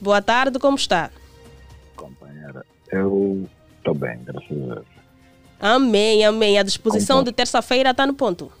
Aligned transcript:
Boa 0.00 0.22
tarde, 0.22 0.58
como 0.58 0.76
está? 0.76 1.10
Companheira, 1.96 2.64
eu 2.90 3.48
estou 3.78 3.94
bem, 3.94 4.18
graças 4.24 4.50
a 4.50 4.74
Deus. 4.74 4.86
Amém, 5.60 6.24
amém. 6.24 6.58
A 6.58 6.62
disposição 6.62 7.22
de 7.24 7.32
terça-feira 7.32 7.90
está 7.90 8.06
no 8.06 8.14
ponto. 8.14 8.52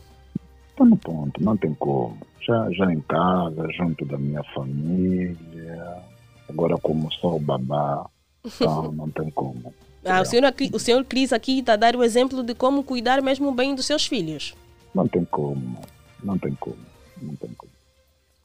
Está 0.70 0.84
no 0.84 0.96
ponto, 0.96 1.42
não 1.42 1.56
tem 1.56 1.72
como. 1.74 2.18
Já, 2.40 2.70
já 2.72 2.92
em 2.92 3.00
casa, 3.02 3.68
junto 3.76 4.04
da 4.04 4.18
minha 4.18 4.42
família. 4.54 6.02
Agora 6.48 6.76
como 6.78 7.12
sou 7.12 7.38
babá, 7.38 8.06
então 8.44 8.90
não 8.96 9.08
tem 9.10 9.30
como. 9.30 9.72
Ah, 10.04 10.22
o, 10.22 10.24
senhor, 10.24 10.54
o 10.72 10.78
senhor 10.78 11.04
Cris 11.04 11.32
aqui 11.32 11.58
está 11.58 11.74
a 11.74 11.76
dar 11.76 11.94
o 11.94 12.02
exemplo 12.02 12.42
de 12.42 12.54
como 12.54 12.82
cuidar 12.82 13.20
mesmo 13.20 13.52
bem 13.52 13.74
dos 13.74 13.84
seus 13.84 14.06
filhos. 14.06 14.54
Não 14.94 15.06
tem 15.06 15.24
como, 15.26 15.78
não 16.22 16.38
tem 16.38 16.54
como, 16.54 16.78
não 17.20 17.36
tem 17.36 17.50
como. 17.50 17.70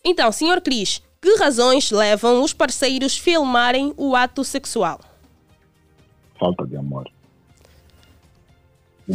Então, 0.03 0.31
senhor 0.31 0.59
Cris, 0.59 1.01
que 1.23 1.37
razões 1.37 1.89
levam 1.89 2.43
os 2.43 2.51
parceiros 2.51 3.17
filmarem 3.17 3.93
o 3.95 4.13
ato 4.13 4.43
sexual? 4.43 4.99
Falta 6.37 6.67
de 6.67 6.75
amor. 6.75 7.09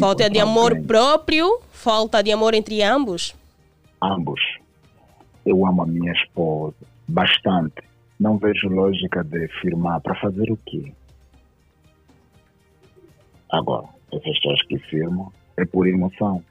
Falta 0.00 0.30
de 0.30 0.40
amor 0.40 0.80
próprio? 0.84 1.60
Falta 1.70 2.22
de 2.22 2.32
amor 2.32 2.54
entre 2.54 2.82
ambos? 2.82 3.36
Ambos. 4.02 4.40
Eu 5.44 5.66
amo 5.66 5.82
a 5.82 5.86
minha 5.86 6.12
esposa 6.12 6.76
bastante. 7.06 7.82
Não 8.18 8.38
vejo 8.38 8.68
lógica 8.68 9.22
de 9.22 9.46
firmar 9.60 10.00
para 10.00 10.14
fazer 10.14 10.50
o 10.50 10.56
quê? 10.64 10.90
Agora, 13.50 13.86
essas 14.10 14.38
pessoas 14.40 14.62
que 14.62 14.78
firmam 14.78 15.30
é 15.58 15.66
por 15.66 15.86
emoção. 15.86 16.42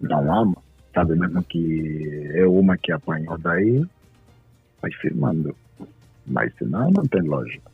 Não 0.00 0.32
ama. 0.32 0.56
Sabe 0.94 1.16
mesmo 1.16 1.42
que 1.42 2.30
é 2.34 2.46
uma 2.46 2.76
que 2.76 2.92
apanhou 2.92 3.36
daí, 3.38 3.84
vai 4.82 4.90
firmando. 4.92 5.56
Mas 6.26 6.52
senão 6.58 6.90
não 6.90 7.06
tem 7.06 7.22
lógica. 7.22 7.70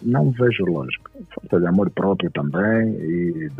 Não 0.00 0.30
vejo 0.30 0.64
lógica. 0.64 1.10
Falta 1.34 1.60
de 1.60 1.66
amor 1.66 1.90
próprio 1.90 2.30
também 2.30 2.88
e 3.00 3.50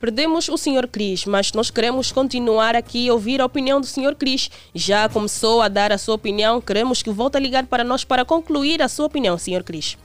Perdemos 0.00 0.48
o 0.48 0.56
Sr. 0.56 0.88
Cris, 0.90 1.26
mas 1.26 1.52
nós 1.52 1.70
queremos 1.70 2.10
continuar 2.10 2.74
aqui 2.74 3.10
ouvir 3.10 3.42
a 3.42 3.44
opinião 3.44 3.78
do 3.78 3.86
Sr. 3.86 4.16
Cris. 4.18 4.50
Já 4.74 5.10
começou 5.10 5.60
a 5.60 5.68
dar 5.68 5.92
a 5.92 5.98
sua 5.98 6.14
opinião, 6.14 6.58
queremos 6.58 7.02
que 7.02 7.10
volte 7.10 7.36
a 7.36 7.40
ligar 7.40 7.66
para 7.66 7.84
nós 7.84 8.02
para 8.02 8.24
concluir 8.24 8.80
a 8.80 8.88
sua 8.88 9.04
opinião, 9.04 9.36
Sr. 9.36 9.62
Cris. 9.62 9.98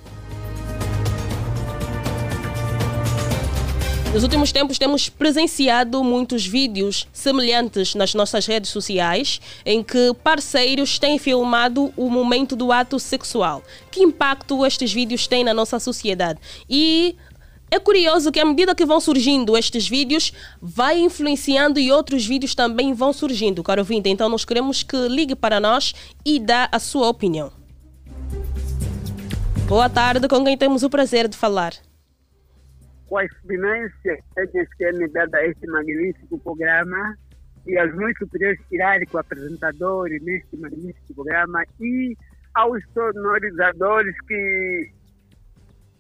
Nos 4.16 4.24
últimos 4.24 4.50
tempos 4.50 4.80
temos 4.80 5.10
presenciado 5.10 6.02
muitos 6.02 6.48
vídeos 6.48 7.06
semelhantes 7.12 7.94
nas 7.96 8.14
nossas 8.14 8.46
redes 8.46 8.70
sociais 8.70 9.42
em 9.66 9.84
que 9.84 10.14
parceiros 10.24 10.98
têm 10.98 11.20
filmado 11.20 11.92
o 11.98 12.10
momento 12.10 12.56
do 12.56 12.72
ato 12.72 12.98
sexual. 12.98 13.62
Que 13.92 14.02
impacto 14.02 14.66
estes 14.66 14.94
vídeos 14.94 15.28
têm 15.28 15.44
na 15.44 15.54
nossa 15.54 15.82
sociedade? 15.82 16.40
E 16.70 17.18
é 17.70 17.78
curioso 17.78 18.32
que 18.32 18.40
à 18.40 18.46
medida 18.46 18.74
que 18.74 18.86
vão 18.86 19.02
surgindo 19.02 19.58
estes 19.58 19.86
vídeos, 19.86 20.32
vai 20.62 20.98
influenciando 20.98 21.78
e 21.78 21.92
outros 21.92 22.26
vídeos 22.26 22.56
também 22.56 22.94
vão 22.94 23.12
surgindo, 23.12 23.62
caro 23.62 23.82
ouvinte. 23.82 24.08
Então 24.08 24.30
nós 24.30 24.46
queremos 24.46 24.82
que 24.82 24.96
ligue 25.10 25.36
para 25.36 25.60
nós 25.60 25.94
e 26.24 26.40
dá 26.40 26.70
a 26.72 26.80
sua 26.80 27.10
opinião. 27.10 27.52
Boa 29.68 29.90
tarde, 29.90 30.26
com 30.30 30.42
quem 30.46 30.58
temos 30.58 30.84
o 30.84 30.90
prazer 30.90 31.28
de 31.28 31.36
falar 31.36 31.74
com 33.08 33.18
a 33.18 33.26
experiência 33.26 34.20
que 34.78 34.86
é 34.86 34.92
me 34.94 35.08
dada 35.10 35.38
a 35.38 35.46
este 35.46 35.68
magnífico 35.68 36.38
programa 36.40 37.18
e 37.68 37.78
aos 37.78 37.94
meus 37.96 38.18
superiores 38.18 38.60
com 39.10 39.18
o 39.18 39.20
apresentador 39.20 40.10
neste 40.22 40.58
magnífico 40.58 41.14
programa 41.16 41.64
e 41.80 42.16
aos 42.54 42.82
sonorizadores 42.94 44.16
que 44.28 44.92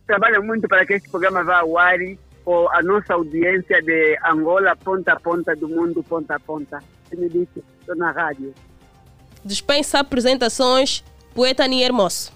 trabalham 0.07 0.43
muito 0.43 0.67
para 0.67 0.85
que 0.85 0.93
este 0.93 1.09
programa 1.09 1.43
vá 1.43 1.59
ao 1.59 1.77
ar 1.77 1.99
ou 2.45 2.69
a 2.71 2.81
nossa 2.83 3.13
audiência 3.15 3.81
de 3.81 4.17
Angola, 4.23 4.75
ponta 4.75 5.13
a 5.13 5.19
ponta 5.19 5.55
do 5.55 5.67
mundo, 5.67 6.03
ponta 6.03 6.35
a 6.35 6.39
ponta. 6.39 6.79
Você 7.03 7.15
me 7.15 7.27
disse, 7.27 7.63
estou 7.79 7.95
na 7.95 8.11
rádio. 8.11 8.53
Dispensa 9.43 9.99
apresentações, 9.99 11.03
poeta 11.33 11.67
Nier 11.67 11.91
Moço. 11.91 12.31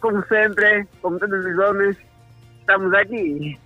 Como 0.00 0.24
sempre, 0.26 0.86
como 1.00 1.18
todos 1.18 1.44
os 1.44 1.58
homens, 1.58 1.96
estamos 2.66 2.92
aqui. 2.92 3.58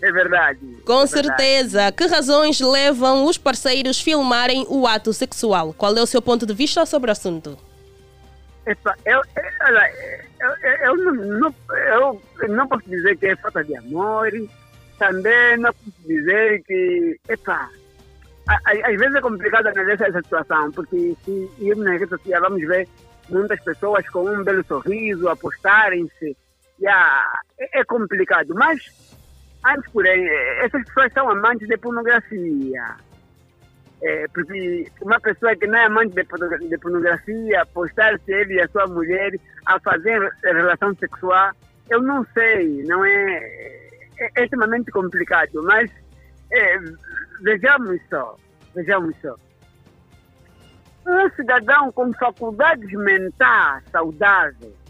É 0.00 0.12
verdade. 0.12 0.60
Com 0.86 1.02
é 1.02 1.06
certeza. 1.06 1.78
Verdade. 1.78 1.96
Que 1.96 2.06
razões 2.06 2.60
levam 2.60 3.26
os 3.26 3.36
parceiros 3.36 4.00
filmarem 4.00 4.64
o 4.68 4.86
ato 4.86 5.12
sexual? 5.12 5.74
Qual 5.74 5.96
é 5.96 6.00
o 6.00 6.06
seu 6.06 6.22
ponto 6.22 6.46
de 6.46 6.54
vista 6.54 6.86
sobre 6.86 7.10
o 7.10 7.12
assunto? 7.12 7.58
Epa, 8.64 8.96
eu, 9.04 9.20
eu, 9.36 9.74
eu, 10.40 10.96
eu, 10.96 11.14
não, 11.14 11.54
eu 12.40 12.48
não 12.48 12.68
posso 12.68 12.88
dizer 12.88 13.16
que 13.16 13.26
é 13.26 13.36
falta 13.36 13.64
de 13.64 13.76
amor, 13.76 14.30
também 14.98 15.56
não 15.58 15.72
posso 15.72 16.06
dizer 16.06 16.62
que. 16.62 17.18
Epa, 17.28 17.68
às 18.46 18.98
vezes 18.98 19.16
é 19.16 19.20
complicado 19.20 19.66
analisar 19.66 20.08
essa 20.08 20.22
situação, 20.22 20.70
porque 20.70 21.16
se 21.24 21.50
irmos 21.58 21.84
na 21.84 21.92
rede 21.92 22.08
social 22.08 22.40
vamos 22.40 22.66
ver 22.68 22.88
muitas 23.28 23.60
pessoas 23.64 24.08
com 24.10 24.28
um 24.28 24.44
belo 24.44 24.64
sorriso 24.64 25.28
a 25.28 25.36
postarem-se 25.36 26.36
yeah, 26.82 27.40
é, 27.62 27.80
é 27.80 27.84
complicado. 27.84 28.54
Mas, 28.54 28.80
antes 29.64 29.90
porém, 29.92 30.26
essas 30.60 30.84
pessoas 30.84 31.12
são 31.12 31.30
amantes 31.30 31.68
de 31.68 31.76
pornografia. 31.76 32.96
É, 34.02 34.26
porque 34.34 34.90
uma 35.00 35.20
pessoa 35.20 35.54
que 35.54 35.66
não 35.66 35.78
é 35.78 35.84
amante 35.84 36.14
de, 36.14 36.68
de 36.68 36.78
pornografia, 36.78 37.64
postar-se 37.66 38.32
ele 38.32 38.54
e 38.54 38.60
a 38.60 38.68
sua 38.68 38.86
mulher 38.88 39.32
a 39.66 39.78
fazer 39.78 40.18
relação 40.42 40.92
sexual, 40.96 41.52
eu 41.88 42.02
não 42.02 42.26
sei, 42.34 42.82
não 42.82 43.04
é, 43.04 43.36
é, 44.18 44.30
é 44.36 44.42
extremamente 44.42 44.90
complicado, 44.90 45.62
mas 45.62 45.88
é, 46.50 46.78
vejamos 47.42 48.00
só, 48.10 48.36
vejamos 48.74 49.14
só. 49.22 49.36
Um 51.06 51.30
cidadão 51.36 51.92
com 51.92 52.12
faculdades 52.14 52.90
mentais 52.92 53.84
saudáveis 53.92 54.81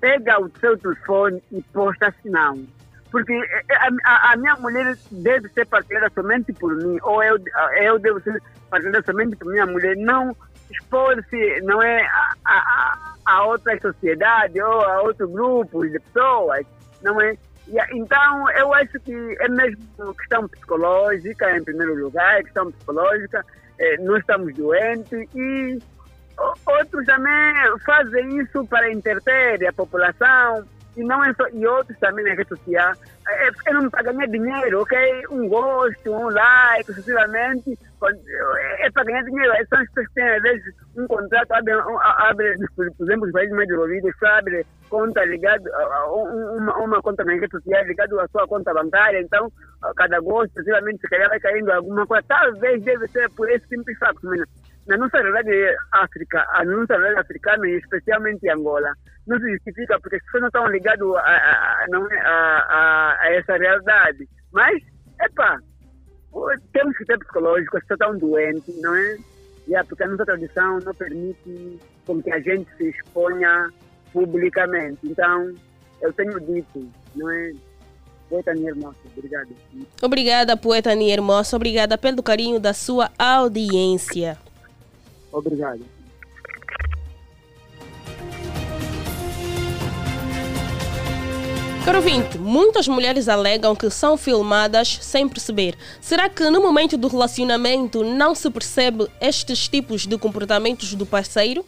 pega 0.00 0.40
o 0.40 0.50
seu 0.58 0.76
telefone 0.78 1.42
e 1.52 1.62
posta 1.72 2.14
não. 2.24 2.64
Porque 3.10 3.32
eh, 3.32 3.62
eh, 3.70 3.76
a, 4.04 4.10
a, 4.10 4.32
a, 4.32 4.36
minha 4.36 4.56
mulher 4.56 4.96
deve 5.10 5.48
ser 5.50 5.66
partilhada 5.66 6.10
somente 6.14 6.52
por 6.52 6.74
mim, 6.76 6.98
ou 7.02 7.22
eu, 7.22 7.38
eu 7.80 7.98
devo 7.98 8.20
ser 8.20 8.42
partilhada 8.68 9.02
somente 9.04 9.36
por 9.36 9.50
minha 9.52 9.66
mulher, 9.66 9.96
não 9.96 10.36
expor-se, 10.70 11.60
não 11.62 11.80
é, 11.80 12.02
a, 12.02 12.34
a, 12.44 13.14
a 13.24 13.46
outra 13.46 13.78
sociedade 13.80 14.60
ou 14.60 14.82
a 14.82 15.02
outro 15.02 15.28
grupo 15.28 15.86
de 15.86 15.98
pessoas, 16.00 16.66
não 17.02 17.20
é? 17.20 17.36
Então, 17.92 18.50
eu 18.52 18.72
acho 18.74 18.98
que 19.00 19.36
é 19.40 19.48
mesmo 19.48 20.14
questão 20.18 20.48
psicológica, 20.48 21.56
em 21.56 21.64
primeiro 21.64 21.96
lugar, 21.96 22.42
questão 22.44 22.70
psicológica, 22.70 23.44
eh, 23.78 23.96
nós 23.98 24.20
estamos 24.20 24.54
doentes 24.54 25.28
e 25.34 25.78
outros 26.66 27.04
também 27.06 27.54
fazem 27.84 28.38
isso 28.38 28.66
para 28.66 28.92
entreter 28.92 29.66
a 29.66 29.72
população 29.72 30.64
e 30.96 31.04
não 31.04 31.22
é 31.22 31.32
só, 31.34 31.46
e 31.48 31.66
outros 31.66 31.98
também 31.98 32.24
na 32.24 32.34
rede 32.34 32.48
social 32.48 32.94
é, 33.28 33.48
é 33.66 33.72
não 33.72 33.90
para 33.90 34.04
ganhar 34.04 34.26
dinheiro, 34.28 34.80
ok? 34.80 34.98
Um 35.30 35.48
gosto, 35.48 36.12
um 36.12 36.28
like, 36.30 36.84
sucessivamente, 36.86 37.76
é 38.78 38.90
para 38.90 39.04
ganhar 39.04 39.22
dinheiro. 39.24 39.52
São 39.68 39.80
as 39.80 39.88
pessoas 39.88 40.08
que 40.08 40.14
têm, 40.14 40.28
às 40.28 40.42
vezes, 40.42 40.62
um 40.96 41.06
contrato, 41.06 41.52
abre, 41.52 42.54
por 42.74 42.86
exemplo, 42.86 43.26
os 43.26 43.32
países 43.32 43.54
mais 43.54 43.68
desenvolvidos, 43.68 44.22
abre 44.22 44.66
conta 44.88 45.24
ligado, 45.24 45.64
uma, 46.56 46.76
uma 46.78 47.02
conta 47.02 47.24
na 47.24 47.32
rede 47.32 47.50
social 47.50 47.84
ligado 47.84 48.20
à 48.20 48.28
sua 48.28 48.46
conta 48.46 48.72
bancária, 48.72 49.20
então, 49.20 49.50
cada 49.96 50.20
gosto, 50.20 50.52
sucessivamente, 50.52 51.00
se 51.00 51.08
calhar 51.08 51.28
vai 51.28 51.40
caindo 51.40 51.70
alguma 51.70 52.06
coisa. 52.06 52.24
Talvez 52.28 52.82
deve 52.84 53.08
ser 53.08 53.28
por 53.30 53.50
esse 53.50 53.66
simples 53.66 53.98
facto, 53.98 54.20
na 54.86 54.96
nossa 54.96 55.18
realidade 55.18 55.50
África, 55.92 56.46
a 56.50 56.64
nossa 56.64 56.94
realidade 56.94 57.20
africana, 57.20 57.68
especialmente 57.68 58.48
Angola, 58.48 58.92
não 59.26 59.38
se 59.38 59.50
justifica 59.52 59.98
porque 60.00 60.16
as 60.16 60.24
pessoas 60.24 60.42
não 60.42 60.48
estão 60.48 60.68
ligadas 60.68 61.08
a, 61.08 61.20
a, 61.20 61.86
a, 62.24 63.16
a, 63.20 63.34
essa 63.34 63.56
realidade. 63.56 64.28
Mas, 64.52 64.82
epa, 65.20 65.58
temos 66.72 66.96
que 66.96 67.04
ter 67.04 67.18
psicológico, 67.18 67.76
as 67.76 67.82
pessoas 67.84 68.00
estão 68.00 68.18
doentes, 68.18 68.80
não 68.80 68.94
é? 68.94 69.16
Yeah, 69.68 69.86
porque 69.88 70.04
a 70.04 70.08
nossa 70.08 70.24
tradição 70.24 70.78
não 70.78 70.94
permite 70.94 71.80
com 72.06 72.22
que 72.22 72.30
a 72.30 72.38
gente 72.38 72.70
se 72.76 72.88
exponha 72.88 73.68
publicamente. 74.12 75.00
Então, 75.02 75.52
eu 76.00 76.12
tenho 76.12 76.38
dito, 76.40 76.88
não 77.16 77.28
é? 77.28 77.52
Poeta 78.28 78.54
Nier 78.54 78.76
Moça, 78.76 78.98
obrigado. 79.16 79.48
Obrigada, 80.02 80.56
poeta 80.56 80.94
Nier 80.94 81.20
Moça, 81.20 81.56
obrigada 81.56 81.98
pelo 81.98 82.22
carinho 82.22 82.60
da 82.60 82.72
sua 82.72 83.10
audiência. 83.18 84.36
Obrigado. 85.36 85.84
Caro 91.84 91.98
ouvinte, 91.98 92.38
muitas 92.38 92.88
mulheres 92.88 93.28
alegam 93.28 93.76
que 93.76 93.90
são 93.90 94.16
filmadas 94.16 94.98
sem 95.02 95.28
perceber. 95.28 95.76
Será 96.00 96.28
que 96.30 96.48
no 96.48 96.62
momento 96.62 96.96
do 96.96 97.06
relacionamento 97.06 98.02
não 98.02 98.34
se 98.34 98.50
percebe 98.50 99.06
estes 99.20 99.68
tipos 99.68 100.06
de 100.06 100.16
comportamentos 100.16 100.94
do 100.94 101.04
parceiro? 101.04 101.64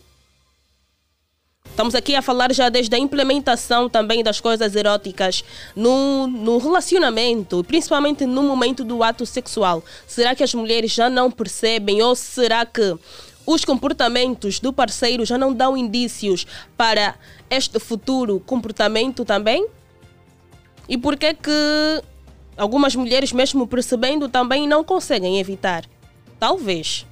Estamos 1.78 1.94
aqui 1.94 2.16
a 2.16 2.22
falar 2.22 2.52
já 2.52 2.68
desde 2.68 2.96
a 2.96 2.98
implementação 2.98 3.88
também 3.88 4.24
das 4.24 4.40
coisas 4.40 4.74
eróticas 4.74 5.44
no, 5.76 6.26
no 6.26 6.58
relacionamento, 6.58 7.62
principalmente 7.62 8.26
no 8.26 8.42
momento 8.42 8.82
do 8.82 9.00
ato 9.04 9.24
sexual. 9.24 9.84
Será 10.04 10.34
que 10.34 10.42
as 10.42 10.52
mulheres 10.54 10.90
já 10.90 11.08
não 11.08 11.30
percebem 11.30 12.02
ou 12.02 12.16
será 12.16 12.66
que 12.66 12.98
os 13.48 13.64
comportamentos 13.64 14.60
do 14.60 14.74
parceiro 14.74 15.24
já 15.24 15.38
não 15.38 15.54
dão 15.54 15.74
indícios 15.74 16.46
para 16.76 17.14
este 17.48 17.78
futuro 17.78 18.38
comportamento 18.40 19.24
também? 19.24 19.66
E 20.86 20.98
por 20.98 21.16
que 21.16 21.32
que 21.32 22.02
algumas 22.58 22.94
mulheres, 22.94 23.32
mesmo 23.32 23.66
percebendo, 23.66 24.28
também 24.28 24.68
não 24.68 24.84
conseguem 24.84 25.40
evitar? 25.40 25.86
Talvez. 26.38 27.06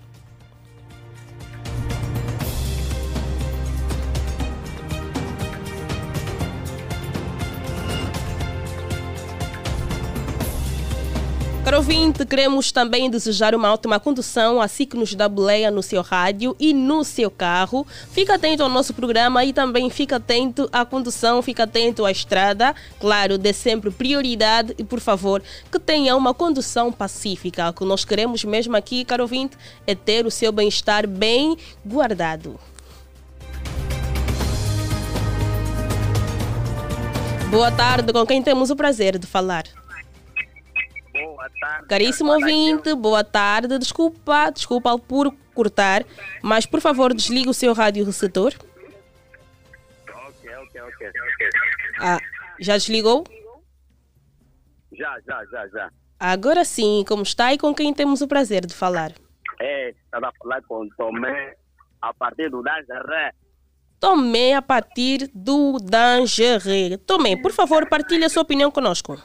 Caro 11.66 11.78
ouvinte, 11.78 12.24
queremos 12.24 12.70
também 12.70 13.10
desejar 13.10 13.52
uma 13.52 13.72
ótima 13.72 13.98
condução, 13.98 14.60
assim 14.60 14.86
que 14.86 14.96
nos 14.96 15.12
dá 15.16 15.28
boleia 15.28 15.68
no 15.68 15.82
seu 15.82 16.00
rádio 16.00 16.54
e 16.60 16.72
no 16.72 17.02
seu 17.02 17.28
carro. 17.28 17.84
Fica 18.12 18.36
atento 18.36 18.62
ao 18.62 18.68
nosso 18.68 18.94
programa 18.94 19.44
e 19.44 19.52
também 19.52 19.90
fica 19.90 20.14
atento 20.14 20.68
à 20.72 20.84
condução, 20.84 21.42
fica 21.42 21.64
atento 21.64 22.04
à 22.04 22.12
estrada. 22.12 22.72
Claro, 23.00 23.36
dê 23.36 23.52
sempre 23.52 23.90
prioridade 23.90 24.76
e, 24.78 24.84
por 24.84 25.00
favor, 25.00 25.42
que 25.68 25.80
tenha 25.80 26.14
uma 26.14 26.32
condução 26.32 26.92
pacífica. 26.92 27.70
O 27.70 27.72
que 27.72 27.84
nós 27.84 28.04
queremos 28.04 28.44
mesmo 28.44 28.76
aqui, 28.76 29.04
caro 29.04 29.24
ouvinte, 29.24 29.58
é 29.88 29.94
ter 29.96 30.24
o 30.24 30.30
seu 30.30 30.52
bem-estar 30.52 31.04
bem 31.04 31.56
guardado. 31.84 32.60
Boa 37.50 37.72
tarde, 37.72 38.12
com 38.12 38.24
quem 38.24 38.40
temos 38.40 38.70
o 38.70 38.76
prazer 38.76 39.19
de 39.19 39.26
falar? 39.26 39.64
Boa 41.24 41.50
tarde. 41.60 41.88
Caríssimo 41.88 42.32
ouvinte, 42.32 42.94
boa 42.94 43.24
tarde. 43.24 43.78
Desculpa, 43.78 44.50
desculpa 44.50 44.98
por 44.98 45.34
cortar, 45.54 46.04
mas 46.42 46.66
por 46.66 46.80
favor 46.80 47.14
desligue 47.14 47.48
o 47.48 47.54
seu 47.54 47.72
rádio 47.72 48.04
receptor. 48.04 48.52
Ok, 50.08 50.54
ok, 50.54 50.80
ok. 50.82 51.10
Ah, 52.00 52.18
já 52.60 52.74
desligou? 52.74 53.24
Já, 54.92 55.18
já, 55.26 55.44
já, 55.46 55.68
já. 55.68 55.90
Agora 56.18 56.64
sim, 56.64 57.04
como 57.06 57.22
está 57.22 57.52
e 57.52 57.58
com 57.58 57.74
quem 57.74 57.92
temos 57.92 58.20
o 58.20 58.28
prazer 58.28 58.66
de 58.66 58.74
falar? 58.74 59.12
É, 59.60 59.90
estava 59.90 60.28
a 60.28 60.32
falar 60.32 60.62
com 60.62 60.88
Tomé 60.96 61.56
a 62.00 62.12
partir 62.12 62.50
do 62.50 62.62
Dangeré. 62.62 63.32
Tomé 63.98 64.54
a 64.54 64.62
partir 64.62 65.30
do 65.34 65.78
Dangeré. 65.78 66.98
Tomé, 66.98 67.36
por 67.36 67.52
favor, 67.52 67.88
partilhe 67.88 68.24
a 68.24 68.28
sua 68.28 68.42
opinião 68.42 68.70
conosco. 68.70 69.19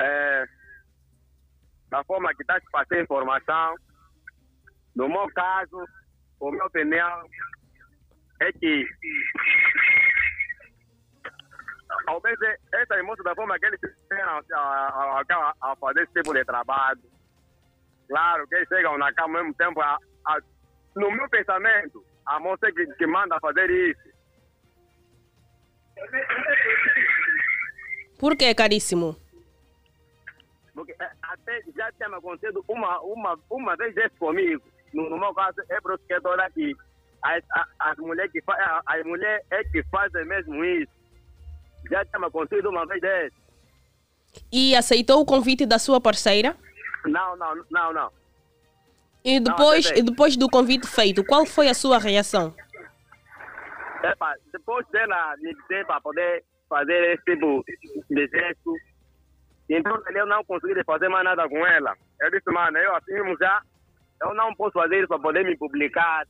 É, 0.00 0.44
da 1.90 2.04
forma 2.04 2.34
que 2.34 2.42
está 2.42 2.56
a 2.56 2.60
passar 2.70 3.00
informação, 3.00 3.74
no 4.94 5.08
meu 5.08 5.28
caso, 5.32 5.84
a 6.42 6.50
minha 6.50 6.64
opinião 6.64 7.22
é 8.40 8.52
que 8.52 8.86
talvez 12.04 12.38
essas 12.72 13.04
moças 13.04 13.24
da 13.24 13.34
forma 13.34 13.58
que 13.58 13.66
eles 13.66 13.80
têm 13.80 14.20
a, 14.20 14.40
a, 14.54 15.22
a, 15.28 15.54
a 15.62 15.76
fazer 15.76 16.02
esse 16.02 16.12
tipo 16.12 16.32
de 16.32 16.44
trabalho, 16.44 17.02
claro 18.08 18.46
que 18.46 18.54
eles 18.54 18.68
chegam 18.68 18.96
na 18.98 19.12
cama 19.14 19.38
ao 19.38 19.44
mesmo 19.44 19.54
tempo, 19.54 19.80
a, 19.80 19.98
a, 20.26 20.38
no 20.96 21.10
meu 21.10 21.28
pensamento, 21.28 22.04
a 22.26 22.38
moça 22.38 22.70
que, 22.72 22.86
que 22.94 23.06
manda 23.06 23.38
fazer 23.40 23.70
isso. 23.70 24.08
Por 28.18 28.36
que, 28.36 28.54
caríssimo? 28.54 29.16
Porque 30.78 30.94
é, 31.02 31.10
até 31.22 31.60
já 31.76 31.90
tinha 31.90 32.16
acontecido 32.16 32.64
uma, 32.68 33.00
uma, 33.00 33.36
uma 33.50 33.74
vez 33.76 33.96
isso 33.96 34.14
comigo. 34.16 34.62
No, 34.94 35.10
no 35.10 35.18
meu 35.18 35.34
caso, 35.34 35.60
é 35.68 35.76
estou 35.76 36.32
aqui. 36.34 36.72
As, 37.20 37.42
a- 37.50 37.66
as 37.80 37.98
mulheres 37.98 38.30
que 38.30 38.40
fazem, 38.42 38.64
as 38.86 39.04
mulheres 39.04 39.44
é 39.50 39.64
que 39.64 39.82
fazem 39.90 40.24
mesmo 40.24 40.64
isso. 40.64 40.92
Já 41.90 42.04
tinha 42.04 42.24
acontecido 42.24 42.70
uma 42.70 42.86
vez 42.86 43.00
desse. 43.00 43.36
E 44.52 44.76
aceitou 44.76 45.20
o 45.20 45.26
convite 45.26 45.66
da 45.66 45.80
sua 45.80 46.00
parceira? 46.00 46.56
Não, 47.04 47.36
não, 47.36 47.56
não, 47.72 47.92
não. 47.92 48.12
E 49.24 49.40
depois, 49.40 49.80
aceitei. 49.86 50.02
e 50.02 50.06
depois 50.06 50.36
do 50.36 50.48
convite 50.48 50.86
feito, 50.86 51.24
qual 51.24 51.44
foi 51.44 51.68
a 51.68 51.74
sua 51.74 51.98
reação? 51.98 52.54
Epa, 54.04 54.32
depois 54.52 54.86
dela 54.92 55.34
me 55.38 55.52
dizer 55.54 55.84
para 55.86 56.00
poder 56.00 56.44
fazer 56.68 57.14
esse 57.14 57.24
tipo 57.24 57.64
de 58.10 58.28
gesto, 58.28 58.72
então 59.70 60.00
eu 60.14 60.26
não 60.26 60.44
consegui 60.44 60.82
fazer 60.84 61.08
mais 61.08 61.24
nada 61.24 61.48
com 61.48 61.66
ela. 61.66 61.94
Eu 62.20 62.30
disse, 62.30 62.50
mano, 62.50 62.76
eu 62.78 62.94
assim 62.96 63.12
já, 63.40 63.60
eu 64.22 64.34
não 64.34 64.54
posso 64.54 64.72
fazer 64.72 64.98
isso 64.98 65.08
para 65.08 65.18
poder 65.18 65.44
me 65.44 65.56
publicar, 65.56 66.26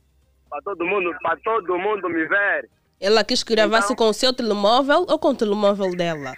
para 0.49 0.61
todo 0.61 0.85
mundo, 0.85 1.15
para 1.21 1.37
todo 1.37 1.77
mundo 1.77 2.09
me 2.09 2.25
ver. 2.25 2.69
Ela 3.01 3.23
quis 3.23 3.43
que 3.43 3.55
gravasse 3.55 3.93
Então- 3.93 4.05
com 4.05 4.09
o 4.09 4.13
seu 4.13 4.33
telemóvel 4.33 5.05
ou 5.07 5.17
com 5.17 5.29
o 5.29 5.35
telemóvel 5.35 5.95
dela? 5.95 6.33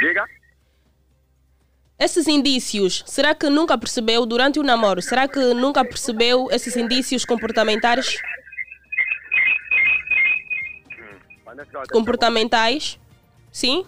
Diga? 0.00 0.24
Esses 2.00 2.28
indícios, 2.28 3.02
será 3.06 3.34
que 3.34 3.48
nunca 3.48 3.76
percebeu 3.76 4.24
durante 4.24 4.58
o 4.60 4.62
namoro? 4.62 5.02
Será 5.02 5.26
que 5.26 5.38
nunca 5.54 5.84
percebeu 5.84 6.48
esses 6.50 6.76
indícios 6.76 7.24
comportamentais? 7.24 8.20
Eu- 11.72 11.82
Comportamentais? 11.92 12.98
Sim? 13.50 13.84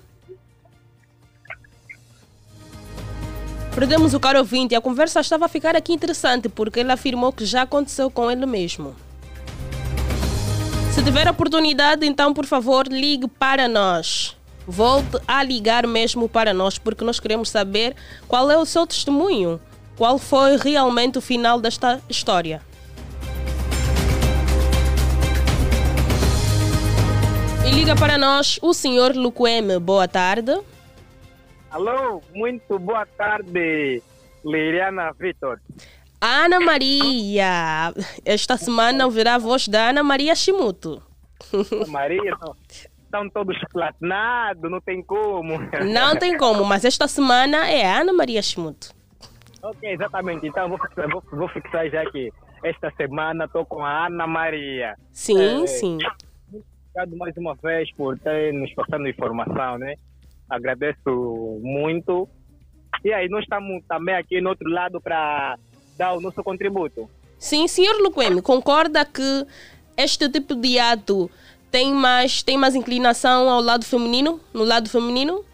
Perdemos 3.74 4.14
o 4.14 4.20
caro 4.20 4.40
ouvinte 4.40 4.74
e 4.74 4.76
a 4.76 4.80
conversa 4.80 5.20
estava 5.20 5.46
a 5.46 5.48
ficar 5.48 5.76
aqui 5.76 5.92
interessante 5.92 6.48
porque 6.48 6.80
ele 6.80 6.90
afirmou 6.90 7.32
que 7.32 7.44
já 7.44 7.62
aconteceu 7.62 8.10
com 8.10 8.30
ele 8.30 8.44
mesmo. 8.44 8.96
Se 10.92 11.04
tiver 11.04 11.28
oportunidade, 11.28 12.04
então 12.04 12.34
por 12.34 12.44
favor 12.44 12.88
ligue 12.88 13.28
para 13.28 13.68
nós. 13.68 14.36
Volte 14.66 15.18
a 15.26 15.42
ligar 15.42 15.86
mesmo 15.86 16.28
para 16.28 16.52
nós 16.52 16.78
porque 16.78 17.04
nós 17.04 17.20
queremos 17.20 17.48
saber 17.48 17.94
qual 18.26 18.50
é 18.50 18.58
o 18.58 18.66
seu 18.66 18.86
testemunho. 18.86 19.60
Qual 19.96 20.18
foi 20.18 20.56
realmente 20.56 21.18
o 21.18 21.20
final 21.20 21.60
desta 21.60 22.00
história? 22.08 22.60
E 27.66 27.70
liga 27.70 27.94
para 27.94 28.18
nós 28.18 28.58
o 28.62 28.74
senhor 28.74 29.14
Luqueme. 29.14 29.78
Boa 29.78 30.08
tarde. 30.08 30.58
Alô, 31.70 32.20
muito 32.34 32.78
boa 32.78 33.06
tarde, 33.06 34.02
Liliana 34.44 35.12
Vitor. 35.12 35.60
Ana 36.20 36.60
Maria. 36.60 37.92
Esta 38.24 38.56
semana 38.56 39.04
ouvirá 39.04 39.36
a 39.36 39.38
voz 39.38 39.68
da 39.68 39.90
Ana 39.90 40.02
Maria 40.02 40.34
Shimuto. 40.34 41.02
Maria, 41.88 42.32
estão 43.04 43.28
todos 43.30 43.56
platinados, 43.72 44.70
não 44.70 44.80
tem 44.80 45.02
como. 45.02 45.58
Não 45.92 46.16
tem 46.16 46.36
como, 46.36 46.64
mas 46.64 46.84
esta 46.84 47.06
semana 47.08 47.68
é 47.70 47.86
a 47.86 48.00
Ana 48.00 48.12
Maria 48.12 48.42
Shimuto. 48.42 48.92
ok, 49.62 49.92
exatamente. 49.92 50.46
Então 50.46 50.68
vou 50.68 50.78
fixar, 50.78 51.08
vou, 51.08 51.22
vou 51.32 51.48
fixar 51.48 51.88
já 51.88 52.02
aqui. 52.02 52.30
Esta 52.62 52.90
semana 52.96 53.44
estou 53.46 53.64
com 53.64 53.82
a 53.84 54.06
Ana 54.06 54.26
Maria. 54.26 54.94
Sim, 55.12 55.62
É. 55.62 55.66
sim. 55.66 55.98
Obrigado 56.92 57.16
mais 57.16 57.34
uma 57.36 57.54
vez 57.54 57.90
por 57.94 58.18
ter 58.18 58.52
nos 58.52 58.74
passando 58.74 59.08
informação, 59.08 59.78
né? 59.78 59.94
Agradeço 60.50 61.60
muito. 61.62 62.28
E 63.04 63.12
aí, 63.12 63.28
nós 63.28 63.44
estamos 63.44 63.82
também 63.86 64.16
aqui 64.16 64.40
no 64.40 64.50
outro 64.50 64.68
lado 64.68 65.00
para 65.00 65.56
dar 65.96 66.12
o 66.14 66.20
nosso 66.20 66.42
contributo. 66.42 67.08
Sim, 67.38 67.66
senhor 67.68 67.96
Luqueme, 68.02 68.42
concorda 68.42 69.04
que 69.04 69.46
este 69.96 70.28
tipo 70.28 70.54
de 70.54 70.78
ato 70.78 71.30
tem 71.70 71.94
mais, 71.94 72.42
tem 72.42 72.58
mais 72.58 72.74
inclinação 72.74 73.48
ao 73.48 73.60
lado 73.60 73.84
feminino? 73.84 74.40
No 74.52 74.64
lado 74.64 74.90
feminino? 74.90 75.44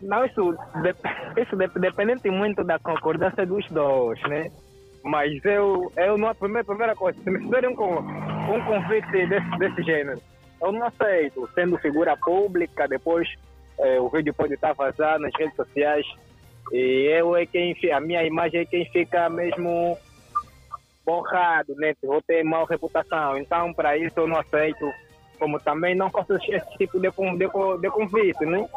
Não, 0.00 0.24
isso, 0.24 0.52
de, 0.82 1.42
isso 1.42 1.56
de, 1.56 1.68
dependente 1.78 2.30
muito 2.30 2.64
da 2.64 2.78
concordância 2.78 3.44
dos 3.44 3.66
dois, 3.68 4.20
né? 4.22 4.50
Mas 5.02 5.44
eu, 5.44 5.92
eu 5.96 6.16
não, 6.16 6.28
a 6.28 6.34
primeira, 6.34 6.64
primeira 6.64 6.94
coisa, 6.94 7.18
se 7.22 7.30
me 7.30 7.38
fizerem 7.38 7.70
um, 7.70 7.72
um 7.72 8.64
convite 8.64 9.26
desse, 9.26 9.58
desse 9.58 9.82
gênero, 9.82 10.20
eu 10.60 10.72
não 10.72 10.84
aceito. 10.84 11.48
Sendo 11.54 11.78
figura 11.78 12.16
pública, 12.16 12.86
depois 12.88 13.28
eh, 13.78 14.00
o 14.00 14.08
vídeo 14.08 14.34
pode 14.34 14.54
estar 14.54 14.72
vazado 14.72 15.22
nas 15.22 15.32
redes 15.34 15.56
sociais 15.56 16.06
e 16.72 17.08
eu 17.10 17.36
é 17.36 17.46
quem, 17.46 17.74
a 17.92 18.00
minha 18.00 18.24
imagem 18.24 18.60
é 18.60 18.64
quem 18.64 18.84
fica 18.90 19.28
mesmo 19.28 19.98
borrado, 21.04 21.74
né? 21.76 21.94
Vou 22.02 22.22
ter 22.22 22.44
mal 22.44 22.64
reputação. 22.64 23.36
Então, 23.38 23.72
para 23.72 23.96
isso 23.96 24.18
eu 24.18 24.28
não 24.28 24.38
aceito. 24.38 24.90
Como 25.38 25.58
também 25.58 25.94
não 25.94 26.10
faço 26.10 26.34
esse 26.34 26.78
tipo 26.78 27.00
de, 27.00 27.08
de, 27.10 27.80
de 27.80 27.90
convite, 27.90 28.44
né? 28.44 28.68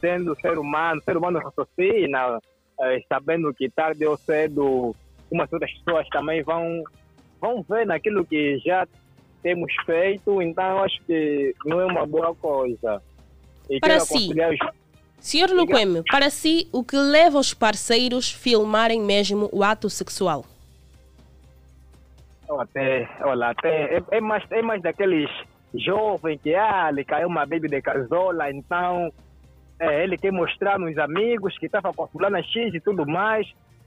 sendo 0.00 0.38
ser 0.40 0.58
humano, 0.58 1.02
ser 1.02 1.16
humano 1.16 1.40
raciocina, 1.40 2.38
eh, 2.80 3.00
sabendo 3.08 3.52
que 3.52 3.68
tarde 3.70 4.06
ou 4.06 4.16
cedo 4.16 4.94
umas 5.30 5.52
outras 5.52 5.72
pessoas 5.72 6.08
também 6.08 6.42
vão 6.42 6.84
vão 7.40 7.62
ver 7.62 7.86
naquilo 7.86 8.24
que 8.24 8.58
já 8.58 8.86
temos 9.46 9.72
feito, 9.84 10.42
então 10.42 10.82
acho 10.82 11.00
que 11.04 11.54
não 11.64 11.80
é 11.80 11.86
uma 11.86 12.04
boa 12.04 12.34
coisa. 12.34 13.00
E 13.70 13.78
para 13.78 14.00
si, 14.00 14.32
os... 14.32 14.58
Senhor 15.20 15.50
Luqueme, 15.50 16.02
para 16.10 16.30
si, 16.30 16.68
o 16.72 16.82
que 16.82 16.96
leva 16.96 17.38
os 17.38 17.54
parceiros 17.54 18.28
filmarem 18.28 19.00
mesmo 19.00 19.48
o 19.52 19.62
ato 19.62 19.88
sexual? 19.88 20.44
Até, 22.58 23.08
olha, 23.20 23.50
até 23.50 23.98
é, 23.98 24.02
é, 24.10 24.20
mais, 24.20 24.42
é 24.50 24.62
mais 24.62 24.82
daqueles 24.82 25.30
jovens 25.72 26.40
que 26.42 26.52
ah, 26.52 26.88
ele 26.90 27.04
caiu 27.04 27.28
uma 27.28 27.46
baby 27.46 27.68
de 27.68 27.80
casola, 27.80 28.50
então 28.50 29.12
é, 29.78 30.02
ele 30.02 30.18
quer 30.18 30.32
mostrar 30.32 30.76
nos 30.76 30.98
amigos 30.98 31.56
que 31.56 31.66
estava 31.66 31.92
com 31.92 32.02
a 32.02 32.08
fulana 32.08 32.42
X 32.42 32.74
e 32.74 32.80
tudo 32.80 33.06
mais. 33.06 33.46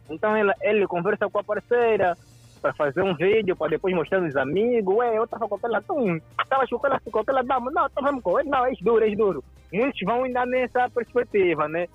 Então 0.10 0.38
ele, 0.38 0.54
ele 0.62 0.88
conversa 0.88 1.30
com 1.30 1.38
a 1.38 1.44
parceira 1.44 2.16
para 2.60 2.74
fazer 2.74 3.02
um 3.02 3.16
vídeo, 3.16 3.56
para 3.56 3.70
depois 3.70 3.96
mostrar 3.96 4.22
nos 4.22 4.36
amigos. 4.36 4.96
Ué, 4.96 5.18
eu 5.18 5.24
estava 5.24 5.48
com 5.48 5.56
aquela, 5.56 5.82
tum, 5.82 6.20
estava 6.42 6.68
com 6.68 6.76
aquela, 6.76 6.96
aquela 6.96 7.44
dama. 7.44 7.72
Não, 7.72 7.86
estava 7.86 8.22
com 8.22 8.40
ele, 8.40 8.50
não, 8.50 8.66
é 8.66 8.72
duro, 8.82 9.06
é 9.06 9.16
duro. 9.16 9.44
Muitos 9.72 10.02
vão 10.02 10.24
ainda 10.24 10.46
nessa 10.46 10.90
perspectiva, 10.90 11.68
né? 11.68 11.88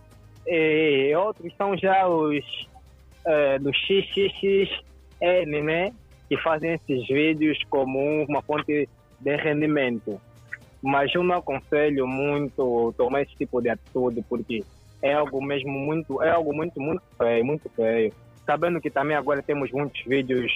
E 0.46 1.14
outros 1.16 1.52
são 1.56 1.76
já 1.76 2.06
os 2.06 2.68
é, 3.26 3.58
do 3.58 3.70
XXXN, 3.72 5.62
né? 5.62 5.92
Que 6.28 6.36
fazem 6.38 6.74
esses 6.74 7.06
vídeos 7.06 7.58
como 7.68 8.24
uma 8.28 8.42
fonte 8.42 8.88
de 9.20 9.36
rendimento. 9.36 10.20
Mas 10.82 11.14
eu 11.14 11.22
não 11.22 11.36
aconselho 11.36 12.06
muito 12.06 12.94
tomar 12.96 13.22
esse 13.22 13.34
tipo 13.36 13.60
de 13.60 13.70
atitude, 13.70 14.22
porque 14.28 14.62
é 15.02 15.14
algo 15.14 15.42
mesmo 15.42 15.70
muito, 15.70 16.22
é 16.22 16.30
algo 16.30 16.54
muito, 16.54 16.80
muito 16.80 17.02
feio, 17.16 17.44
muito 17.44 17.68
feio. 17.70 18.12
Sabendo 18.46 18.80
que 18.80 18.90
também 18.90 19.16
agora 19.16 19.42
temos 19.42 19.70
muitos 19.72 20.02
vídeos 20.04 20.52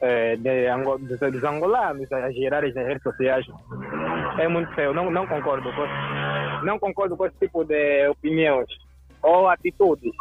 é, 0.00 0.36
de, 0.36 1.30
dos, 1.30 1.44
angolanos 1.44 2.10
a 2.12 2.30
girarem 2.32 2.72
nas 2.74 2.86
redes 2.86 3.02
sociais. 3.02 3.46
É 4.38 4.48
muito 4.48 4.72
feio, 4.74 4.92
não, 4.92 5.10
não 5.10 5.26
concordo 5.26 5.70
com, 5.72 6.64
não 6.64 6.78
concordo 6.78 7.16
com 7.16 7.26
esse 7.26 7.36
tipo 7.38 7.64
de 7.64 8.08
opiniões 8.08 8.68
ou 9.22 9.48
atitudes. 9.48 10.12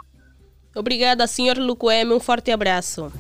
Obrigada, 0.76 1.28
senhor 1.28 1.58
Lucoeme, 1.58 2.14
um 2.14 2.20
forte 2.20 2.52
abraço. 2.52 3.12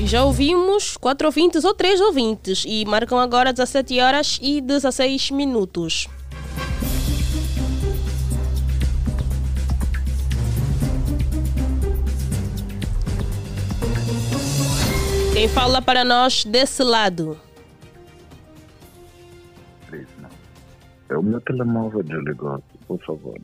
Já 0.00 0.22
ouvimos 0.22 0.98
quatro 0.98 1.26
ouvintes 1.26 1.64
ou 1.64 1.72
três 1.72 1.98
ouvintes 1.98 2.64
e 2.68 2.84
marcam 2.84 3.18
agora 3.18 3.54
17 3.54 3.98
horas 4.00 4.38
e 4.42 4.60
16 4.60 5.30
minutos. 5.30 6.06
Quem 15.34 15.48
fala 15.48 15.82
para 15.82 16.04
nós 16.04 16.44
desse 16.44 16.84
lado? 16.84 17.36
É 21.08 21.16
o 21.16 21.22
meu 21.24 21.40
telemóvel 21.40 22.04
desligou, 22.04 22.62
por 22.86 23.04
favor. 23.04 23.40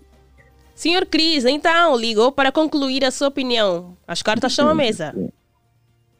Senhor 0.72 1.04
Cris, 1.04 1.44
então, 1.44 1.96
ligou 1.96 2.30
para 2.30 2.52
concluir 2.52 3.04
a 3.04 3.10
sua 3.10 3.26
opinião. 3.26 3.96
As 4.06 4.22
cartas 4.22 4.52
estão 4.52 4.68
à 4.68 4.74
mesa. 4.74 5.10
Sim. 5.12 5.32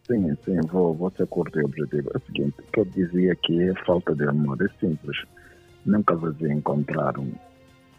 Sim, 0.09 0.37
sim, 0.45 0.61
vou, 0.73 0.93
vou 0.93 1.13
ser 1.17 1.29
curto 1.29 1.61
e 1.61 1.65
objetivo. 1.65 2.11
É 2.15 2.19
o 2.19 2.27
seguinte, 2.27 2.57
o 2.59 2.73
que 2.73 2.81
eu 2.81 2.85
dizia 2.87 3.33
aqui 3.33 3.63
é 3.63 3.85
falta 3.85 4.13
de 4.13 4.25
amor, 4.25 4.59
é 4.61 4.69
simples. 4.81 5.19
Nunca 5.87 6.17
vos 6.17 6.35
encontrar 6.41 7.17
um, 7.17 7.33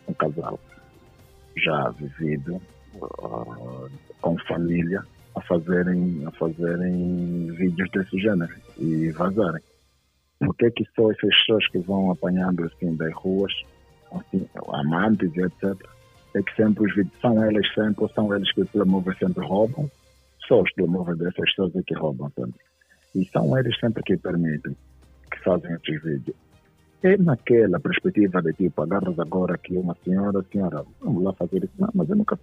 um 0.10 0.14
casal 0.14 0.60
já 1.56 1.90
vivido 1.92 2.62
uh, 2.96 3.90
com 4.20 4.38
família 4.40 5.06
a 5.36 5.42
fazerem, 5.42 6.24
a 6.26 6.32
fazerem 6.32 7.52
vídeos 7.54 7.90
desse 7.92 8.20
gênero 8.20 8.54
e 8.78 9.12
vazarem. 9.12 9.62
Porque 10.40 10.66
é 10.66 10.72
que 10.72 10.86
só 10.96 11.12
essas 11.12 11.36
pessoas 11.38 11.68
que 11.70 11.80
vão 11.80 12.12
apanhando 12.12 12.64
assim 12.66 12.96
das 12.96 13.14
ruas, 13.14 13.54
assim, 14.12 14.48
amantes 14.70 15.32
e 15.36 15.42
etc., 15.42 15.76
é 16.34 16.42
que 16.42 16.56
sempre 16.56 16.86
os 16.86 16.96
vídeos 16.96 17.20
são 17.22 17.44
elas 17.44 17.68
sempre, 17.74 18.04
ou 18.04 18.10
são 18.10 18.34
eles 18.34 18.52
que 18.54 18.64
pelo 18.66 18.84
amor 18.84 19.04
sempre 19.18 19.46
roubam, 19.46 19.90
só 20.48 20.62
os 20.62 20.72
telemóveis 20.74 21.18
dessas 21.18 21.50
pessoas 21.50 21.76
é 21.76 21.82
que 21.84 21.94
roubam 21.94 22.32
sempre. 22.32 22.60
E 23.16 23.26
são 23.26 23.58
eles 23.58 23.78
sempre 23.80 24.02
que 24.04 24.18
permitem, 24.18 24.76
que 25.32 25.40
fazem 25.44 25.74
esses 25.74 26.02
vídeos. 26.02 26.36
É 27.04 27.18
naquela 27.18 27.80
perspectiva 27.80 28.42
de 28.42 28.54
tipo, 28.54 28.82
agarras 28.82 29.18
agora 29.20 29.56
aqui 29.56 29.76
uma 29.76 29.96
senhora, 30.04 30.46
senhora, 30.52 30.86
vamos 31.02 31.24
lá 31.24 31.34
fazer 31.34 31.64
isso. 31.64 31.74
Não, 31.80 31.90
mas 31.94 32.10
eu 32.10 32.16
nunca. 32.16 32.40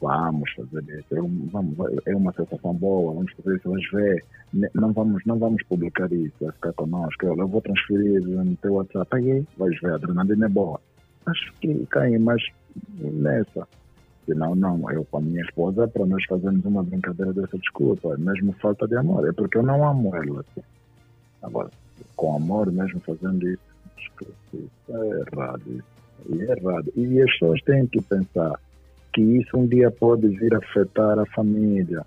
Vamos 0.00 0.50
fazer 0.52 0.82
isso. 0.98 1.28
Vamos, 1.50 1.74
é 2.04 2.14
uma 2.14 2.32
sensação 2.32 2.74
boa, 2.74 3.14
vamos 3.14 3.32
fazer 3.32 3.56
isso, 3.56 3.68
vamos 3.68 3.90
ver. 3.90 4.24
Não 4.74 4.92
vamos, 4.92 5.24
não 5.24 5.38
vamos 5.38 5.62
publicar 5.64 6.10
isso, 6.12 6.34
vai 6.40 6.52
ficar 6.52 6.72
connosco. 6.74 7.26
Eu 7.26 7.48
vou 7.48 7.60
transferir 7.62 8.22
no 8.22 8.56
teu 8.56 8.74
WhatsApp. 8.74 9.16
Aí, 9.16 9.46
vais 9.56 9.80
ver, 9.80 9.92
a 9.92 9.94
adrenalina 9.94 10.46
é 10.46 10.48
boa. 10.48 10.80
Acho 11.24 11.52
que 11.60 11.86
caem 11.86 12.18
mais 12.18 12.42
nessa. 12.98 13.66
Senão, 14.26 14.54
não, 14.54 14.90
eu 14.90 15.04
com 15.04 15.18
a 15.18 15.20
minha 15.20 15.42
esposa, 15.42 15.86
para 15.88 16.04
nós 16.04 16.24
fazermos 16.24 16.64
uma 16.64 16.82
brincadeira 16.82 17.32
dessa 17.32 17.56
desculpa, 17.58 18.16
mesmo 18.18 18.52
falta 18.54 18.86
de 18.86 18.96
amor, 18.96 19.26
é 19.26 19.32
porque 19.32 19.56
eu 19.56 19.62
não 19.62 19.88
amo 19.88 20.14
ela. 20.14 20.40
Assim. 20.40 20.66
Agora, 21.42 21.70
com 22.16 22.36
amor 22.36 22.70
mesmo 22.72 23.00
fazendo 23.00 23.48
isso, 23.48 23.62
isso 24.52 24.68
é 24.90 25.32
errado. 25.32 25.62
Isso. 25.66 26.42
É 26.42 26.58
errado. 26.58 26.92
E 26.96 27.22
as 27.22 27.30
pessoas 27.32 27.62
têm 27.62 27.86
que 27.86 28.02
pensar 28.02 28.58
que 29.16 29.22
isso 29.22 29.56
um 29.56 29.66
dia 29.66 29.90
pode 29.90 30.28
vir 30.28 30.54
a 30.54 30.58
afetar 30.58 31.18
a 31.18 31.24
família. 31.26 32.04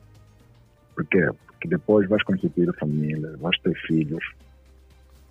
Por 0.95 1.03
quê? 1.07 1.27
Porque 1.47 1.67
depois 1.67 2.07
vais 2.07 2.21
constituir 2.21 2.69
a 2.69 2.73
família, 2.73 3.35
vais 3.37 3.59
ter 3.61 3.73
filhos. 3.87 4.23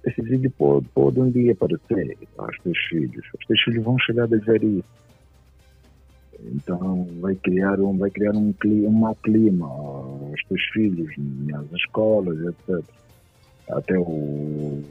Esse 0.04 0.20
vídeo 0.22 0.50
pode, 0.58 0.88
pode 0.88 1.20
um 1.20 1.30
dia 1.30 1.52
aparecer 1.52 2.18
aos 2.36 2.58
teus 2.58 2.78
filhos. 2.88 3.24
Os 3.38 3.46
teus 3.46 3.62
filhos 3.62 3.84
vão 3.84 3.96
chegar 4.00 4.24
a 4.24 4.26
ver 4.26 4.64
isso 4.64 5.08
então 6.44 7.06
vai 7.20 7.34
criar 7.34 7.80
um, 7.80 7.96
vai 7.96 8.10
criar 8.10 8.32
um, 8.34 8.54
um 8.64 8.90
mau 8.90 9.14
clima 9.16 9.66
aos 9.66 10.42
teus 10.48 10.62
filhos, 10.72 11.12
nas 11.18 11.70
escolas, 11.72 12.38
etc. 12.46 12.84
Até 13.68 13.98
o 13.98 14.82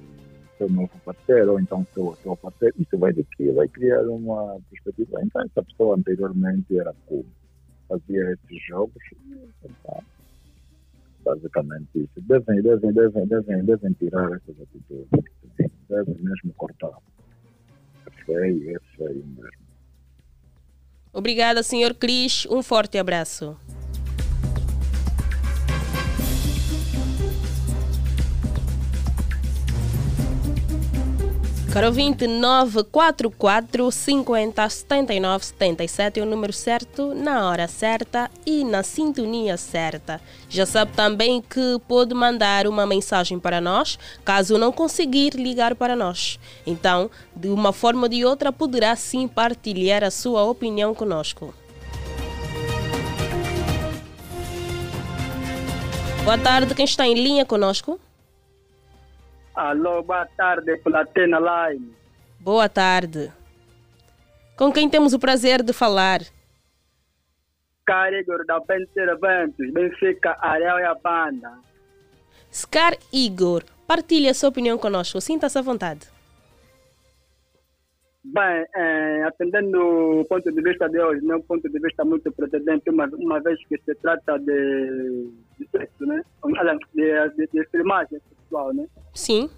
seu 0.57 0.69
novo 0.69 0.91
parceiro, 1.05 1.53
ou 1.53 1.59
então 1.59 1.85
seu, 1.93 2.15
seu 2.21 2.35
parceiro, 2.35 2.75
isso 2.79 2.97
vai, 2.97 3.13
vai 3.13 3.67
criar 3.67 4.01
uma 4.03 4.59
perspectiva. 4.69 5.21
Então 5.23 5.41
essa 5.41 5.63
pessoa 5.63 5.95
anteriormente 5.95 6.77
era 6.77 6.93
como? 7.05 7.25
Fazia 7.87 8.33
esses 8.33 8.65
jogos, 8.65 9.01
então, 9.63 10.03
basicamente 11.23 11.87
isso. 11.95 12.21
Devem, 12.21 12.61
devem, 12.61 12.91
devem, 12.91 13.25
devem, 13.27 13.65
devem 13.65 13.93
tirar 13.93 14.31
essas 14.33 14.61
atitudes. 14.61 15.07
Devem 15.89 16.15
mesmo 16.15 16.53
cortar. 16.57 16.97
É 18.05 18.25
feio, 18.25 18.75
é 18.75 18.79
feio 18.97 19.25
mesmo. 19.25 19.67
Obrigada, 21.13 21.63
Sr. 21.63 21.95
Cris. 21.97 22.45
Um 22.49 22.61
forte 22.61 22.97
abraço. 22.97 23.57
Caro 31.77 31.93
944 31.93 33.91
50 33.91 34.67
79 34.67 35.45
77 35.45 36.19
é 36.19 36.23
o 36.23 36.25
número 36.25 36.51
certo, 36.51 37.13
na 37.13 37.47
hora 37.47 37.67
certa 37.67 38.31
e 38.43 38.63
na 38.63 38.81
sintonia 38.81 39.57
certa. 39.57 40.19
Já 40.49 40.65
sabe 40.65 40.93
também 40.93 41.39
que 41.39 41.79
pode 41.87 42.15
mandar 42.15 42.65
uma 42.65 42.87
mensagem 42.87 43.37
para 43.37 43.61
nós, 43.61 43.99
caso 44.25 44.57
não 44.57 44.71
conseguir 44.71 45.35
ligar 45.35 45.75
para 45.75 45.95
nós. 45.95 46.39
Então, 46.65 47.11
de 47.35 47.49
uma 47.49 47.71
forma 47.71 48.01
ou 48.05 48.09
de 48.09 48.25
outra, 48.25 48.51
poderá 48.51 48.95
sim 48.95 49.27
partilhar 49.27 50.03
a 50.03 50.09
sua 50.09 50.43
opinião 50.45 50.95
conosco. 50.95 51.53
Boa 56.23 56.39
tarde, 56.39 56.73
quem 56.73 56.85
está 56.85 57.05
em 57.05 57.13
linha 57.13 57.45
conosco? 57.45 57.99
Alô, 59.57 60.03
boa 60.03 60.23
tarde, 60.37 60.77
Platena 60.77 61.39
Line. 61.39 61.91
Boa 62.39 62.69
tarde. 62.69 63.33
Com 64.55 64.71
quem 64.71 64.87
temos 64.87 65.15
o 65.15 65.19
prazer 65.19 65.63
de 65.63 65.73
falar? 65.73 66.21
Scar 67.81 68.13
Igor 68.13 68.45
da 68.45 68.61
Penteira 68.61 69.17
Ventos, 69.17 69.73
Benfica, 69.73 70.37
Ariel 70.41 70.77
e 70.77 70.83
a 70.83 70.93
banda. 70.93 71.57
Scar 72.53 72.93
Igor, 73.11 73.63
partilhe 73.87 74.29
a 74.29 74.33
sua 74.35 74.49
opinião 74.49 74.77
conosco, 74.77 75.19
sinta-se 75.19 75.57
à 75.57 75.63
vontade. 75.63 76.07
Bem, 78.25 78.63
é, 78.75 79.23
atendendo 79.23 80.19
o 80.19 80.25
ponto 80.25 80.51
de 80.51 80.61
vista 80.61 80.87
de 80.87 80.99
hoje, 80.99 81.25
meu 81.25 81.41
ponto 81.41 81.67
de 81.67 81.79
vista 81.79 82.05
muito 82.05 82.31
pretendente, 82.31 82.91
uma, 82.91 83.07
uma 83.07 83.39
vez 83.39 83.57
que 83.65 83.75
se 83.79 83.95
trata 83.95 84.37
de, 84.37 85.31
de 85.57 85.67
sexo, 85.71 86.05
né? 86.05 86.21
De, 86.93 87.29
de, 87.29 87.47
de 87.51 87.67
filmagem 87.69 88.19
sexual, 88.29 88.71
né? 88.71 88.85
Sim. 89.17 89.49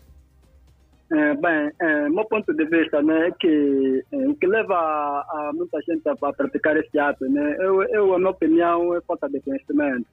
É, 1.12 1.34
bem, 1.34 1.72
é, 1.82 2.08
meu 2.08 2.24
ponto 2.24 2.54
de 2.54 2.66
vista 2.66 3.01
né, 3.01 3.28
é 3.28 3.32
que 3.32 4.06
é, 4.10 4.28
o 4.28 4.36
que 4.36 4.48
leva 4.48 4.74
a, 4.74 5.50
a, 5.50 5.54
muita 5.54 5.82
gente 5.82 6.08
a, 6.08 6.16
praticar 6.16 6.78
esse 6.78 6.98
ato, 6.98 7.25
né, 7.30 7.58
eu, 7.60 7.84
eu, 7.84 8.13
a 8.13 8.18
minha 8.18 8.30
opinião, 8.30 8.96
é 8.96 9.01
falta 9.01 9.28
de 9.28 9.42
conhecimento. 9.42 10.08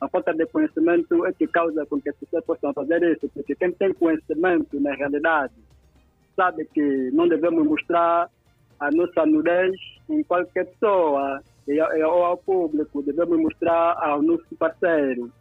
A 0.00 0.08
falta 0.08 0.32
de 0.32 0.46
conhecimento 0.46 1.26
é 1.26 1.32
que 1.32 1.46
causa 1.48 1.84
com 1.86 2.00
que 2.00 2.08
as 2.08 2.16
pessoas 2.16 2.44
possam 2.44 2.72
fazer 2.72 3.02
isso, 3.02 3.28
porque 3.34 3.56
quem 3.56 3.72
tem 3.72 3.92
conhecimento, 3.94 4.78
na 4.80 4.94
realidade, 4.94 5.54
sabe 6.36 6.64
que 6.66 7.10
não 7.12 7.26
devemos 7.26 7.66
mostrar 7.66 8.30
a 8.78 8.90
nossa 8.92 9.26
nudez 9.26 9.74
em 10.08 10.22
qualquer 10.22 10.66
pessoa 10.66 11.42
ou 11.66 12.24
ao 12.24 12.36
público, 12.36 13.02
devemos 13.02 13.40
mostrar 13.40 13.96
ao 13.98 14.22
nosso 14.22 14.54
parceiro. 14.56 15.32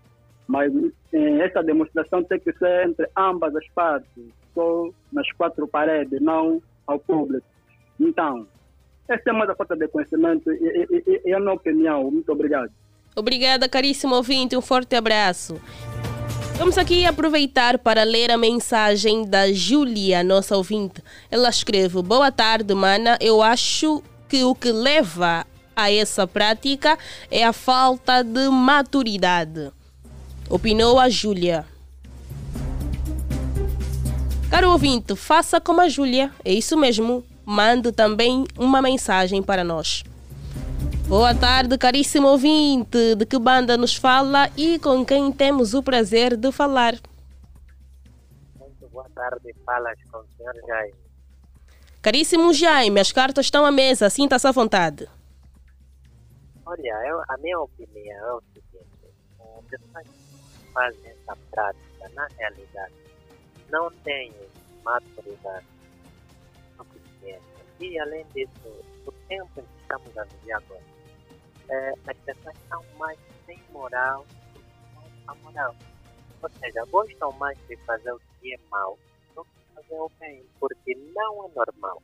Mas 0.52 0.70
eh, 1.14 1.46
essa 1.46 1.64
demonstração 1.64 2.22
tem 2.26 2.38
que 2.38 2.52
ser 2.52 2.86
entre 2.86 3.08
ambas 3.18 3.56
as 3.56 3.66
partes, 3.70 4.26
só 4.54 4.90
nas 5.10 5.32
quatro 5.32 5.66
paredes, 5.66 6.20
não 6.22 6.62
ao 6.86 7.00
público. 7.00 7.48
Então, 7.98 8.46
essa 9.08 9.30
é 9.30 9.32
mais 9.32 9.50
a 9.50 9.56
falta 9.56 9.78
de 9.78 9.88
conhecimento 9.88 10.52
e, 10.52 10.88
e, 10.92 11.22
e, 11.26 11.32
é 11.32 11.36
a 11.36 11.40
minha 11.40 11.54
opinião. 11.54 12.12
Muito 12.12 12.30
obrigado. 12.34 12.70
Obrigada, 13.16 13.70
caríssimo 13.70 14.14
ouvinte. 14.14 14.58
Um 14.58 14.62
forte 14.62 14.94
abraço. 14.94 15.56
Vamos 16.58 16.78
aqui 16.78 17.06
aproveitar 17.06 17.80
para 17.80 18.04
ler 18.04 18.30
a 18.30 18.38
mensagem 18.38 19.26
da 19.26 19.54
Júlia, 19.54 20.22
nossa 20.22 20.58
ouvinte. 20.58 21.02
Ela 21.32 21.48
escreve: 21.48 22.02
Boa 22.02 22.30
tarde, 22.30 22.76
mana. 22.76 23.18
Eu 23.22 23.42
acho 23.42 24.04
que 24.28 24.44
o 24.44 24.54
que 24.54 24.74
leva 24.74 25.46
a 25.74 25.90
essa 25.90 26.28
prática 26.28 26.98
é 27.32 27.46
a 27.46 27.54
falta 27.54 28.22
de 28.22 28.50
maturidade. 28.50 29.72
Opinou 30.52 31.00
a 31.00 31.08
Júlia. 31.08 31.66
Caro 34.50 34.72
ouvinte, 34.72 35.16
faça 35.16 35.62
como 35.62 35.80
a 35.80 35.88
Júlia. 35.88 36.30
É 36.44 36.52
isso 36.52 36.76
mesmo. 36.76 37.24
Mande 37.46 37.94
também 37.94 38.44
uma 38.60 38.82
mensagem 38.82 39.42
para 39.42 39.64
nós. 39.64 40.04
Boa 41.08 41.34
tarde, 41.34 41.78
caríssimo 41.78 42.28
ouvinte. 42.28 43.16
De 43.16 43.26
que 43.26 43.40
banda 43.40 43.78
nos 43.78 43.96
fala 43.96 44.50
e 44.58 44.78
com 44.78 45.06
quem 45.06 45.32
temos 45.32 45.74
o 45.74 45.82
prazer 45.82 46.36
de 46.36 46.52
falar? 46.52 46.96
Muito 48.60 48.90
boa 48.92 49.08
tarde, 49.16 49.56
falas 49.66 49.98
com 50.12 50.18
o 50.18 50.26
senhor 50.36 50.54
Jaime. 50.68 50.96
Caríssimo 52.02 52.54
Jaime, 52.54 53.00
as 53.00 53.14
cartas 53.14 53.46
estão 53.46 53.66
à 53.66 53.72
mesa, 53.72 54.10
sinta-se 54.10 54.46
à 54.46 54.52
vontade. 54.52 55.08
Olha, 56.66 57.08
eu, 57.08 57.22
a 57.30 57.38
minha 57.38 57.58
opinião 57.58 58.28
é 58.28 58.34
o 58.34 58.42
seguinte: 58.54 58.86
as 59.58 59.66
pessoas 59.70 60.21
fazem 60.82 61.12
essa 61.12 61.36
prática, 61.52 62.10
na 62.16 62.28
realidade, 62.40 62.94
não 63.70 63.92
têm 64.04 64.34
maturidade 64.84 65.68
suficiente. 66.76 67.46
E, 67.80 68.00
além 68.00 68.26
disso, 68.34 68.68
o 69.06 69.12
tempo 69.28 69.60
em 69.60 69.64
que 69.64 69.82
estamos 69.82 70.18
a 70.18 70.24
viver 70.24 70.54
agora, 70.54 70.84
é, 71.70 71.94
as 72.08 72.18
pessoas 72.18 72.56
estão 72.56 72.84
mais 72.98 73.20
sem 73.46 73.60
moral 73.72 74.26
do 74.54 74.60
que 74.60 74.96
com 74.96 75.32
a 75.32 75.36
moral. 75.36 75.76
Ou 76.42 76.50
seja, 76.50 76.84
gostam 76.86 77.32
mais 77.34 77.58
de 77.68 77.78
fazer 77.86 78.12
o 78.12 78.22
que 78.40 78.56
é 78.56 78.58
mal 78.72 78.98
do 79.36 79.44
que 79.44 79.76
fazer 79.76 80.00
o 80.00 80.12
bem, 80.20 80.44
porque 80.60 80.96
não 81.16 81.46
é 81.46 81.52
normal 81.54 82.02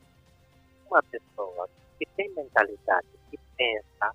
uma 0.88 1.02
pessoa 1.02 1.68
que 1.98 2.06
tem 2.16 2.32
mentalidade, 2.34 3.08
que 3.28 3.38
pensa, 3.56 4.14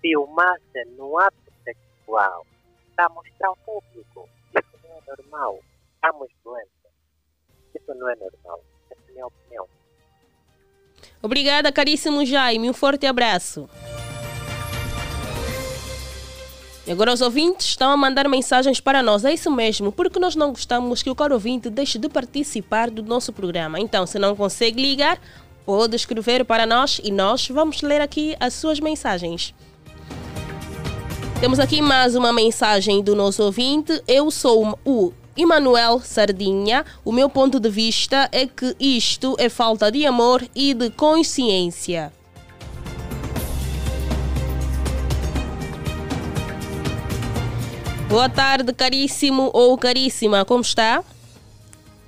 filmar-se 0.00 0.84
no 0.96 1.18
ato 1.18 1.36
sexual 1.62 2.46
para 2.96 3.08
mostrar 3.10 3.48
ao 3.48 3.56
público. 3.56 4.28
Isso 4.56 4.78
não 4.82 4.96
é 4.96 5.16
normal. 5.16 5.60
Estamos 5.94 6.28
doentes. 6.42 6.70
Isso 7.74 7.94
não 7.94 8.08
é 8.08 8.16
normal. 8.16 8.64
Essa 8.90 9.00
é 9.00 9.10
a 9.10 9.12
minha 9.12 9.26
opinião. 9.26 9.68
Obrigada, 11.22 11.70
caríssimo 11.70 12.24
Jaime. 12.24 12.70
Um 12.70 12.72
forte 12.72 13.06
abraço. 13.06 13.68
E 16.86 16.92
agora 16.92 17.12
os 17.12 17.20
ouvintes 17.20 17.66
estão 17.66 17.90
a 17.90 17.96
mandar 17.96 18.28
mensagens 18.28 18.80
para 18.80 19.02
nós. 19.02 19.24
É 19.24 19.34
isso 19.34 19.50
mesmo, 19.50 19.90
porque 19.90 20.20
nós 20.20 20.36
não 20.36 20.50
gostamos 20.50 21.02
que 21.02 21.10
o 21.10 21.16
caro 21.16 21.34
ouvinte 21.34 21.68
deixe 21.68 21.98
de 21.98 22.08
participar 22.08 22.90
do 22.90 23.02
nosso 23.02 23.32
programa. 23.32 23.80
Então, 23.80 24.06
se 24.06 24.20
não 24.20 24.36
consegue 24.36 24.80
ligar, 24.80 25.20
pode 25.64 25.96
escrever 25.96 26.44
para 26.44 26.64
nós 26.64 27.00
e 27.02 27.10
nós 27.10 27.48
vamos 27.48 27.82
ler 27.82 28.00
aqui 28.00 28.36
as 28.38 28.54
suas 28.54 28.78
mensagens. 28.78 29.52
Temos 31.38 31.60
aqui 31.60 31.82
mais 31.82 32.14
uma 32.16 32.32
mensagem 32.32 33.02
do 33.02 33.14
nosso 33.14 33.42
ouvinte. 33.42 34.02
Eu 34.08 34.30
sou 34.30 34.78
o 34.86 35.12
Emanuel 35.36 36.00
Sardinha. 36.00 36.82
O 37.04 37.12
meu 37.12 37.28
ponto 37.28 37.60
de 37.60 37.68
vista 37.68 38.26
é 38.32 38.46
que 38.46 38.74
isto 38.80 39.36
é 39.38 39.50
falta 39.50 39.92
de 39.92 40.06
amor 40.06 40.42
e 40.54 40.72
de 40.72 40.88
consciência. 40.88 42.10
Boa 48.08 48.30
tarde, 48.30 48.72
caríssimo 48.72 49.50
ou 49.52 49.76
caríssima, 49.76 50.42
como 50.46 50.62
está? 50.62 51.04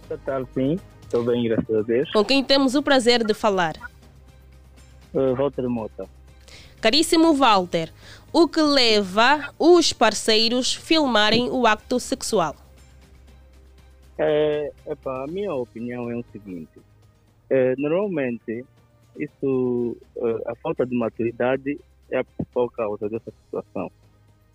Boa 0.09 0.21
tarde, 0.25 0.49
sim. 0.55 0.79
Estou 1.03 1.23
bem, 1.23 1.45
graças 1.45 1.77
a 1.77 1.83
Deus. 1.83 2.11
Com 2.13 2.25
quem 2.25 2.43
temos 2.43 2.75
o 2.75 2.83
prazer 2.83 3.23
de 3.23 3.35
falar? 3.35 3.75
Uh, 5.13 5.35
Walter 5.35 5.69
Mota. 5.69 6.09
Caríssimo 6.81 7.35
Walter, 7.35 7.93
o 8.33 8.47
que 8.49 8.61
leva 8.61 9.53
os 9.59 9.93
parceiros 9.93 10.75
filmarem 10.75 11.51
o 11.51 11.67
acto 11.67 11.99
sexual? 11.99 12.55
É, 14.19 14.73
epa, 14.87 15.25
a 15.25 15.27
minha 15.27 15.55
opinião 15.55 16.11
é 16.11 16.17
o 16.17 16.25
seguinte. 16.33 16.81
É, 17.49 17.75
normalmente, 17.77 18.65
isso, 19.17 19.97
é, 20.17 20.51
a 20.51 20.55
falta 20.57 20.85
de 20.85 20.97
maturidade 20.97 21.79
é 22.11 22.19
a 22.19 22.25
principal 22.25 22.69
causa 22.71 23.09
dessa 23.09 23.31
situação. 23.45 23.91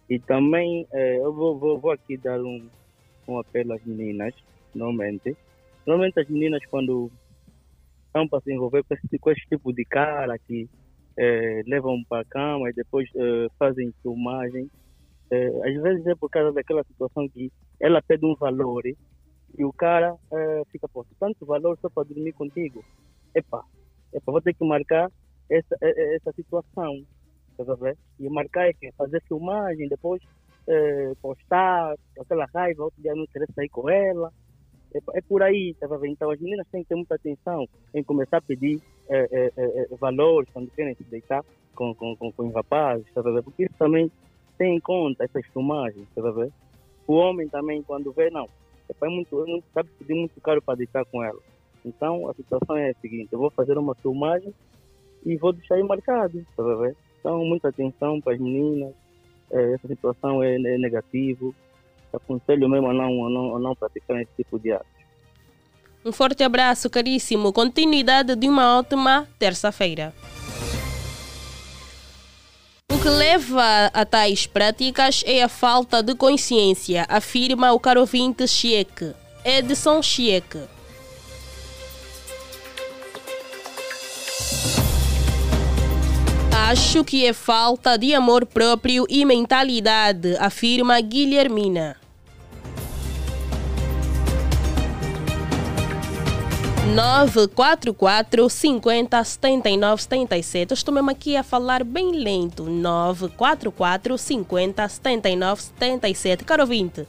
E 0.09 0.19
também 0.19 0.85
é, 0.91 1.17
eu 1.17 1.33
vou, 1.33 1.57
vou, 1.57 1.79
vou, 1.79 1.91
aqui 1.91 2.17
dar 2.17 2.39
um, 2.41 2.67
um 3.27 3.39
apelo 3.39 3.73
às 3.73 3.83
meninas, 3.85 4.33
normalmente. 4.75 5.35
Normalmente 5.85 6.19
as 6.19 6.27
meninas 6.27 6.63
quando 6.65 7.09
estão 8.07 8.27
para 8.27 8.41
se 8.41 8.53
envolver 8.53 8.83
com 8.83 8.93
esse, 8.93 9.17
com 9.17 9.31
esse 9.31 9.45
tipo 9.47 9.73
de 9.73 9.85
cara 9.85 10.37
que 10.37 10.69
é, 11.17 11.61
levam 11.65 12.03
para 12.07 12.21
a 12.21 12.25
cama 12.25 12.69
e 12.69 12.73
depois 12.73 13.09
é, 13.15 13.47
fazem 13.57 13.93
filmagem, 14.01 14.69
é, 15.31 15.47
às 15.69 15.81
vezes 15.81 16.05
é 16.07 16.15
por 16.15 16.29
causa 16.29 16.51
daquela 16.51 16.83
situação 16.83 17.27
que 17.29 17.51
ela 17.79 18.01
pede 18.01 18.25
um 18.25 18.35
valor 18.35 18.85
e 18.85 19.63
o 19.63 19.71
cara 19.73 20.15
é, 20.31 20.63
fica, 20.71 20.87
pô, 20.87 21.05
tanto 21.19 21.45
valor 21.45 21.77
só 21.81 21.89
para 21.89 22.07
dormir 22.07 22.33
contigo. 22.33 22.83
Epa, 23.35 23.63
epa, 24.13 24.31
vou 24.31 24.41
ter 24.41 24.53
que 24.53 24.65
marcar 24.65 25.11
essa, 25.49 25.75
essa 25.81 26.31
situação 26.33 27.03
Tá 27.57 27.95
e 28.19 28.29
marcar 28.29 28.67
é 28.67 28.73
que 28.73 28.91
fazer 28.93 29.21
filmagem, 29.27 29.87
depois 29.87 30.21
é, 30.67 31.13
postar, 31.21 31.95
aquela 32.19 32.47
raiva, 32.53 32.85
outro 32.85 33.01
dia 33.01 33.13
não 33.13 33.27
querer 33.27 33.47
sair 33.53 33.69
com 33.69 33.89
ela. 33.89 34.31
É, 34.93 34.99
é 35.17 35.21
por 35.21 35.43
aí, 35.43 35.75
tá 35.79 35.87
vendo? 35.87 36.07
Então 36.07 36.31
as 36.31 36.39
meninas 36.39 36.67
têm 36.71 36.81
que 36.81 36.89
ter 36.89 36.95
muita 36.95 37.15
atenção 37.15 37.67
em 37.93 38.03
começar 38.03 38.37
a 38.37 38.41
pedir 38.41 38.81
é, 39.09 39.27
é, 39.31 39.51
é, 39.57 39.87
é 39.91 39.95
valores 39.99 40.49
quando 40.53 40.71
querem 40.71 40.95
se 40.95 41.03
deitar 41.03 41.43
com, 41.75 41.93
com, 41.93 42.15
com, 42.15 42.31
com 42.31 42.47
os 42.47 42.53
rapazes, 42.53 43.05
tá? 43.13 43.21
Porque 43.43 43.63
isso 43.63 43.75
também 43.77 44.11
tem 44.57 44.75
em 44.75 44.79
conta 44.79 45.23
essas 45.23 45.45
filmagens, 45.47 46.07
tá 46.15 46.21
vendo? 46.21 46.53
O 47.07 47.15
homem 47.15 47.47
também, 47.49 47.81
quando 47.83 48.11
vê, 48.11 48.29
não, 48.29 48.47
é 48.89 49.07
muito, 49.09 49.43
é 49.43 49.45
muito, 49.45 49.65
sabe 49.73 49.89
pedir 49.99 50.13
muito 50.13 50.39
caro 50.41 50.61
para 50.61 50.75
deitar 50.75 51.03
com 51.05 51.23
ela. 51.23 51.39
Então 51.85 52.29
a 52.29 52.33
situação 52.33 52.77
é 52.77 52.91
a 52.91 52.95
seguinte: 52.95 53.29
eu 53.31 53.39
vou 53.39 53.49
fazer 53.49 53.77
uma 53.77 53.95
filmagem 53.95 54.53
e 55.25 55.35
vou 55.37 55.53
deixar 55.53 55.75
aí 55.75 55.83
marcado, 55.83 56.45
tá 56.55 56.63
vendo? 56.63 56.95
Então, 57.23 57.45
muita 57.45 57.69
atenção 57.69 58.19
para 58.19 58.33
as 58.33 58.39
meninas. 58.39 58.93
É, 59.49 59.73
essa 59.73 59.87
situação 59.87 60.43
é, 60.43 60.55
é 60.55 60.77
negativo. 60.77 61.55
Aconselho 62.11 62.67
mesmo 62.67 62.89
a 62.89 62.93
não, 62.93 63.25
a, 63.25 63.29
não, 63.29 63.55
a 63.55 63.59
não 63.59 63.75
praticar 63.75 64.21
esse 64.21 64.31
tipo 64.35 64.59
de 64.59 64.73
atos. 64.73 65.02
Um 66.05 66.11
forte 66.11 66.43
abraço, 66.43 66.89
caríssimo. 66.89 67.53
Continuidade 67.53 68.35
de 68.35 68.49
uma 68.49 68.77
ótima 68.77 69.25
terça-feira. 69.39 70.13
O 72.91 72.97
que 72.99 73.09
leva 73.09 73.89
a 73.93 74.05
tais 74.05 74.45
práticas 74.45 75.23
é 75.25 75.41
a 75.41 75.47
falta 75.47 76.03
de 76.03 76.13
consciência, 76.13 77.05
afirma 77.09 77.71
o 77.71 77.79
caro 77.79 78.01
ouvinte 78.01 78.47
Chieque, 78.47 79.13
Edson 79.43 80.01
Chieque. 80.01 80.59
Acho 86.69 87.03
que 87.03 87.25
é 87.25 87.33
falta 87.33 87.97
de 87.97 88.13
amor 88.13 88.45
próprio 88.45 89.05
e 89.09 89.25
mentalidade, 89.25 90.35
afirma 90.37 90.99
Guilhermina. 91.01 92.02
Nove 96.91 97.47
quatro 97.47 97.93
quatro 97.93 98.49
cinquenta 98.49 99.23
setenta 99.23 99.69
e 99.69 99.77
nove 99.77 100.01
setenta 100.01 100.37
e 100.37 100.43
sete. 100.43 100.73
Estou 100.73 100.93
mesmo 100.93 101.09
aqui 101.09 101.35
a 101.37 101.41
falar 101.41 101.81
bem 101.83 102.11
lento. 102.11 102.65
Nove 102.65 103.29
quatro 103.29 103.71
quatro 103.71 104.17
cinquenta 104.17 104.87
setenta 104.89 105.29
e 105.29 105.35
nove 105.35 105.61
setenta 105.61 106.09
e 106.09 106.13
sete. 106.13 106.43
Caro 106.43 106.63
ouvinte, 106.63 107.07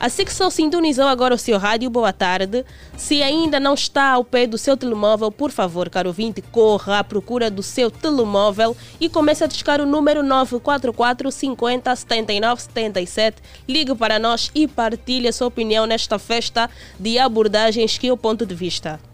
Assim 0.00 0.24
que 0.24 0.32
só 0.32 0.48
sintonizou 0.48 1.06
agora 1.06 1.34
o 1.34 1.38
seu 1.38 1.58
rádio, 1.58 1.90
boa 1.90 2.10
tarde. 2.10 2.64
Se 2.96 3.22
ainda 3.22 3.60
não 3.60 3.74
está 3.74 4.12
ao 4.12 4.24
pé 4.24 4.46
do 4.46 4.56
seu 4.56 4.74
telemóvel, 4.74 5.30
por 5.30 5.50
favor, 5.50 5.90
caro 5.90 6.08
ouvinte, 6.08 6.40
corra 6.40 7.00
à 7.00 7.04
procura 7.04 7.50
do 7.50 7.62
seu 7.62 7.90
telemóvel 7.90 8.74
e 8.98 9.10
comece 9.10 9.44
a 9.44 9.46
discar 9.46 9.78
o 9.78 9.84
número 9.84 10.22
944 10.22 11.30
50 11.30 11.94
79 11.94 12.62
77. 12.62 13.42
Ligue 13.68 13.94
para 13.94 14.18
nós 14.18 14.50
e 14.54 14.66
partilhe 14.66 15.28
a 15.28 15.32
sua 15.34 15.48
opinião 15.48 15.84
nesta 15.84 16.18
festa 16.18 16.70
de 16.98 17.18
abordagens 17.18 17.98
que 17.98 18.08
é 18.08 18.12
o 18.12 18.16
ponto 18.16 18.46
de 18.46 18.54
vista. 18.54 19.09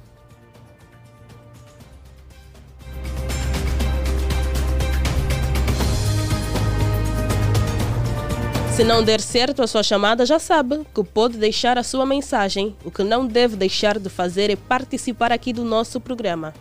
Se 8.77 8.85
não 8.85 9.03
der 9.03 9.23
certo 9.23 9.63
a 9.63 9.67
sua 9.67 9.83
chamada, 9.83 10.27
já 10.27 10.39
sabe 10.39 10.87
que 10.95 11.03
pode 11.03 11.39
deixar 11.39 11.79
a 11.79 11.83
sua 11.83 12.05
mensagem. 12.05 12.77
O 12.85 12.91
que 12.91 13.03
não 13.03 13.27
deve 13.27 13.57
deixar 13.57 13.99
de 13.99 14.11
fazer 14.11 14.51
é 14.51 14.55
participar 14.55 15.33
aqui 15.33 15.51
do 15.51 15.65
nosso 15.65 15.99
programa. 15.99 16.53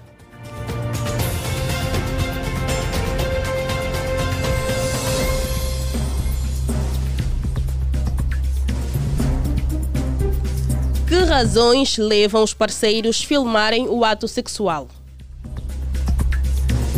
Que 11.06 11.18
razões 11.18 11.98
levam 11.98 12.42
os 12.42 12.54
parceiros 12.54 13.22
a 13.22 13.26
filmarem 13.26 13.90
o 13.90 14.06
ato 14.06 14.26
sexual? 14.26 14.88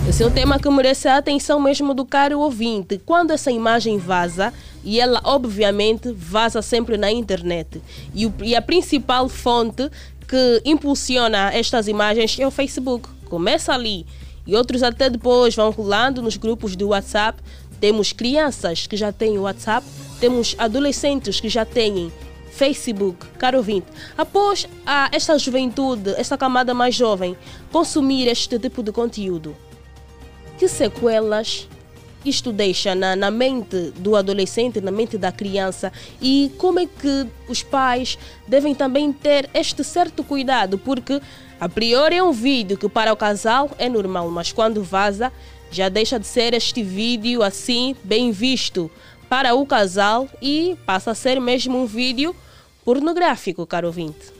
Esse 0.07 0.23
é 0.23 0.25
um 0.25 0.31
tema 0.31 0.57
que 0.57 0.69
merece 0.69 1.09
a 1.09 1.17
atenção 1.17 1.59
mesmo 1.59 1.93
do 1.93 2.05
caro 2.05 2.39
ouvinte. 2.39 2.97
Quando 3.05 3.31
essa 3.31 3.51
imagem 3.51 3.97
vaza, 3.97 4.53
e 4.81 5.01
ela 5.01 5.19
obviamente 5.25 6.13
vaza 6.13 6.61
sempre 6.61 6.97
na 6.97 7.11
internet, 7.11 7.81
e, 8.15 8.25
o, 8.25 8.33
e 8.41 8.55
a 8.55 8.61
principal 8.61 9.27
fonte 9.27 9.91
que 10.25 10.61
impulsiona 10.63 11.51
estas 11.53 11.89
imagens 11.89 12.39
é 12.39 12.47
o 12.47 12.51
Facebook. 12.51 13.09
Começa 13.25 13.73
ali 13.73 14.05
e 14.47 14.55
outros 14.55 14.81
até 14.81 15.09
depois 15.09 15.53
vão 15.53 15.71
rolando 15.71 16.21
nos 16.21 16.37
grupos 16.37 16.73
do 16.77 16.87
WhatsApp. 16.87 17.43
Temos 17.81 18.13
crianças 18.13 18.87
que 18.87 18.95
já 18.95 19.11
têm 19.11 19.37
WhatsApp, 19.37 19.85
temos 20.21 20.55
adolescentes 20.57 21.41
que 21.41 21.49
já 21.49 21.65
têm 21.65 22.13
Facebook, 22.49 23.27
caro 23.37 23.57
ouvinte. 23.57 23.87
Após 24.17 24.67
a, 24.85 25.09
esta 25.11 25.37
juventude, 25.37 26.11
esta 26.17 26.37
camada 26.37 26.73
mais 26.73 26.95
jovem, 26.95 27.37
consumir 27.73 28.27
este 28.27 28.57
tipo 28.57 28.81
de 28.81 28.91
conteúdo, 28.93 29.55
que 30.57 30.67
sequelas 30.67 31.67
isto 32.25 32.51
deixa 32.51 32.93
na, 32.93 33.15
na, 33.15 33.31
mente 33.31 33.91
do 33.97 34.15
adolescente, 34.15 34.81
na 34.81 34.91
mente 34.91 35.17
da 35.17 35.31
criança 35.31 35.91
e 36.21 36.51
como 36.57 36.79
é 36.79 36.85
que 36.85 37.27
os 37.47 37.63
pais 37.63 38.17
devem 38.47 38.75
também 38.75 39.13
ter 39.13 39.49
este 39.53 39.83
certo 39.83 40.23
cuidado, 40.23 40.77
porque 40.77 41.21
a 41.59 41.69
priori 41.69 42.17
é 42.17 42.23
um 42.23 42.31
vídeo 42.31 42.77
que 42.77 42.89
para 42.89 43.13
o 43.13 43.17
casal 43.17 43.71
é 43.77 43.87
normal, 43.87 44.29
mas 44.29 44.51
quando 44.51 44.83
vaza 44.83 45.31
já 45.71 45.89
deixa 45.89 46.19
de 46.19 46.27
ser 46.27 46.53
este 46.53 46.83
vídeo 46.83 47.43
assim 47.43 47.95
bem 48.03 48.31
visto 48.31 48.91
para 49.29 49.53
o 49.53 49.65
casal 49.65 50.27
e 50.41 50.77
passa 50.85 51.11
a 51.11 51.15
ser 51.15 51.39
mesmo 51.39 51.77
um 51.77 51.85
vídeo 51.85 52.35
pornográfico, 52.83 53.65
caro 53.65 53.87
ouvinte. 53.87 54.36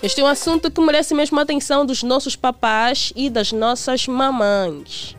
Este 0.00 0.20
é 0.20 0.24
um 0.24 0.28
assunto 0.28 0.70
que 0.70 0.80
merece 0.80 1.12
mesmo 1.12 1.40
a 1.40 1.42
atenção 1.42 1.84
dos 1.84 2.04
nossos 2.04 2.36
papás 2.36 3.12
e 3.16 3.28
das 3.28 3.50
nossas 3.50 4.06
mamães. 4.06 5.16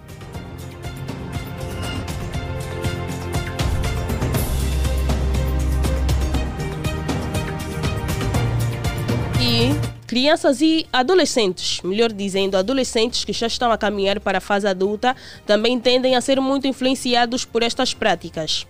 E 9.41 10.07
crianças 10.07 10.61
e 10.61 10.87
adolescentes, 10.93 11.81
melhor 11.81 12.13
dizendo, 12.13 12.55
adolescentes 12.55 13.25
que 13.25 13.33
já 13.33 13.47
estão 13.47 13.73
a 13.73 13.77
caminhar 13.77 14.21
para 14.21 14.37
a 14.37 14.41
fase 14.41 14.65
adulta, 14.65 15.13
também 15.45 15.77
tendem 15.77 16.15
a 16.15 16.21
ser 16.21 16.39
muito 16.39 16.67
influenciados 16.67 17.43
por 17.43 17.63
estas 17.63 17.93
práticas. 17.93 18.65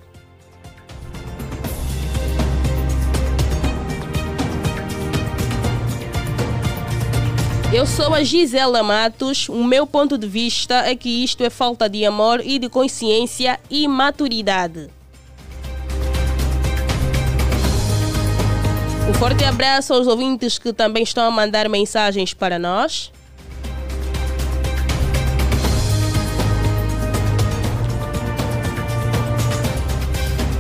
Eu 7.71 7.85
sou 7.85 8.15
a 8.15 8.23
Gisela 8.23 8.81
Matos. 8.81 9.47
O 9.47 9.63
meu 9.63 9.85
ponto 9.85 10.17
de 10.17 10.27
vista 10.27 10.73
é 10.89 10.95
que 10.95 11.23
isto 11.23 11.43
é 11.43 11.51
falta 11.51 11.87
de 11.87 12.03
amor 12.03 12.41
e 12.43 12.57
de 12.57 12.67
consciência 12.67 13.59
e 13.69 13.87
maturidade. 13.87 14.89
Um 19.07 19.13
forte 19.13 19.43
abraço 19.43 19.93
aos 19.93 20.07
ouvintes 20.07 20.57
que 20.57 20.73
também 20.73 21.03
estão 21.03 21.23
a 21.23 21.29
mandar 21.29 21.69
mensagens 21.69 22.33
para 22.33 22.57
nós. 22.57 23.11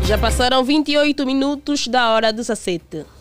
Já 0.05 0.17
passaram 0.17 0.63
28 0.63 1.25
minutos 1.25 1.87
da 1.87 2.11
hora 2.11 2.31
17. 2.31 3.18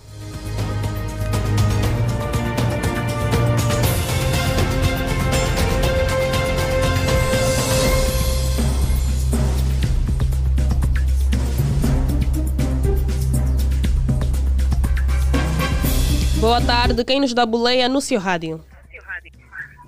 Boa 16.48 16.64
tarde, 16.64 17.04
quem 17.04 17.20
nos 17.20 17.34
dá 17.34 17.44
boleia 17.44 17.90
no 17.90 18.00
seu 18.00 18.18
rádio? 18.18 18.64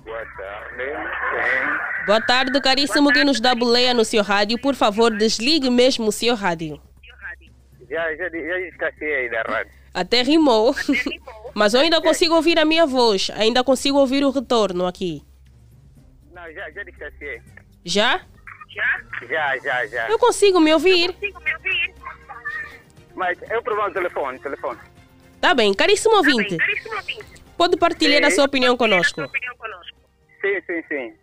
Boa 0.05 0.25
tarde. 0.37 0.83
Boa 2.05 2.21
tarde, 2.21 2.61
caríssimo, 2.61 3.11
quem 3.11 3.23
nos 3.23 3.39
dá 3.39 3.55
boleia 3.55 3.95
no 3.95 4.05
seu 4.05 4.21
rádio, 4.21 4.61
por 4.61 4.75
favor, 4.75 5.09
desligue 5.09 5.71
mesmo 5.71 6.09
o 6.09 6.11
seu 6.11 6.35
rádio. 6.35 6.79
Já, 7.89 8.15
já, 8.15 8.29
já 8.29 8.59
esqueci 8.59 9.05
aí 9.05 9.31
da 9.31 9.41
rádio. 9.41 9.71
Até 9.91 10.21
rimou. 10.21 10.75
Mas 11.55 11.73
eu 11.73 11.79
ainda 11.79 11.99
consigo 11.99 12.35
ouvir 12.35 12.59
a 12.59 12.63
minha 12.63 12.85
voz, 12.85 13.31
ainda 13.33 13.63
consigo 13.63 13.97
ouvir 13.97 14.23
o 14.23 14.29
retorno 14.29 14.85
aqui. 14.85 15.23
Não, 16.31 16.43
já, 16.53 16.69
já 16.69 16.83
esqueci. 16.83 17.41
Já? 17.83 18.21
Já, 19.27 19.57
já, 19.57 19.87
já. 19.87 20.09
Eu 20.09 20.19
consigo 20.19 20.59
me 20.59 20.71
ouvir. 20.75 21.15
Mas 23.15 23.35
eu 23.49 23.63
provar 23.63 23.89
o 23.89 23.93
telefone, 23.93 24.37
telefone. 24.37 24.79
Tá 25.41 25.55
bem, 25.55 25.73
caríssimo 25.73 26.17
ouvinte. 26.17 26.55
Pode 27.57 27.75
partilhar 27.75 28.23
a 28.23 28.29
sua 28.29 28.45
opinião 28.45 28.77
conosco. 28.77 29.21
Sim, 30.39 30.61
sim, 30.67 30.83
sim. 30.87 31.13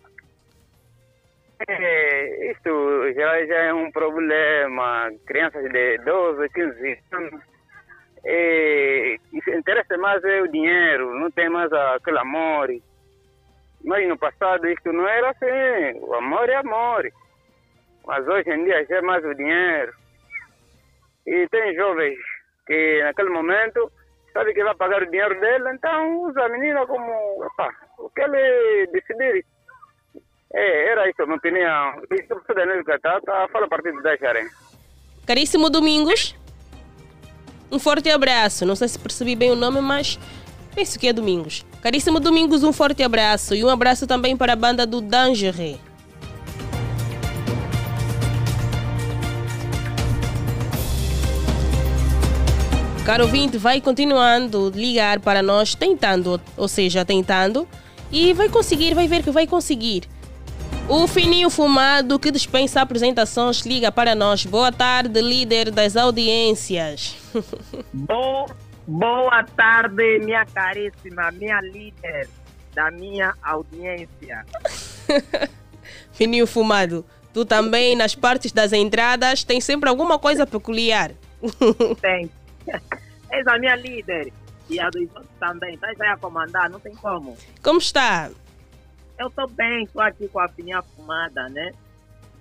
É, 1.68 2.50
isto 2.52 3.12
já, 3.14 3.46
já 3.46 3.54
é 3.64 3.74
um 3.74 3.90
problema. 3.92 5.10
Crianças 5.24 5.70
de 5.70 5.98
12, 5.98 6.48
15 6.48 6.98
anos. 7.12 7.40
É, 8.24 9.16
interessa 9.56 9.96
mais 9.96 10.22
é 10.24 10.42
o 10.42 10.48
dinheiro, 10.48 11.14
não 11.18 11.30
tem 11.30 11.48
mais 11.48 11.72
aquele 11.72 12.18
amor. 12.18 12.68
Mas 13.84 14.08
no 14.08 14.18
passado 14.18 14.68
isto 14.68 14.92
não 14.92 15.08
era 15.08 15.30
assim. 15.30 15.98
O 16.00 16.14
amor 16.14 16.48
é 16.48 16.56
amor. 16.56 17.08
Mas 18.04 18.26
hoje 18.26 18.50
em 18.50 18.64
dia 18.64 18.84
já 18.86 18.96
é 18.96 19.02
mais 19.02 19.24
o 19.24 19.34
dinheiro. 19.34 19.92
E 21.26 21.48
tem 21.48 21.74
jovens 21.74 22.18
que 22.66 23.02
naquele 23.02 23.30
momento 23.30 23.90
sabe 24.38 24.54
que 24.54 24.62
vai 24.62 24.74
pagar 24.76 25.02
o 25.02 25.10
dinheiro 25.10 25.40
dele, 25.40 25.64
então 25.74 26.22
usa 26.28 26.44
a 26.44 26.48
menina 26.48 26.86
como 26.86 27.44
opa, 27.44 27.70
o 27.98 28.08
que 28.10 28.22
ele 28.22 28.86
decidir. 28.92 29.44
É, 30.54 30.92
era 30.92 31.10
isso 31.10 31.22
a 31.22 31.26
minha 31.26 31.36
opinião. 31.36 32.02
Isso 32.12 32.40
é 32.48 32.54
Danilo 32.54 32.84
Catata, 32.84 33.48
fala 33.52 33.66
a 33.66 33.68
partir 33.68 33.92
de 33.92 34.02
10 34.02 34.20
Jarém. 34.20 34.48
Caríssimo 35.26 35.68
Domingos, 35.68 36.36
um 37.70 37.78
forte 37.78 38.10
abraço. 38.10 38.64
Não 38.64 38.76
sei 38.76 38.88
se 38.88 38.98
percebi 38.98 39.34
bem 39.34 39.50
o 39.50 39.56
nome, 39.56 39.80
mas 39.80 40.18
penso 40.74 40.98
que 40.98 41.08
é 41.08 41.12
Domingos. 41.12 41.66
Caríssimo 41.82 42.20
Domingos, 42.20 42.62
um 42.62 42.72
forte 42.72 43.02
abraço. 43.02 43.54
E 43.54 43.64
um 43.64 43.68
abraço 43.68 44.06
também 44.06 44.36
para 44.36 44.52
a 44.52 44.56
banda 44.56 44.86
do 44.86 45.00
Dangeré. 45.00 45.78
Caro 53.08 53.24
ouvinte, 53.24 53.56
vai 53.56 53.80
continuando 53.80 54.70
ligar 54.74 55.18
para 55.18 55.42
nós, 55.42 55.74
tentando, 55.74 56.38
ou 56.54 56.68
seja, 56.68 57.06
tentando, 57.06 57.66
e 58.12 58.34
vai 58.34 58.50
conseguir, 58.50 58.92
vai 58.92 59.08
ver 59.08 59.22
que 59.22 59.30
vai 59.30 59.46
conseguir. 59.46 60.02
O 60.86 61.06
fininho 61.08 61.48
fumado 61.48 62.18
que 62.18 62.30
dispensa 62.30 62.82
apresentações 62.82 63.60
liga 63.60 63.90
para 63.90 64.14
nós. 64.14 64.44
Boa 64.44 64.70
tarde, 64.70 65.22
líder 65.22 65.70
das 65.70 65.96
audiências. 65.96 67.16
Bo 67.94 68.44
boa 68.86 69.42
tarde, 69.56 70.18
minha 70.18 70.44
caríssima, 70.44 71.30
minha 71.32 71.62
líder 71.62 72.28
da 72.74 72.90
minha 72.90 73.32
audiência. 73.42 74.44
Fininho 76.12 76.46
fumado, 76.46 77.06
tu 77.32 77.46
também 77.46 77.96
nas 77.96 78.14
partes 78.14 78.52
das 78.52 78.74
entradas 78.74 79.44
tem 79.44 79.62
sempre 79.62 79.88
alguma 79.88 80.18
coisa 80.18 80.46
peculiar. 80.46 81.12
Tem. 82.02 82.30
És 83.30 83.46
a 83.46 83.58
minha 83.58 83.74
líder. 83.76 84.32
E 84.70 84.78
a 84.80 84.88
dos 84.90 85.02
outros 85.14 85.26
também. 85.40 85.74
Estás 85.74 85.98
aí 86.00 86.08
a 86.08 86.16
comandar, 86.16 86.68
não 86.70 86.78
tem 86.80 86.94
como. 86.96 87.36
Como 87.62 87.78
está? 87.78 88.30
Eu 89.18 89.28
estou 89.28 89.48
bem, 89.48 89.84
estou 89.84 90.02
aqui 90.02 90.28
com 90.28 90.38
a 90.40 90.48
fininha 90.48 90.82
fumada, 90.82 91.48
né? 91.48 91.72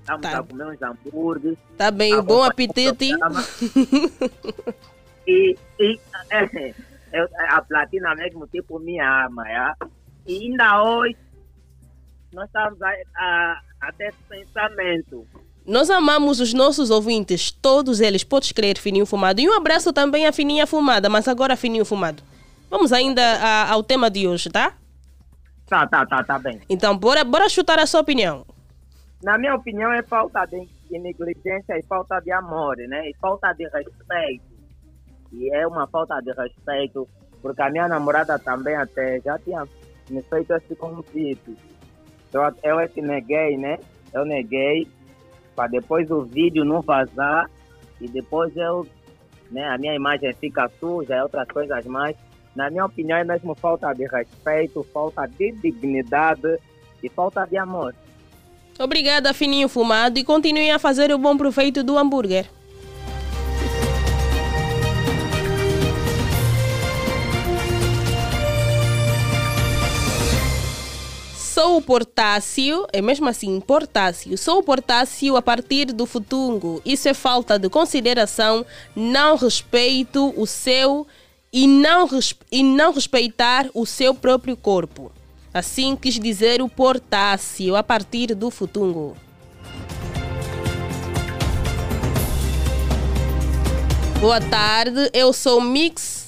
Estamos 0.02 0.22
Tá. 0.22 0.40
a 0.40 0.44
comer 0.44 0.66
uns 0.68 0.82
hambúrgueres. 0.82 1.58
Tá 1.78 1.90
bem, 1.92 2.14
Ah, 2.14 2.22
bom 2.22 2.36
vou- 2.36 2.44
apetite. 2.44 3.12
E, 5.28 5.58
e 5.80 6.00
é, 6.32 6.74
eu- 7.12 7.28
a 7.50 7.62
platina 7.62 8.16
mesmo 8.16 8.48
tipo 8.48 8.80
minha 8.80 9.06
arma, 9.06 9.44
já. 9.46 9.76
E 10.26 10.44
ainda 10.46 10.82
hoje 10.84 11.18
nós 12.34 12.46
estamos 12.48 12.82
a, 12.82 12.94
a, 13.18 13.62
a 13.82 13.92
ter 13.94 14.14
pensamento. 14.30 15.28
Nós 15.68 15.90
amamos 15.90 16.40
os 16.40 16.54
nossos 16.54 16.90
ouvintes, 16.90 17.52
todos 17.52 18.00
eles, 18.00 18.24
podes 18.24 18.54
crer, 18.54 18.78
Fininho 18.78 19.06
Fumado. 19.06 19.42
E 19.42 19.50
um 19.50 19.54
abraço 19.54 19.92
também 19.92 20.26
à 20.26 20.32
Fininha 20.32 20.66
Fumada, 20.66 21.10
mas 21.10 21.28
agora 21.28 21.58
Fininho 21.58 21.84
Fumado. 21.84 22.24
Vamos 22.70 22.94
ainda 22.94 23.22
a- 23.22 23.72
ao 23.72 23.84
tema 23.84 24.10
de 24.10 24.26
hoje, 24.28 24.50
tá? 24.50 24.74
Tá, 25.68 25.86
tá, 25.86 26.06
tá, 26.06 26.24
tá 26.24 26.40
bem. 26.40 26.62
Então, 26.70 26.98
bora, 26.98 27.24
bora 27.26 27.50
chutar 27.50 27.78
a 27.80 27.86
sua 27.86 28.00
opinião. 28.00 28.46
Na 29.22 29.38
minha 29.38 29.56
opinião, 29.56 29.92
é 29.92 30.02
falta 30.04 30.46
de, 30.46 30.66
de 30.90 31.00
negligência 31.00 31.78
e 31.78 31.84
falta 31.84 32.20
de 32.22 32.32
amor, 32.32 32.78
né? 32.78 33.10
E 33.10 33.14
falta 33.20 33.52
de 33.52 33.64
respeito. 33.66 34.46
E 35.34 35.54
é 35.54 35.68
uma 35.68 35.86
falta 35.88 36.22
de 36.22 36.32
respeito, 36.32 37.06
porque 37.42 37.62
a 37.62 37.70
minha 37.70 37.90
namorada 37.90 38.40
também 38.40 38.76
até 38.78 39.20
já 39.20 39.38
tinha 39.40 39.68
me 40.10 40.22
feito 40.22 40.54
esse 40.54 40.74
convite. 40.76 41.58
Eu, 42.32 42.42
eu 42.64 42.80
é 42.80 42.88
que 42.88 43.02
neguei, 43.02 43.58
né? 43.58 43.78
Eu 44.14 44.24
neguei, 44.24 44.88
para 45.58 45.68
depois 45.68 46.10
o 46.12 46.22
vídeo 46.22 46.64
não 46.64 46.82
vazar 46.82 47.50
e 48.00 48.08
depois 48.08 48.56
eu, 48.56 48.86
né, 49.50 49.68
a 49.68 49.78
minha 49.80 49.96
imagem 49.96 50.32
fica 50.36 50.70
suja 50.80 51.16
e 51.16 51.22
outras 51.22 51.48
coisas 51.48 51.84
mais. 51.88 52.16
Na 52.56 52.70
minha 52.70 52.86
opinião, 52.86 53.18
é 53.18 53.24
mesmo 53.24 53.56
falta 53.56 53.92
de 53.92 54.06
respeito, 54.06 54.86
falta 54.94 55.26
de 55.26 55.52
dignidade 55.54 56.60
e 57.04 57.10
falta 57.10 57.44
de 57.46 57.58
amor. 57.58 57.96
Obrigada, 58.80 59.34
Fininho 59.34 59.68
Fumado, 59.68 60.20
e 60.20 60.24
continuem 60.24 60.72
a 60.72 60.78
fazer 60.78 61.12
o 61.12 61.18
bom 61.18 61.36
proveito 61.36 61.84
do 61.84 61.98
hambúrguer. 61.98 62.46
Sou 71.58 71.78
o 71.78 71.82
potássio, 71.82 72.86
é 72.94 73.02
mesmo 73.02 73.28
assim, 73.28 73.60
potássio. 73.60 74.38
Sou 74.38 74.60
o 74.60 74.64
potássio 74.64 75.36
a 75.36 75.42
partir 75.42 75.86
do 75.86 76.06
futungo. 76.06 76.80
Isso 76.86 77.10
é 77.10 77.16
falta 77.16 77.58
de 77.58 77.68
consideração, 77.68 78.64
não 78.96 79.36
respeito 79.36 80.32
o 80.38 80.46
seu 80.46 81.08
e 81.52 81.66
não, 81.66 82.08
e 82.52 82.62
não 82.62 82.94
respeitar 82.94 83.72
o 83.74 83.88
seu 83.88 84.14
próprio 84.14 84.56
corpo. 84.56 85.12
Assim 85.52 85.96
quis 85.96 86.20
dizer 86.20 86.62
o 86.62 86.70
potássio 86.70 87.76
a 87.76 87.82
partir 87.82 88.36
do 88.36 88.52
futungo. 88.52 89.18
Boa 94.22 94.40
tarde, 94.40 95.10
eu 95.12 95.34
sou 95.34 95.60
Mix. 95.60 96.27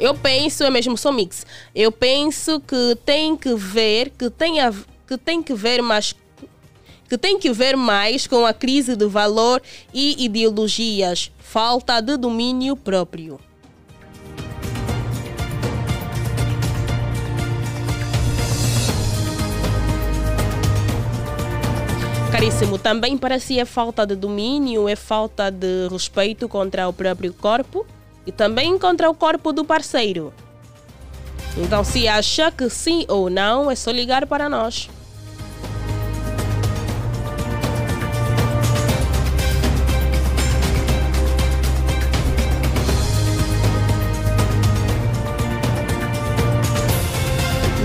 Eu 0.00 0.14
penso, 0.14 0.64
eu 0.64 0.72
mesmo 0.72 0.96
sou 0.96 1.12
Mix. 1.12 1.44
Eu 1.74 1.92
penso 1.92 2.58
que 2.58 2.96
tem 3.04 3.36
que 3.36 3.54
ver, 3.54 4.08
que 4.18 4.30
tem, 4.30 4.58
a, 4.58 4.72
que 5.06 5.18
tem 5.18 5.42
que 5.42 5.52
ver 5.52 5.82
mais 5.82 6.14
que 7.06 7.18
tem 7.18 7.38
que 7.40 7.52
ver 7.52 7.76
mais 7.76 8.26
com 8.26 8.46
a 8.46 8.54
crise 8.54 8.94
de 8.94 9.04
valor 9.04 9.60
e 9.92 10.24
ideologias, 10.24 11.32
falta 11.38 12.00
de 12.00 12.16
domínio 12.16 12.76
próprio. 12.76 13.38
Caríssimo, 22.30 22.78
também 22.78 23.18
para 23.18 23.40
si 23.40 23.58
é 23.58 23.64
falta 23.64 24.06
de 24.06 24.14
domínio, 24.14 24.88
é 24.88 24.94
falta 24.94 25.50
de 25.50 25.88
respeito 25.90 26.48
contra 26.48 26.88
o 26.88 26.92
próprio 26.92 27.34
corpo 27.34 27.84
e 28.30 28.32
também 28.32 28.78
contra 28.78 29.10
o 29.10 29.14
corpo 29.14 29.52
do 29.52 29.64
parceiro. 29.64 30.32
Então, 31.56 31.82
se 31.82 32.06
acha 32.06 32.48
que 32.52 32.70
sim 32.70 33.04
ou 33.08 33.28
não, 33.28 33.68
é 33.68 33.74
só 33.74 33.90
ligar 33.90 34.24
para 34.24 34.48
nós. 34.48 34.88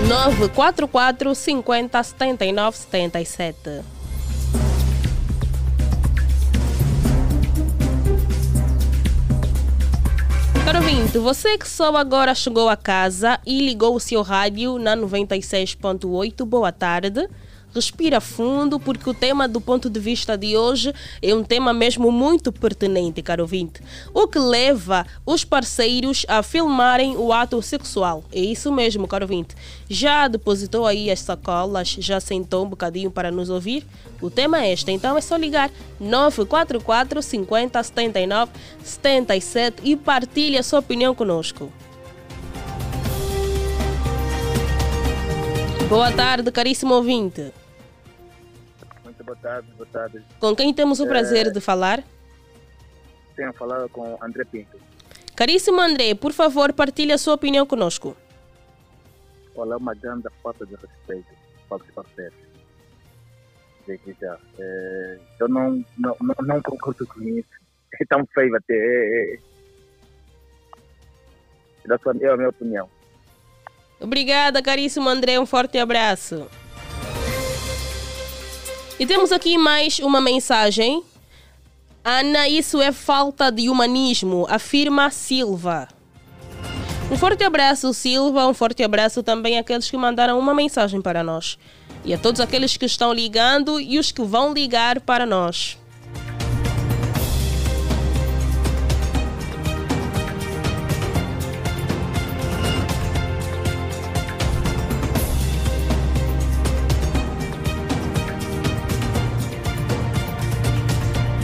nove 0.08 0.48
quatro 0.50 0.86
quatro 0.86 1.34
cinquenta 1.34 2.00
setenta 2.00 2.44
e 2.44 2.52
nove 2.52 2.78
setenta 2.78 3.20
e 3.20 3.26
sete. 3.26 3.82
Caro 10.66 10.80
ouvinte, 10.80 11.16
você 11.16 11.56
que 11.56 11.68
só 11.68 11.94
agora 11.94 12.34
chegou 12.34 12.68
a 12.68 12.76
casa 12.76 13.38
e 13.46 13.60
ligou 13.60 13.94
o 13.94 14.00
seu 14.00 14.20
rádio 14.20 14.80
na 14.80 14.96
96.8, 14.96 16.44
boa 16.44 16.72
tarde. 16.72 17.28
Respira 17.76 18.22
fundo, 18.22 18.80
porque 18.80 19.10
o 19.10 19.12
tema 19.12 19.46
do 19.46 19.60
ponto 19.60 19.90
de 19.90 20.00
vista 20.00 20.34
de 20.34 20.56
hoje 20.56 20.94
é 21.20 21.34
um 21.34 21.44
tema 21.44 21.74
mesmo 21.74 22.10
muito 22.10 22.50
pertinente, 22.50 23.20
caro 23.20 23.42
ouvinte. 23.42 23.82
O 24.14 24.26
que 24.26 24.38
leva 24.38 25.06
os 25.26 25.44
parceiros 25.44 26.24
a 26.26 26.42
filmarem 26.42 27.18
o 27.18 27.34
ato 27.34 27.60
sexual. 27.60 28.24
É 28.32 28.40
isso 28.40 28.72
mesmo, 28.72 29.06
caro 29.06 29.26
ouvinte. 29.26 29.54
Já 29.90 30.26
depositou 30.26 30.86
aí 30.86 31.10
as 31.10 31.20
sacolas, 31.20 31.88
já 31.98 32.18
sentou 32.18 32.64
um 32.64 32.68
bocadinho 32.70 33.10
para 33.10 33.30
nos 33.30 33.50
ouvir? 33.50 33.84
O 34.22 34.30
tema 34.30 34.64
é 34.64 34.72
este, 34.72 34.90
então 34.90 35.14
é 35.18 35.20
só 35.20 35.36
ligar 35.36 35.70
944 36.00 37.20
50 37.20 37.82
79 37.82 38.52
77 38.82 39.82
e 39.84 39.96
partilhe 39.96 40.56
a 40.56 40.62
sua 40.62 40.78
opinião 40.78 41.14
conosco. 41.14 41.70
Boa 45.90 46.10
tarde, 46.10 46.50
caríssimo 46.50 46.94
ouvinte. 46.94 47.52
Boa 49.26 49.36
tarde, 49.36 49.68
boa 49.76 49.88
tarde. 49.92 50.24
Com 50.38 50.54
quem 50.54 50.72
temos 50.72 51.00
o 51.00 51.04
É. 51.04 51.08
prazer 51.08 51.50
de 51.52 51.60
falar? 51.60 52.02
Tenho 53.34 53.52
falado 53.52 53.88
com 53.88 54.16
André 54.22 54.44
Pinto. 54.44 54.78
Caríssimo 55.34 55.80
André, 55.80 56.14
por 56.14 56.32
favor, 56.32 56.72
partilhe 56.72 57.12
a 57.12 57.18
sua 57.18 57.34
opinião 57.34 57.66
conosco. 57.66 58.16
Olha, 59.56 59.74
é 59.74 59.76
uma 59.76 59.94
grande 59.94 60.28
falta 60.42 60.64
de 60.64 60.76
respeito 60.76 61.26
para 61.68 61.82
os 61.82 61.90
parceiros. 61.90 62.38
É, 64.58 65.18
eu 65.40 65.48
não, 65.48 65.84
não, 65.98 66.16
não, 66.20 66.34
não 66.42 66.62
concordo 66.62 67.06
com 67.06 67.20
isso. 67.22 67.48
É 68.00 68.04
tão 68.04 68.24
feio 68.34 68.54
até. 68.56 68.74
É, 68.74 69.38
é 71.84 72.28
a 72.30 72.36
minha 72.36 72.48
opinião. 72.48 72.88
Obrigada, 74.00 74.62
caríssimo 74.62 75.08
André, 75.08 75.38
um 75.38 75.46
forte 75.46 75.78
abraço. 75.78 76.48
E 78.98 79.04
temos 79.04 79.30
aqui 79.30 79.58
mais 79.58 79.98
uma 79.98 80.22
mensagem. 80.22 81.02
Ana, 82.02 82.48
isso 82.48 82.80
é 82.80 82.90
falta 82.90 83.52
de 83.52 83.68
humanismo, 83.68 84.46
afirma 84.48 85.10
Silva. 85.10 85.86
Um 87.10 87.16
forte 87.18 87.44
abraço, 87.44 87.92
Silva. 87.92 88.46
Um 88.46 88.54
forte 88.54 88.82
abraço 88.82 89.22
também 89.22 89.58
àqueles 89.58 89.90
que 89.90 89.96
mandaram 89.98 90.38
uma 90.38 90.54
mensagem 90.54 91.02
para 91.02 91.22
nós. 91.22 91.58
E 92.06 92.14
a 92.14 92.18
todos 92.18 92.40
aqueles 92.40 92.78
que 92.78 92.86
estão 92.86 93.12
ligando 93.12 93.78
e 93.78 93.98
os 93.98 94.10
que 94.10 94.22
vão 94.22 94.54
ligar 94.54 94.98
para 95.00 95.26
nós. 95.26 95.76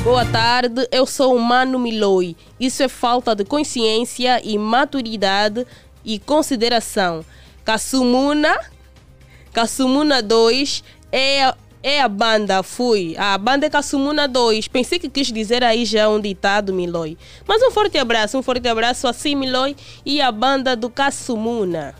Boa 0.04 0.26
tarde, 0.26 0.88
eu 0.90 1.06
sou 1.06 1.36
o 1.36 1.40
Mano 1.40 1.78
Miloi. 1.78 2.34
Isso 2.58 2.82
é 2.82 2.88
falta 2.88 3.36
de 3.36 3.44
consciência 3.44 4.40
e 4.42 4.58
maturidade 4.58 5.64
e 6.04 6.18
consideração. 6.18 7.24
Kassumuna, 7.64 8.52
Kassumuna 9.52 10.20
2 10.20 10.82
é, 11.12 11.54
é 11.84 12.00
a 12.00 12.08
banda, 12.08 12.64
fui. 12.64 13.14
A 13.16 13.38
banda 13.38 13.66
é 13.66 13.70
Kassumuna 13.70 14.26
2. 14.26 14.66
Pensei 14.66 14.98
que 14.98 15.08
quis 15.08 15.30
dizer 15.30 15.62
aí 15.62 15.84
já 15.84 16.08
um 16.08 16.20
ditado, 16.20 16.74
Miloi. 16.74 17.16
Mas 17.46 17.62
um 17.62 17.70
forte 17.70 17.96
abraço, 17.96 18.36
um 18.36 18.42
forte 18.42 18.66
abraço 18.66 19.06
a 19.06 19.12
si, 19.12 19.36
Miloi, 19.36 19.76
e 20.04 20.20
a 20.20 20.32
banda 20.32 20.74
do 20.74 20.90
Kassumuna. 20.90 21.94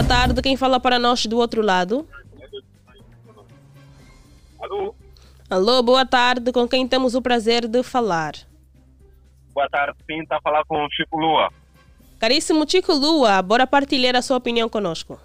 Boa 0.00 0.08
tarde, 0.08 0.40
quem 0.40 0.56
fala 0.56 0.80
para 0.80 0.98
nós 0.98 1.26
do 1.26 1.36
outro 1.36 1.60
lado? 1.60 2.08
Alô? 4.58 4.94
Alô, 5.50 5.82
boa 5.82 6.06
tarde, 6.06 6.50
com 6.52 6.66
quem 6.66 6.88
temos 6.88 7.14
o 7.14 7.20
prazer 7.20 7.68
de 7.68 7.82
falar? 7.82 8.32
Boa 9.52 9.68
tarde, 9.68 9.98
sim, 10.06 10.22
está 10.22 10.38
a 10.38 10.40
falar 10.40 10.64
com 10.64 10.82
o 10.82 10.90
Chico 10.90 11.18
Lua. 11.18 11.50
Caríssimo 12.18 12.64
Chico 12.66 12.94
Lua, 12.94 13.42
bora 13.42 13.66
partilhar 13.66 14.16
a 14.16 14.22
sua 14.22 14.38
opinião 14.38 14.70
conosco. 14.70 15.20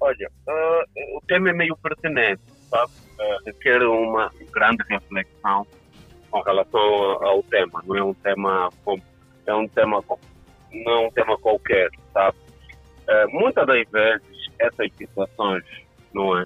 Olha, 0.00 0.28
uh, 0.48 1.16
o 1.16 1.20
tema 1.28 1.50
é 1.50 1.52
meio 1.52 1.76
pertinente, 1.76 2.42
sabe? 2.68 2.90
Uh, 3.16 3.44
requer 3.46 3.80
uma 3.80 4.28
grande 4.50 4.82
reflexão 4.88 5.64
com 6.32 6.40
relação 6.40 6.80
ao 7.24 7.44
tema. 7.44 7.80
Não 7.86 7.96
é 7.96 8.02
um 8.02 8.14
tema, 8.14 8.68
é 9.46 9.54
um 9.54 9.68
tema, 9.68 10.02
não 10.72 10.92
é 10.92 11.06
um 11.06 11.10
tema 11.12 11.38
qualquer, 11.38 11.90
sabe? 12.12 12.47
Uh, 13.08 13.30
muitas 13.30 13.66
das 13.66 13.88
vezes 13.90 14.48
essas 14.58 14.92
situações, 14.96 15.64
não 16.12 16.38
é? 16.38 16.44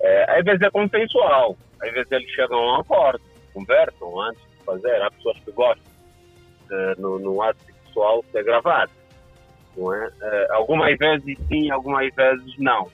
é? 0.00 0.38
Às 0.38 0.44
vezes 0.44 0.60
é 0.62 0.70
consensual, 0.70 1.56
às 1.82 1.92
vezes 1.92 2.10
eles 2.12 2.30
chegam 2.32 2.58
a 2.58 2.78
um 2.78 2.80
acordo, 2.80 3.20
conversam 3.54 4.20
antes 4.20 4.42
de 4.42 4.64
fazer. 4.64 5.02
Há 5.02 5.10
pessoas 5.10 5.38
que 5.40 5.52
gostam 5.52 5.92
de, 6.68 7.00
no, 7.00 7.18
no 7.18 7.42
ato 7.42 7.58
sexual 7.64 8.24
ser 8.30 8.44
gravado 8.44 8.90
não 9.76 9.92
é? 9.92 10.08
Uh, 10.08 10.52
algumas 10.54 10.96
vezes 10.96 11.38
sim, 11.48 11.70
algumas 11.70 12.12
vezes 12.14 12.58
não. 12.58 12.90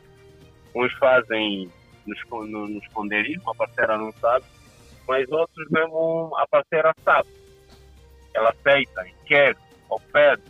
Uns 0.74 0.92
fazem 0.94 1.70
no, 2.06 2.46
no, 2.46 2.68
no 2.68 2.78
esconderijo, 2.78 3.40
a 3.48 3.54
parceira 3.54 3.96
não 3.96 4.12
sabe, 4.12 4.44
mas 5.06 5.30
outros 5.30 5.70
mesmo 5.70 6.32
a 6.36 6.46
parceira 6.48 6.92
sabe. 7.04 7.28
Ela 8.34 8.50
aceita, 8.50 9.04
quer 9.26 9.56
pede 10.10 10.42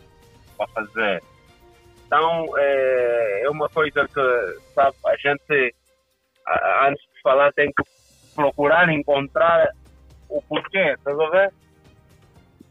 para 0.57 0.67
fazer. 0.67 1.23
Então, 2.13 2.55
é, 2.59 3.41
é 3.41 3.49
uma 3.49 3.67
coisa 3.69 4.07
que, 4.07 4.71
sabe, 4.75 4.95
a 5.03 5.15
gente, 5.17 5.75
antes 6.83 7.01
de 7.01 7.21
falar, 7.23 7.51
tem 7.53 7.71
que 7.71 7.83
procurar 8.35 8.87
encontrar 8.89 9.71
o 10.29 10.39
porquê, 10.43 10.93
estás 10.95 11.19
a 11.19 11.29
ver? 11.31 11.53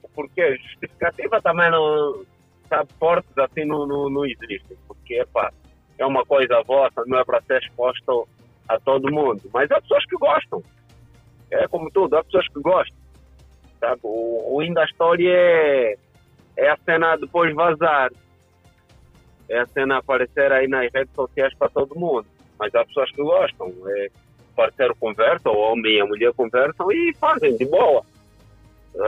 O 0.01 0.09
porquê. 0.11 0.57
Justificativa 0.59 1.43
também 1.43 1.69
não, 1.73 2.25
sabe, 2.69 2.89
fortes 3.01 3.37
assim 3.37 3.65
não, 3.65 3.85
não, 3.85 4.09
não 4.09 4.25
existem, 4.25 4.77
porque 4.87 5.15
epa, 5.15 5.53
é 5.99 6.07
uma 6.07 6.25
coisa 6.25 6.63
vossa, 6.63 7.03
não 7.09 7.19
é 7.19 7.25
para 7.25 7.43
ser 7.43 7.61
exposto 7.65 8.29
a 8.69 8.79
todo 8.79 9.13
mundo. 9.13 9.43
Mas 9.53 9.69
há 9.73 9.81
pessoas 9.81 10.07
que 10.07 10.17
gostam. 10.19 10.63
É 11.51 11.67
como 11.67 11.91
tudo, 11.91 12.17
há 12.17 12.23
pessoas 12.23 12.47
que 12.47 12.61
gostam. 12.61 12.97
Sabe? 13.81 14.01
O, 14.05 14.57
o 14.57 14.73
da 14.73 14.85
história 14.85 15.33
é, 15.33 15.97
é 16.57 16.71
a 16.71 16.79
cena 16.85 17.17
depois 17.17 17.53
vazar. 17.57 18.13
É 19.53 19.61
a 19.61 19.67
cena 19.67 19.99
aparecer 19.99 20.51
aí 20.51 20.67
nas 20.67 20.91
redes 20.91 21.15
sociais 21.15 21.53
para 21.55 21.69
todo 21.69 21.95
mundo. 21.95 22.27
Mas 22.59 22.75
há 22.75 22.85
pessoas 22.87 23.11
que 23.13 23.23
gostam. 23.23 23.71
É, 23.87 24.11
o 24.51 24.55
parceiro 24.55 24.97
conversa, 24.97 25.51
o 25.51 25.59
homem 25.59 25.97
e 25.97 26.01
a 26.01 26.07
mulher 26.07 26.33
conversam 26.33 26.91
e 26.91 27.15
fazem 27.21 27.55
de 27.57 27.67
boa. 27.67 28.03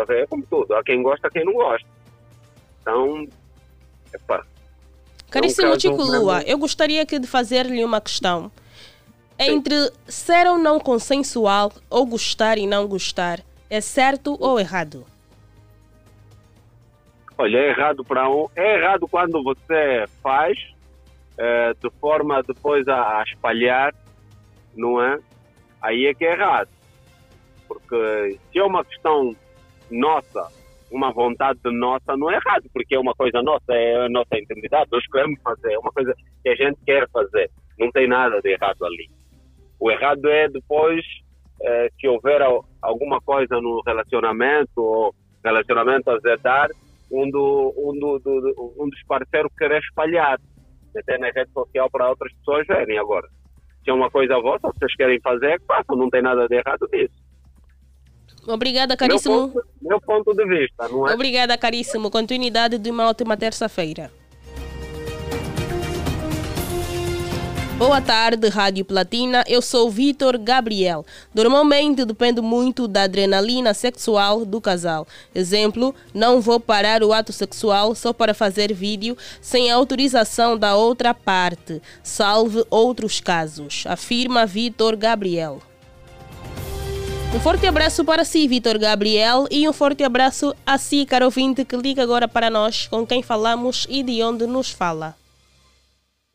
É 0.09 0.27
como 0.27 0.45
tudo. 0.47 0.75
Há 0.75 0.85
quem 0.85 1.03
gosta, 1.03 1.29
há 1.29 1.31
quem 1.31 1.45
não 1.45 1.55
gosta. 1.55 1.89
Então, 2.83 3.27
Epa. 4.13 4.47
Caríssimo 5.31 5.69
é 5.69 5.75
um 5.75 5.81
Chico 5.81 6.03
Lua, 6.03 6.43
eu 6.43 6.59
gostaria 6.59 7.05
de 7.05 7.27
fazer-lhe 7.27 7.83
uma 7.83 8.01
questão. 8.01 8.53
Entre 9.39 9.75
ser 10.07 10.47
ou 10.47 10.59
não 10.59 10.79
consensual, 10.79 11.73
ou 11.91 12.07
gostar 12.07 12.57
e 12.59 12.67
não 12.67 12.87
gostar, 12.87 13.41
é 13.69 13.81
certo 13.81 14.37
ou 14.39 14.61
errado? 14.61 15.05
Olha, 17.37 17.59
é 17.59 17.69
errado 17.71 18.05
para 18.05 18.29
um. 18.29 18.47
É 18.55 18.79
errado 18.79 19.09
quando 19.09 19.43
você 19.43 20.05
faz 20.23 20.57
é, 21.37 21.73
de 21.75 21.91
forma 22.01 22.43
depois 22.43 22.87
a, 22.87 23.19
a, 23.21 23.23
espalhar, 23.25 23.93
não 24.77 25.03
é? 25.03 25.19
Aí 25.83 26.07
é 26.07 26.15
que 26.15 26.25
é 26.25 26.33
errado. 26.33 26.69
Porque 27.67 28.39
se 28.53 28.59
é 28.59 28.65
uma 28.65 28.85
questão 28.85 29.35
nossa, 29.91 30.49
uma 30.91 31.13
vontade 31.13 31.59
nossa 31.65 32.17
não 32.17 32.31
é 32.31 32.37
errado, 32.37 32.65
porque 32.73 32.95
é 32.95 32.99
uma 32.99 33.15
coisa 33.15 33.43
nossa, 33.43 33.73
é 33.73 34.07
a 34.07 34.09
nossa 34.09 34.39
intimidade, 34.39 34.89
nós 34.93 35.07
queremos 35.07 35.41
fazer, 35.43 35.73
é 35.73 35.79
uma 35.79 35.91
coisa 35.91 36.15
que 36.43 36.49
a 36.49 36.55
gente 36.55 36.79
quer 36.87 37.09
fazer, 37.11 37.51
não 37.79 37.91
tem 37.91 38.07
nada 38.07 38.41
de 38.41 38.51
errado 38.51 38.85
ali. 38.85 39.11
O 39.81 39.91
errado 39.91 40.29
é 40.29 40.49
depois 40.49 41.05
eh, 41.63 41.89
que 41.99 42.09
houver 42.09 42.41
alguma 42.81 43.21
coisa 43.21 43.61
no 43.61 43.83
relacionamento, 43.85 44.71
ou 44.77 45.15
relacionamento 45.45 46.11
a 46.11 46.19
zedar, 46.21 46.71
um, 47.23 47.31
do, 47.31 47.75
um, 47.77 47.99
do, 47.99 48.19
do, 48.19 48.75
um 48.79 48.89
dos 48.89 49.03
parceiros 49.05 49.53
querer 49.57 49.81
espalhar, 49.81 50.39
até 50.97 51.19
na 51.19 51.31
rede 51.31 51.51
social 51.53 51.91
para 51.91 52.11
outras 52.11 52.33
pessoas 52.35 52.67
verem 52.67 52.99
agora. 52.99 53.29
Se 53.83 53.91
é 53.91 53.93
uma 53.93 54.11
coisa 54.11 54.41
vossa, 54.41 54.71
vocês 54.75 54.95
querem 54.97 55.21
fazer, 55.21 55.61
façam, 55.67 55.97
não 55.97 56.09
tem 56.09 56.23
nada 56.23 56.47
de 56.49 56.57
errado 56.57 56.89
nisso. 56.93 57.15
Obrigada, 58.47 58.97
caríssimo. 58.97 59.35
Meu 59.35 59.49
ponto, 59.49 59.69
meu 59.83 60.01
ponto 60.01 60.35
de 60.35 60.47
vista, 60.47 60.89
não 60.89 61.09
é? 61.09 61.15
Obrigada, 61.15 61.57
caríssimo. 61.57 62.11
Continuidade 62.11 62.79
de 62.79 62.91
uma 62.91 63.09
ótima 63.09 63.37
terça-feira. 63.37 64.11
Boa 67.77 68.01
tarde, 68.01 68.49
Rádio 68.49 68.85
Platina. 68.85 69.43
Eu 69.49 69.61
sou 69.61 69.91
Vitor 69.91 70.39
Gabriel. 70.39 71.05
Normalmente 71.35 72.05
depende 72.05 72.41
muito 72.41 72.87
da 72.87 73.03
adrenalina 73.03 73.75
sexual 73.75 74.45
do 74.45 74.61
casal. 74.61 75.09
Exemplo, 75.35 75.93
não 76.15 76.41
vou 76.41 76.61
parar 76.61 77.03
o 77.03 77.13
ato 77.13 77.33
sexual 77.33 77.97
só 77.97 78.13
para 78.13 78.33
fazer 78.33 78.73
vídeo 78.73 79.17
sem 79.41 79.73
autorização 79.73 80.57
da 80.57 80.77
outra 80.77 81.13
parte. 81.13 81.83
Salve 82.01 82.65
outros 82.71 83.19
casos, 83.19 83.85
afirma 83.89 84.47
Vitor 84.47 84.97
Gabriel. 84.97 85.61
Um 87.35 87.41
forte 87.41 87.67
abraço 87.67 88.05
para 88.05 88.25
si, 88.25 88.47
Vitor 88.47 88.79
Gabriel, 88.79 89.49
e 89.51 89.69
um 89.69 89.73
forte 89.73 90.05
abraço 90.05 90.55
a 90.65 90.79
si, 90.79 91.05
caro 91.05 91.25
ouvinte, 91.25 91.65
que 91.65 91.77
liga 91.77 92.05
agora 92.05 92.29
para 92.29 92.49
nós, 92.49 92.87
com 92.87 93.05
quem 93.05 93.21
falamos 93.21 93.85
e 93.91 94.05
de 94.05 94.23
onde 94.23 94.47
nos 94.47 94.71
fala. 94.71 95.17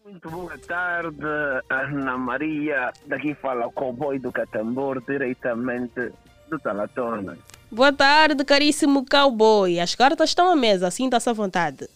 Muito 0.09 0.27
boa 0.31 0.57
tarde, 0.57 1.23
Ana 1.69 2.17
Maria. 2.17 2.91
Daqui 3.05 3.35
fala 3.35 3.67
o 3.67 3.71
cowboy 3.71 4.17
do 4.17 4.31
Catambor, 4.31 4.99
diretamente 5.05 6.11
do 6.49 6.57
Talatona. 6.57 7.37
Boa 7.71 7.93
tarde, 7.93 8.43
caríssimo 8.43 9.05
cowboy. 9.05 9.79
As 9.79 9.93
cartas 9.93 10.31
estão 10.31 10.51
à 10.51 10.55
mesa, 10.55 10.89
sinta-se 10.89 11.29
à 11.29 11.33
vontade. 11.33 11.87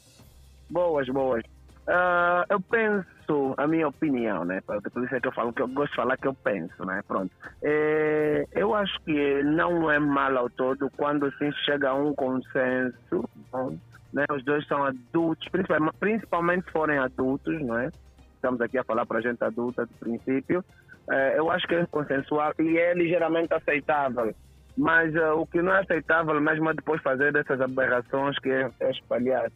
Boas, 0.69 1.09
boas. 1.09 1.43
Uh, 1.87 2.45
eu 2.49 2.61
penso, 2.61 3.55
a 3.57 3.65
minha 3.65 3.87
opinião, 3.87 4.45
né? 4.45 4.61
Por 4.61 5.03
isso 5.03 5.15
é 5.15 5.19
que 5.19 5.27
eu 5.27 5.33
falo 5.33 5.51
que 5.51 5.63
eu 5.63 5.67
gosto 5.67 5.89
de 5.89 5.95
falar 5.95 6.15
que 6.15 6.27
eu 6.27 6.35
penso, 6.35 6.85
né? 6.85 7.01
Pronto. 7.07 7.31
É, 7.63 8.45
eu 8.51 8.75
acho 8.75 9.01
que 9.01 9.41
não 9.41 9.89
é 9.89 9.97
mal 9.97 10.37
ao 10.37 10.51
todo 10.51 10.87
quando 10.95 11.31
se 11.39 11.51
chega 11.65 11.89
a 11.89 11.95
um 11.95 12.13
consenso, 12.13 13.27
né? 14.13 14.25
Os 14.31 14.43
dois 14.45 14.65
são 14.67 14.83
adultos, 14.83 15.47
principalmente, 15.49 16.65
se 16.65 16.71
forem 16.71 16.97
adultos, 16.97 17.59
não 17.61 17.79
é? 17.79 17.89
Estamos 18.35 18.61
aqui 18.61 18.77
a 18.77 18.83
falar 18.83 19.05
para 19.05 19.21
gente 19.21 19.43
adulta, 19.43 19.85
de 19.85 19.93
princípio. 19.93 20.63
É, 21.09 21.37
eu 21.37 21.49
acho 21.49 21.67
que 21.67 21.75
é 21.75 21.85
consensual 21.87 22.53
e 22.59 22.77
é 22.77 22.93
ligeiramente 22.93 23.53
aceitável. 23.53 24.33
Mas 24.77 25.13
uh, 25.15 25.35
o 25.37 25.45
que 25.45 25.61
não 25.61 25.73
é 25.73 25.81
aceitável 25.81 26.39
mesmo 26.39 26.69
é 26.69 26.73
depois 26.73 27.01
fazer 27.01 27.31
dessas 27.31 27.61
aberrações 27.61 28.37
que 28.39 28.49
é, 28.49 28.69
é 28.79 28.91
espalhar. 28.91 29.51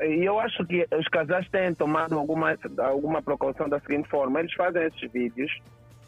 E 0.00 0.24
eu 0.24 0.38
acho 0.40 0.64
que 0.64 0.86
os 0.98 1.06
casais 1.08 1.48
têm 1.50 1.74
tomado 1.74 2.18
alguma, 2.18 2.56
alguma 2.78 3.20
precaução 3.20 3.68
da 3.68 3.80
seguinte 3.80 4.08
forma: 4.08 4.40
eles 4.40 4.54
fazem 4.54 4.84
esses 4.84 5.12
vídeos 5.12 5.50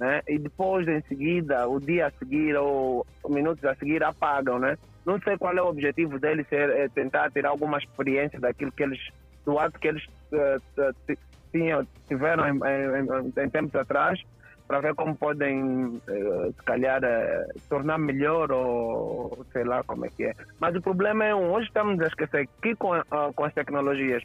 né? 0.01 0.23
e 0.27 0.39
depois, 0.39 0.89
em 0.89 1.03
seguida, 1.03 1.69
o 1.69 1.79
dia 1.79 2.07
a 2.07 2.11
seguir 2.13 2.57
ou 2.57 3.07
minutos 3.29 3.65
a 3.65 3.75
seguir, 3.75 4.03
apagam. 4.03 4.59
Né? 4.59 4.77
Não 5.05 5.21
sei 5.21 5.37
qual 5.37 5.57
é 5.57 5.63
o 5.63 5.69
objetivo 5.69 6.19
deles, 6.19 6.47
é, 6.51 6.85
é 6.85 6.89
tentar 6.89 7.31
ter 7.31 7.45
alguma 7.45 7.79
experiência 7.79 8.39
daquilo 8.39 8.73
que 8.73 8.83
eles, 8.83 9.01
do 9.45 9.59
ato 9.59 9.79
que 9.79 9.89
eles 9.89 10.05
uh, 10.33 10.95
tinham, 11.51 11.87
tiveram 12.09 12.47
em, 12.49 12.59
em, 12.59 13.45
em 13.45 13.51
tempos 13.51 13.75
atrás 13.75 14.23
para 14.73 14.81
ver 14.81 14.95
como 14.95 15.15
podem, 15.15 16.01
eh, 16.09 16.51
se 16.57 16.63
calhar, 16.65 17.05
eh, 17.05 17.47
tornar 17.69 17.99
melhor 17.99 18.51
ou 18.51 19.45
sei 19.53 19.65
lá 19.65 19.83
como 19.83 20.07
é 20.07 20.09
que 20.09 20.25
é. 20.25 20.35
Mas 20.59 20.75
o 20.75 20.81
problema 20.81 21.27
é 21.27 21.35
um, 21.35 21.53
hoje 21.53 21.67
estamos 21.67 22.01
a 22.01 22.07
esquecer 22.07 22.49
que 22.63 22.75
com, 22.77 22.99
uh, 22.99 23.33
com 23.35 23.45
as 23.45 23.53
tecnologias, 23.53 24.23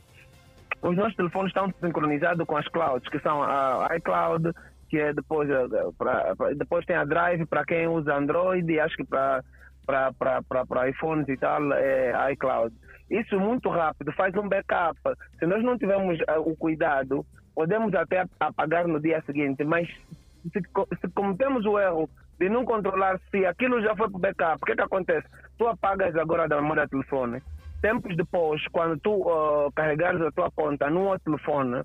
os 0.82 0.96
nossos 0.96 1.16
telefones 1.16 1.50
estão 1.50 1.74
sincronizados 1.82 2.46
com 2.46 2.56
as 2.56 2.66
clouds, 2.70 3.10
que 3.10 3.20
são 3.20 3.44
a 3.44 3.90
iCloud, 3.98 4.54
que 4.90 4.98
é 4.98 5.12
depois, 5.12 5.50
pra, 5.98 6.34
pra, 6.38 6.54
depois 6.54 6.86
tem 6.86 6.96
a 6.96 7.04
Drive 7.04 7.46
para 7.46 7.66
quem 7.66 7.88
usa 7.90 8.16
Android 8.16 8.72
e 8.72 8.80
acho 8.80 8.96
que 8.96 9.04
para 9.04 9.44
para 9.88 10.90
iPhones 10.90 11.28
e 11.30 11.38
tal 11.38 11.74
é 11.74 12.34
iCloud. 12.34 12.76
Isso 13.10 13.40
muito 13.40 13.70
rápido, 13.70 14.12
faz 14.12 14.36
um 14.36 14.48
backup. 14.48 15.00
Se 15.40 15.46
nós 15.46 15.64
não 15.64 15.78
tivermos 15.78 16.20
uh, 16.20 16.42
o 16.42 16.56
cuidado, 16.56 17.26
podemos 17.56 17.94
até 17.96 18.26
apagar 18.40 18.88
no 18.88 19.00
dia 19.00 19.24
seguinte, 19.26 19.64
mas 19.64 19.88
se, 20.52 20.62
se 21.02 21.08
cometemos 21.16 21.66
o 21.66 21.80
erro 21.80 22.10
de 22.38 22.50
não 22.50 22.66
controlar 22.66 23.20
se 23.32 23.46
aquilo 23.46 23.82
já 23.82 23.96
foi 23.96 24.10
para 24.10 24.18
o 24.18 24.22
backup, 24.22 24.58
o 24.62 24.66
que, 24.66 24.76
que 24.76 24.82
acontece? 24.82 25.28
Tu 25.58 25.66
apagas 25.66 26.16
agora 26.16 26.48
da 26.48 26.62
memória 26.62 26.84
do 26.84 26.90
telefone 26.90 27.42
tempos 27.82 28.16
depois, 28.16 28.66
quando 28.70 29.00
tu 29.00 29.12
uh, 29.12 29.72
carregares 29.74 30.22
a 30.22 30.32
tua 30.32 30.52
conta 30.52 30.90
num 30.90 31.08
outro 31.08 31.32
telefone, 31.32 31.84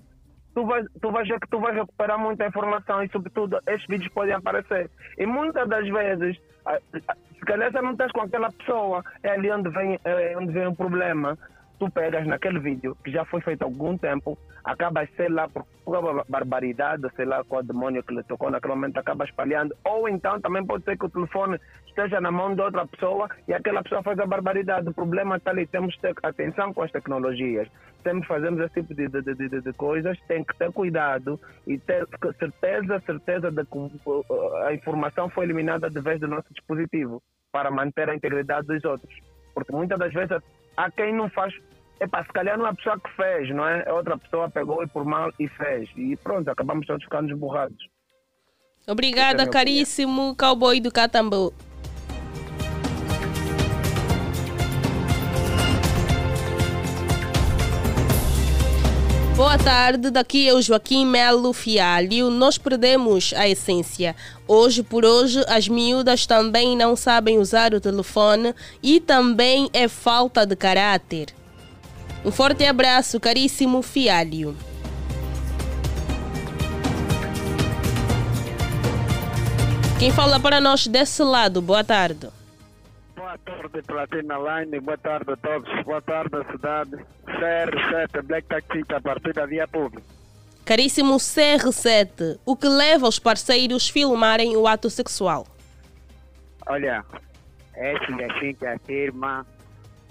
tu 0.53 0.65
vais, 0.65 0.85
tu 1.01 1.11
vais 1.11 1.27
ver 1.27 1.39
que 1.39 1.49
tu 1.49 1.59
vais 1.59 1.73
recuperar 1.73 2.19
muita 2.19 2.47
informação 2.47 3.03
e, 3.03 3.09
sobretudo, 3.09 3.59
estes 3.67 3.87
vídeos 3.87 4.13
podem 4.13 4.33
aparecer. 4.33 4.89
E 5.17 5.25
muitas 5.25 5.67
das 5.67 5.87
vezes, 5.87 6.37
se 6.93 7.45
calhar 7.45 7.71
você 7.71 7.81
não 7.81 7.91
estás 7.91 8.11
com 8.11 8.21
aquela 8.21 8.51
pessoa, 8.51 9.03
é 9.23 9.31
ali 9.31 9.51
onde 9.51 9.69
vem, 9.69 9.99
é 10.03 10.37
onde 10.37 10.51
vem 10.51 10.67
o 10.67 10.75
problema 10.75 11.37
tu 11.79 11.89
pegas 11.89 12.25
naquele 12.27 12.59
vídeo 12.59 12.95
que 13.03 13.11
já 13.11 13.25
foi 13.25 13.41
feito 13.41 13.63
há 13.63 13.65
algum 13.65 13.97
tempo, 13.97 14.37
acabas, 14.63 15.09
sei 15.15 15.29
lá, 15.29 15.47
por 15.49 15.65
uma 15.85 16.23
barbaridade, 16.27 17.03
sei 17.15 17.25
lá 17.25 17.43
qual 17.43 17.63
demônio 17.63 18.03
que 18.03 18.13
lhe 18.13 18.23
tocou 18.23 18.49
naquele 18.49 18.75
momento, 18.75 18.97
acaba 18.97 19.25
espalhando. 19.25 19.75
Ou 19.83 20.07
então 20.07 20.39
também 20.39 20.65
pode 20.65 20.83
ser 20.83 20.97
que 20.97 21.05
o 21.05 21.09
telefone 21.09 21.59
esteja 21.87 22.21
na 22.21 22.31
mão 22.31 22.55
de 22.55 22.61
outra 22.61 22.87
pessoa 22.87 23.29
e 23.47 23.53
aquela 23.53 23.83
pessoa 23.83 24.03
faz 24.03 24.17
a 24.19 24.25
barbaridade. 24.25 24.89
O 24.89 24.93
problema 24.93 25.37
está 25.37 25.51
ali, 25.51 25.67
temos 25.67 25.95
que 25.95 26.01
ter 26.01 26.15
atenção 26.23 26.73
com 26.73 26.83
as 26.83 26.91
tecnologias. 26.91 27.67
Sempre 28.01 28.27
fazemos 28.27 28.59
esse 28.59 28.81
tipo 28.81 28.93
de, 28.93 29.07
de, 29.07 29.21
de, 29.21 29.61
de 29.61 29.73
coisas, 29.73 30.17
tem 30.27 30.43
que 30.43 30.57
ter 30.57 30.71
cuidado 30.71 31.39
e 31.67 31.77
ter 31.77 32.07
certeza, 32.37 32.99
certeza 33.05 33.51
de 33.51 33.65
que 33.65 33.77
a 34.65 34.73
informação 34.73 35.29
foi 35.29 35.45
eliminada 35.45 35.89
vez 35.89 36.19
do 36.19 36.27
nosso 36.27 36.47
dispositivo 36.53 37.21
para 37.51 37.69
manter 37.69 38.09
a 38.09 38.15
integridade 38.15 38.67
dos 38.67 38.83
outros. 38.83 39.13
Porque 39.53 39.71
muitas 39.71 39.99
das 39.99 40.11
vezes 40.11 40.41
há 40.77 40.91
quem 40.91 41.13
não 41.13 41.29
faz 41.29 41.53
Epa, 41.99 42.21
se 42.23 42.33
calhar 42.33 42.57
não 42.57 42.67
é 42.67 42.69
a 42.69 42.73
pessoa 42.73 42.99
que 42.99 43.09
fez, 43.15 43.49
não 43.49 43.65
é? 43.65 43.87
A 43.87 43.93
outra 43.93 44.17
pessoa 44.17 44.49
pegou 44.49 44.83
e 44.83 44.87
por 44.87 45.05
mal 45.05 45.31
e 45.39 45.47
fez. 45.47 45.89
E 45.95 46.17
pronto, 46.17 46.49
acabamos 46.49 46.85
todos 46.85 47.03
ficando 47.03 47.31
esburrados. 47.31 47.77
Obrigada, 48.85 49.43
é 49.43 49.47
caríssimo 49.47 50.35
cowboy 50.35 50.81
do 50.81 50.91
Catambu. 50.91 51.53
Boa 59.35 59.57
tarde, 59.57 60.11
daqui 60.11 60.47
é 60.47 60.53
o 60.53 60.61
Joaquim 60.61 61.07
Melo 61.07 61.53
Fialho. 61.53 62.29
Nós 62.29 62.59
perdemos 62.59 63.33
a 63.35 63.49
essência. 63.49 64.15
Hoje 64.47 64.83
por 64.83 65.03
hoje, 65.03 65.43
as 65.47 65.67
miúdas 65.67 66.27
também 66.27 66.77
não 66.77 66.95
sabem 66.95 67.39
usar 67.39 67.73
o 67.73 67.81
telefone 67.81 68.53
e 68.81 68.99
também 68.99 69.71
é 69.73 69.87
falta 69.87 70.45
de 70.45 70.55
caráter. 70.55 71.33
Um 72.23 72.31
forte 72.31 72.63
abraço, 72.63 73.19
caríssimo 73.19 73.81
Fialho. 73.81 74.55
Quem 79.97 80.11
fala 80.11 80.39
para 80.39 80.61
nós 80.61 80.85
desse 80.85 81.23
lado, 81.23 81.59
boa 81.59 81.83
tarde. 81.83 82.27
Boa 83.33 83.57
tarde, 83.57 83.81
Platina 83.81 84.35
Line, 84.37 84.79
boa 84.79 84.97
tarde 84.97 85.31
a 85.31 85.35
todos, 85.35 85.83
boa 85.85 86.01
tarde 86.03 86.35
a 86.35 86.51
cidade. 86.51 86.91
CR7, 87.25 88.21
Black 88.21 88.47
Taxi, 88.47 88.83
a 88.93 89.01
partir 89.01 89.33
da 89.33 89.47
via 89.47 89.67
pública. 89.67 90.05
Caríssimo 90.63 91.15
CR7, 91.15 92.37
o 92.45 92.55
que 92.55 92.67
leva 92.67 93.07
os 93.07 93.17
parceiros 93.17 93.89
a 93.89 93.91
filmarem 93.91 94.55
o 94.55 94.67
ato 94.67 94.87
sexual? 94.87 95.47
Olha, 96.67 97.03
é 97.73 97.97
assim, 97.97 98.23
assim 98.23 98.53
que 98.53 98.67
afirma 98.67 99.43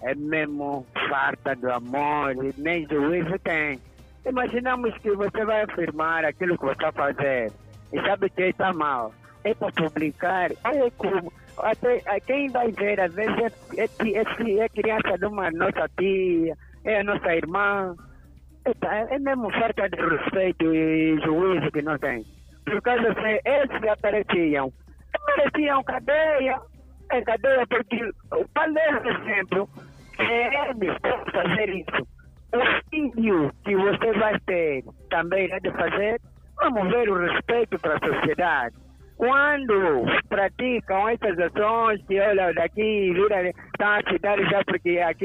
é 0.02 0.16
mesmo 0.16 0.84
farta 1.08 1.54
do 1.54 1.70
amor, 1.70 2.32
e 2.44 2.52
nem 2.58 2.88
juízo 2.88 3.38
tem. 3.44 3.78
Imaginamos 4.26 4.98
que 4.98 5.12
você 5.12 5.44
vai 5.44 5.62
afirmar 5.62 6.24
aquilo 6.24 6.58
que 6.58 6.64
você 6.64 6.72
está 6.72 6.90
fazendo 6.90 7.52
e 7.92 8.00
sabe 8.00 8.28
que 8.30 8.42
está 8.42 8.72
mal. 8.72 9.14
É 9.44 9.54
para 9.54 9.70
publicar, 9.70 10.50
olha 10.64 10.90
como. 10.90 11.32
Até, 11.58 12.00
quem 12.20 12.48
vai 12.50 12.70
ver, 12.72 13.00
às 13.00 13.12
vezes, 13.14 13.36
é, 13.76 13.82
é, 13.82 14.60
é, 14.60 14.68
criança 14.68 15.18
de 15.18 15.26
uma 15.26 15.50
nossa 15.50 15.88
tia, 15.98 16.56
é 16.84 17.02
nossa 17.02 17.34
irmã. 17.34 17.94
É, 18.64 19.14
é 19.14 19.18
mesmo 19.18 19.50
falta 19.50 19.88
de 19.88 19.96
respeito 19.96 20.74
e 20.74 21.20
juízo 21.20 21.70
que 21.72 21.82
não 21.82 21.98
tem. 21.98 22.24
Por 22.64 22.80
causa 22.82 23.14
que 23.14 23.40
esses 23.44 23.88
apareciam, 23.88 24.72
apareciam 25.14 25.82
cadeia, 25.82 26.60
é 27.10 27.22
cadeia 27.22 27.66
porque 27.66 28.10
o 28.32 28.48
palestra 28.54 29.10
exemplo 29.10 29.68
queremos 30.16 30.96
fazer 31.32 31.68
isso. 31.70 32.08
O 32.54 32.90
vídeo 32.90 33.52
que 33.64 33.74
você 33.76 34.12
vai 34.12 34.38
ter 34.40 34.84
também 35.10 35.50
é 35.50 35.58
de 35.58 35.70
fazer, 35.72 36.20
vamos 36.56 36.88
ver 36.88 37.10
o 37.10 37.18
respeito 37.18 37.78
para 37.80 37.96
a 37.96 37.98
sociedade. 37.98 38.76
Quando 39.22 40.04
praticam 40.28 41.08
essas 41.10 41.38
ações, 41.38 42.02
que 42.08 42.18
olha 42.18 42.52
daqui, 42.54 43.12
vira, 43.12 43.50
estão 43.50 43.88
a 43.88 44.02
citar 44.10 44.36
já 44.50 44.64
porque 44.64 44.98
aqui 44.98 45.24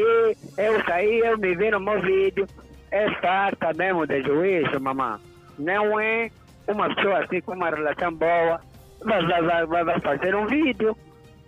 eu 0.55 0.83
saí, 0.85 1.17
eu 1.17 1.35
me 1.35 1.55
vi 1.55 1.71
no 1.71 1.79
meu 1.79 1.99
vídeo, 1.99 2.45
é 2.91 3.09
farta 3.15 3.73
mesmo 3.73 4.05
de 4.05 4.21
juízo, 4.21 4.79
mamãe. 4.79 5.17
Não 5.57 5.99
é 5.99 6.29
uma 6.67 6.93
pessoa 6.93 7.23
assim 7.23 7.41
com 7.41 7.53
uma 7.53 7.71
relação 7.71 8.13
boa, 8.13 8.61
vai, 9.03 9.25
vai, 9.25 9.65
vai, 9.65 9.83
vai 9.83 9.99
fazer 9.99 10.35
um 10.35 10.45
vídeo 10.45 10.95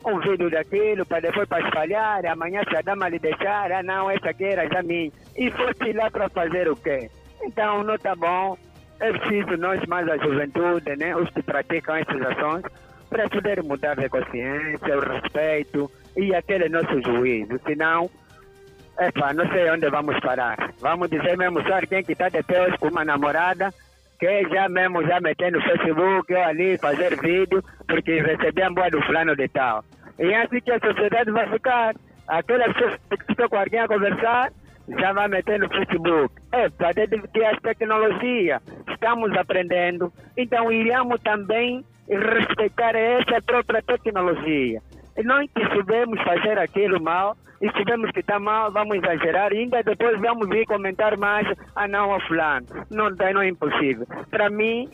um 0.04 0.20
vídeo 0.20 0.50
daquilo 0.50 1.06
para 1.06 1.20
depois 1.20 1.48
para 1.48 1.64
espalhar, 1.68 2.26
amanhã 2.26 2.64
se 2.68 2.76
a 2.76 2.82
dama 2.82 3.10
lhe 3.10 3.20
deixar, 3.20 3.72
ah 3.72 3.84
não, 3.84 4.10
essa 4.10 4.32
aqui 4.32 4.46
era 4.46 4.68
já 4.68 4.82
minha. 4.82 5.12
E 5.38 5.52
fosse 5.52 5.94
lá 5.94 6.10
para 6.10 6.28
fazer 6.30 6.68
o 6.68 6.76
quê? 6.76 7.12
Então 7.44 7.84
não 7.84 7.94
está 7.94 8.16
bom, 8.16 8.58
é 9.00 9.12
preciso 9.12 9.58
nós 9.58 9.84
mais 9.88 10.08
a 10.08 10.18
juventude, 10.18 10.96
né, 10.98 11.16
os 11.16 11.30
que 11.30 11.42
praticam 11.42 11.96
essas 11.96 12.22
ações, 12.22 12.64
para 13.10 13.30
poder 13.30 13.64
mudar 13.64 13.96
de 13.96 14.08
consciência, 14.10 14.98
o 14.98 15.00
respeito 15.00 15.92
e 16.16 16.36
aquele 16.36 16.70
nosso 16.70 17.02
juízo, 17.02 17.60
senão, 17.66 18.10
epa, 19.00 19.34
não 19.34 19.48
sei 19.52 19.70
onde 19.72 19.90
vamos 19.90 20.20
parar. 20.20 20.74
Vamos 20.80 21.10
dizer 21.10 21.38
mesmo 21.38 21.62
só 21.64 21.80
quem 21.82 22.04
que 22.04 22.12
está 22.12 22.30
de 22.30 22.44
pé 22.44 22.78
com 22.78 22.90
uma 22.90 23.06
namorada, 23.06 23.74
que 24.20 24.44
já 24.50 24.68
mesmo 24.68 25.02
já 25.04 25.20
meter 25.22 25.52
no 25.52 25.62
Facebook, 25.62 26.32
eu 26.32 26.44
ali 26.44 26.78
fazer 26.78 27.20
vídeo, 27.22 27.64
porque 27.88 28.22
recebi 28.22 28.62
a 28.62 28.70
boa 28.70 28.90
do 28.90 29.02
fulano 29.04 29.36
de 29.36 29.48
tal. 29.48 29.84
E 30.20 30.26
é 30.26 30.44
assim 30.44 30.60
que 30.60 30.72
a 30.72 30.80
sociedade 30.80 31.32
vai 31.32 31.50
ficar. 31.50 31.96
Aquela 32.28 32.72
pessoa 32.74 32.98
que 33.10 33.32
está 33.32 33.48
com 33.48 33.56
alguém 33.56 33.80
a 33.80 33.88
conversar, 33.88 34.52
já 34.98 35.14
vai 35.14 35.28
meter 35.28 35.60
no 35.60 35.70
Facebook. 35.70 36.34
É, 36.52 36.70
para 36.70 36.94
ter 36.94 37.46
as 37.46 37.60
tecnologias, 37.62 38.62
estamos 38.90 39.32
aprendendo, 39.38 40.12
então 40.38 40.72
iríamos 40.72 41.22
também 41.22 41.84
respeitar 42.08 42.96
essa 42.96 43.42
própria 43.42 43.82
tecnologia. 43.84 44.82
E 45.18 45.24
nós 45.24 45.50
que 45.54 45.62
sabemos 45.76 46.22
fazer 46.24 46.58
aquilo 46.58 47.02
mal, 47.02 47.36
e 47.62 47.70
se 47.72 47.84
vemos 47.84 48.10
que 48.12 48.22
está 48.22 48.40
mal, 48.40 48.72
vamos 48.72 48.98
exagerar 48.98 49.52
e 49.52 49.60
ainda 49.60 49.84
depois 49.84 50.20
vamos 50.22 50.48
vir 50.48 50.66
comentar 50.66 51.18
mais, 51.18 51.46
ah 51.76 51.88
não, 51.88 52.18
fulano. 52.22 52.66
Não, 52.90 53.10
não 53.10 53.42
é 53.42 53.50
impossível. 53.50 54.08
Para 54.32 54.50
mim, 54.50 54.90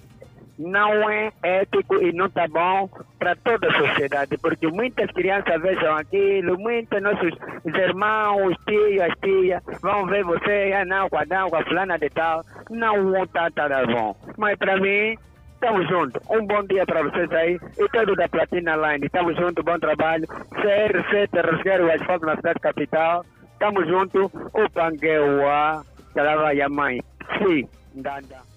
não 0.58 1.10
é 1.10 1.32
ético 1.44 1.96
e 2.02 2.12
não 2.14 2.28
está 2.28 2.48
bom 2.48 2.90
para 3.20 3.36
toda 3.36 3.68
a 3.68 3.74
sociedade, 3.74 4.38
porque 4.38 4.68
muitas 4.68 5.10
crianças 5.12 5.62
vejam 5.62 5.96
aquilo, 5.96 6.58
muitos 6.58 7.02
nossos 7.02 7.32
irmãos, 7.66 8.56
tios, 8.66 9.14
tias, 9.22 9.64
vão 9.82 10.06
ver 10.06 10.24
você, 10.24 10.74
ah 10.76 10.86
não, 10.86 11.10
com 11.10 11.18
a, 11.18 11.26
com 11.26 11.56
a 11.56 11.64
fulana 11.64 11.98
de 11.98 12.10
tal, 12.10 12.44
não 12.70 13.24
está 13.24 13.50
tá 13.52 13.68
bom. 13.86 14.16
Mas 14.38 14.58
para 14.58 14.78
mim, 14.78 15.16
Estamos 15.56 15.88
juntos. 15.88 16.22
Um 16.30 16.46
bom 16.46 16.62
dia 16.64 16.86
para 16.86 17.02
vocês 17.02 17.32
aí 17.32 17.58
e 17.80 17.90
todo 17.90 18.14
da 18.16 18.28
Platina 18.28 18.76
Line. 18.76 19.06
Estamos 19.06 19.36
juntos, 19.36 19.64
bom 19.64 19.80
trabalho. 19.80 20.28
CR7 20.28 21.30
Rasgueiro 21.44 21.92
Asfalto 21.92 22.26
na 22.26 22.36
cidade 22.36 22.60
capital. 22.60 23.26
Estamos 23.54 23.88
juntos. 23.88 24.30
O 24.54 24.70
Pangueua, 24.70 25.84
a 26.16 26.70
mãe. 26.70 27.02
Sim, 27.40 27.68
Danda. 27.96 28.55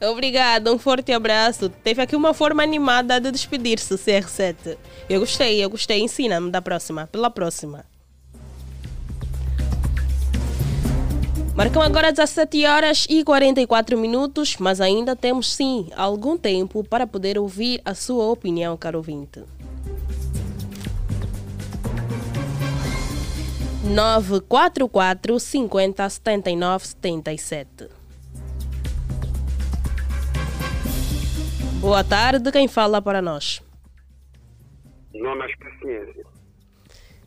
Obrigada, 0.00 0.72
um 0.72 0.78
forte 0.78 1.10
abraço. 1.12 1.70
Teve 1.70 2.02
aqui 2.02 2.14
uma 2.14 2.34
forma 2.34 2.62
animada 2.62 3.18
de 3.18 3.30
despedir-se, 3.30 3.94
CR7. 3.94 4.76
Eu 5.08 5.20
gostei, 5.20 5.64
eu 5.64 5.70
gostei. 5.70 6.00
Ensina-me 6.00 6.50
da 6.50 6.60
próxima, 6.60 7.06
pela 7.06 7.30
próxima. 7.30 7.84
Marcam 11.54 11.80
agora 11.80 12.12
17 12.12 12.66
horas 12.66 13.06
e 13.08 13.24
44 13.24 13.96
minutos, 13.96 14.56
mas 14.58 14.78
ainda 14.78 15.16
temos 15.16 15.54
sim 15.54 15.88
algum 15.96 16.36
tempo 16.36 16.84
para 16.84 17.06
poder 17.06 17.38
ouvir 17.38 17.80
a 17.82 17.94
sua 17.94 18.26
opinião, 18.26 18.76
caro 18.76 18.98
ouvinte. 18.98 19.42
944 23.84 25.40
50 25.40 26.10
79 26.10 26.86
77. 26.86 27.95
Boa 31.86 32.02
tarde, 32.02 32.50
quem 32.50 32.66
fala 32.66 33.00
para 33.00 33.22
nós? 33.22 33.62
Jonas 35.14 35.52
Paciência. 35.54 36.26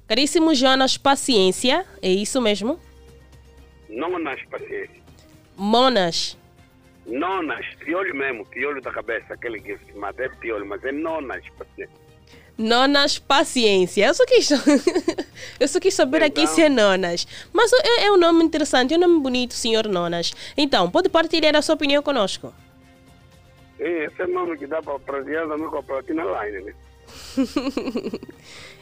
Caríssimo 0.05 0.53
Jonas 0.53 0.97
Paciência, 0.97 1.86
é 2.01 2.10
isso 2.10 2.41
mesmo? 2.41 2.78
Nonas, 3.88 4.38
paciência. 4.51 5.01
Monas. 5.55 6.38
Nonas, 7.07 7.66
piolho 7.86 8.14
mesmo, 8.14 8.45
piolho 8.47 8.82
da 8.82 8.91
cabeça, 8.91 9.34
aquele 9.34 9.62
que 9.62 9.78
se 9.78 9.93
mata 9.97 10.24
é 10.24 10.28
piolho, 10.28 10.66
mas 10.66 10.84
é 10.84 10.91
nonas, 10.91 11.41
paciência. 11.57 11.95
Nonas, 12.57 13.18
paciência. 13.18 14.07
Eu 14.07 14.14
só 14.14 14.26
quis, 14.26 14.49
eu 15.57 15.68
só 15.70 15.80
quis 15.80 15.93
saber 15.93 16.22
aqui 16.22 16.45
se 16.45 16.62
é 16.62 16.68
Nonas. 16.68 17.26
Mas 17.53 17.72
é, 17.72 18.07
é 18.07 18.12
um 18.12 18.18
nome 18.18 18.43
interessante, 18.43 18.93
é 18.93 18.97
um 18.97 18.99
nome 18.99 19.22
bonito, 19.22 19.53
senhor 19.53 19.88
Nonas. 19.88 20.34
Então, 20.57 20.91
pode 20.91 21.07
partilhar 21.07 21.55
a 21.55 21.62
sua 21.62 21.76
opinião 21.76 22.03
conosco. 22.03 22.53
Esse 23.80 24.21
é 24.21 24.25
o 24.25 24.27
nome 24.27 24.57
que 24.57 24.67
dá 24.67 24.82
para 24.82 24.99
prazer 24.99 25.47
também 25.47 25.69
com 25.69 25.77
a 25.77 25.84
Platina 25.84 26.23
Line, 26.23 26.65
né? 26.65 26.73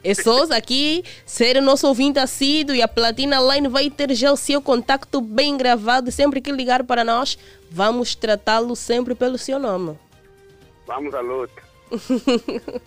é 0.03 0.13
só 0.13 0.43
aqui 0.51 1.03
ser 1.25 1.57
o 1.57 1.61
nosso 1.61 1.87
ouvinte 1.87 2.19
assíduo 2.19 2.75
e 2.75 2.81
a 2.81 2.87
Platina 2.87 3.39
Line 3.39 3.67
vai 3.67 3.89
ter 3.89 4.13
já 4.13 4.31
o 4.31 4.37
seu 4.37 4.61
contacto 4.61 5.21
bem 5.21 5.55
gravado. 5.55 6.11
Sempre 6.11 6.41
que 6.41 6.51
ligar 6.51 6.83
para 6.83 7.03
nós, 7.03 7.37
vamos 7.69 8.15
tratá-lo 8.15 8.75
sempre 8.75 9.15
pelo 9.15 9.37
seu 9.37 9.59
nome. 9.59 9.97
Vamos 10.85 11.13
à 11.13 11.21
luta. 11.21 11.61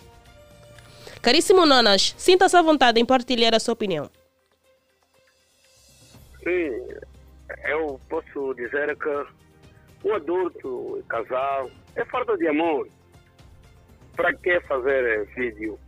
Caríssimo 1.21 1.65
Nonas, 1.65 2.13
sinta-se 2.17 2.57
à 2.57 2.61
vontade 2.61 2.99
em 2.99 3.05
partilhar 3.05 3.53
a 3.53 3.59
sua 3.59 3.73
opinião. 3.73 4.09
Sim, 6.43 6.87
eu 7.65 7.99
posso 8.09 8.53
dizer 8.55 8.97
que 8.97 9.25
um 10.03 10.13
adulto, 10.13 11.03
casal, 11.07 11.69
é 11.95 12.05
falta 12.05 12.37
de 12.37 12.47
amor. 12.47 12.87
Para 14.15 14.33
que 14.33 14.59
fazer 14.61 15.25
vídeo? 15.35 15.79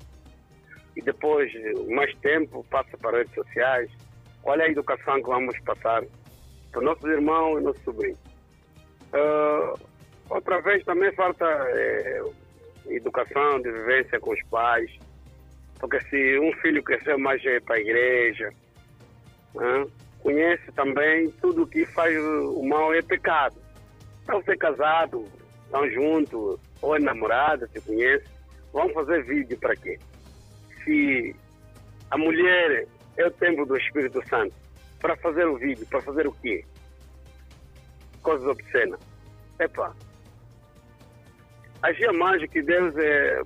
E 0.96 1.02
depois, 1.02 1.52
mais 1.90 2.14
tempo, 2.18 2.66
passa 2.70 2.98
para 2.98 3.18
redes 3.18 3.34
sociais. 3.34 3.90
Qual 4.42 4.60
é 4.60 4.64
a 4.64 4.70
educação 4.70 5.16
que 5.22 5.28
vamos 5.28 5.58
passar 5.62 6.04
para 6.72 6.82
nossos 6.82 7.06
irmãos 7.06 7.60
e 7.60 7.64
nossos 7.64 7.84
sobrinhos? 7.84 8.20
Uh, 9.14 9.80
outra 10.30 10.62
vez 10.62 10.84
também 10.86 11.12
falta 11.14 11.46
é, 11.46 12.22
educação 12.88 13.62
de 13.62 13.72
vivência 13.72 14.20
com 14.20 14.32
os 14.32 14.44
pais. 14.44 14.92
Porque 15.80 16.00
se 16.02 16.40
um 16.40 16.54
filho 16.62 16.84
crescer 16.84 17.18
mais 17.18 17.42
para 17.66 17.76
a 17.76 17.80
igreja, 17.80 18.50
né, 19.56 19.88
conhece 20.22 20.72
também 20.72 21.30
tudo 21.42 21.68
que 21.68 21.86
faz 21.88 22.16
o 22.18 22.64
mal 22.64 22.94
é 22.94 23.02
pecado. 23.02 23.63
Estão 24.24 24.42
ser 24.44 24.58
casado, 24.58 25.28
estão 25.66 25.90
juntos, 25.92 26.58
ou 26.82 26.96
é 26.96 27.00
namorada, 27.00 27.68
se 27.68 27.82
conhece, 27.82 28.26
vão 28.72 28.88
fazer 28.94 29.22
vídeo 29.26 29.58
para 29.58 29.76
quê? 29.76 30.00
Se 30.84 31.36
a 32.10 32.18
mulher 32.18 32.88
é 33.18 33.28
o 33.28 33.32
templo 33.32 33.66
do 33.66 33.76
Espírito 33.76 34.26
Santo, 34.30 34.56
para 35.02 35.18
fazer 35.18 35.46
o 35.46 35.58
vídeo, 35.58 35.86
para 35.88 36.02
fazer 36.02 36.26
o 36.26 36.32
quê? 36.32 36.64
Coisas 38.22 38.48
obscenas. 38.48 39.00
Epa, 39.60 39.94
agia 41.82 42.14
mais 42.14 42.50
que 42.50 42.62
Deus 42.62 42.96
é, 42.96 43.42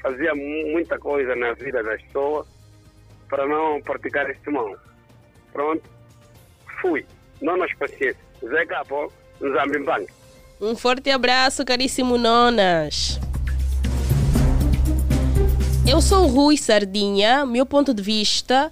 fazia 0.00 0.34
muita 0.34 0.98
coisa 0.98 1.36
na 1.36 1.52
vida 1.52 1.82
das 1.82 2.00
pessoas 2.04 2.48
para 3.28 3.46
não 3.46 3.82
praticar 3.82 4.30
este 4.30 4.50
mal. 4.50 4.74
Pronto, 5.52 5.82
fui. 6.80 7.04
Não 7.42 7.58
nas 7.58 7.72
paciência. 7.74 8.16
Zé 8.42 8.64
Capo, 8.64 9.12
Zambimbangue. 9.40 10.21
Um 10.64 10.76
forte 10.76 11.10
abraço, 11.10 11.64
caríssimo 11.64 12.16
Nonas. 12.16 13.18
Eu 15.84 16.00
sou 16.00 16.28
Rui 16.28 16.56
Sardinha. 16.56 17.44
Meu 17.44 17.66
ponto 17.66 17.92
de 17.92 18.00
vista, 18.00 18.70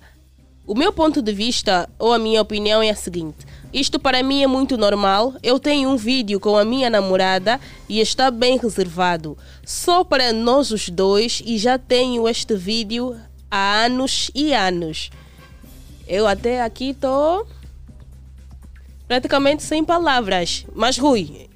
o 0.65 0.77
meu 0.77 0.93
ponto 0.93 1.21
de 1.21 1.33
vista 1.33 1.91
ou 1.99 2.13
a 2.13 2.19
minha 2.19 2.41
opinião 2.41 2.81
é 2.81 2.91
a 2.91 2.95
seguinte: 2.95 3.45
isto 3.73 3.99
para 3.99 4.23
mim 4.23 4.41
é 4.41 4.47
muito 4.47 4.79
normal. 4.79 5.35
Eu 5.43 5.59
tenho 5.59 5.91
um 5.91 5.97
vídeo 5.97 6.39
com 6.39 6.57
a 6.57 6.65
minha 6.65 6.89
namorada 6.89 7.59
e 7.89 7.99
está 7.99 8.31
bem 8.31 8.57
reservado, 8.57 9.37
só 9.67 10.05
para 10.05 10.33
nós 10.33 10.71
os 10.71 10.89
dois, 10.89 11.43
e 11.45 11.59
já 11.59 11.77
tenho 11.77 12.29
este 12.29 12.55
vídeo 12.55 13.17
há 13.51 13.83
anos 13.87 14.31
e 14.33 14.55
anos. 14.55 15.11
Eu 16.07 16.29
até 16.29 16.63
aqui 16.63 16.91
estou 16.91 17.49
praticamente 19.09 19.65
sem 19.65 19.85
palavras. 19.85 20.65
Mas 20.73 20.97
Rui, 20.97 21.50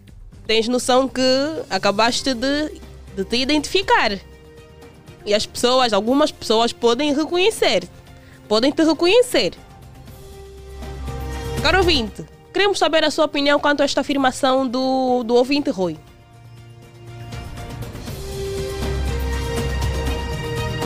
tens 0.47 0.69
noção 0.69 1.09
que 1.09 1.23
acabaste 1.71 2.35
de, 2.35 2.81
de 3.17 3.25
te 3.25 3.37
identificar. 3.37 4.19
E 5.25 5.35
as 5.35 5.47
pessoas, 5.47 5.93
algumas 5.93 6.31
pessoas 6.31 6.73
podem 6.73 7.15
reconhecer. 7.15 7.89
Podem 8.47 8.71
te 8.71 8.85
reconhecer. 8.85 9.55
Caro 11.63 11.79
ouvinte, 11.79 12.25
queremos 12.53 12.79
saber 12.79 13.05
a 13.05 13.11
sua 13.11 13.25
opinião 13.25 13.59
quanto 13.59 13.81
a 13.81 13.85
esta 13.85 14.03
afirmação 14.03 14.69
do, 14.69 15.23
do 15.25 15.35
ouvinte 15.35 15.71
Rui. 15.71 15.97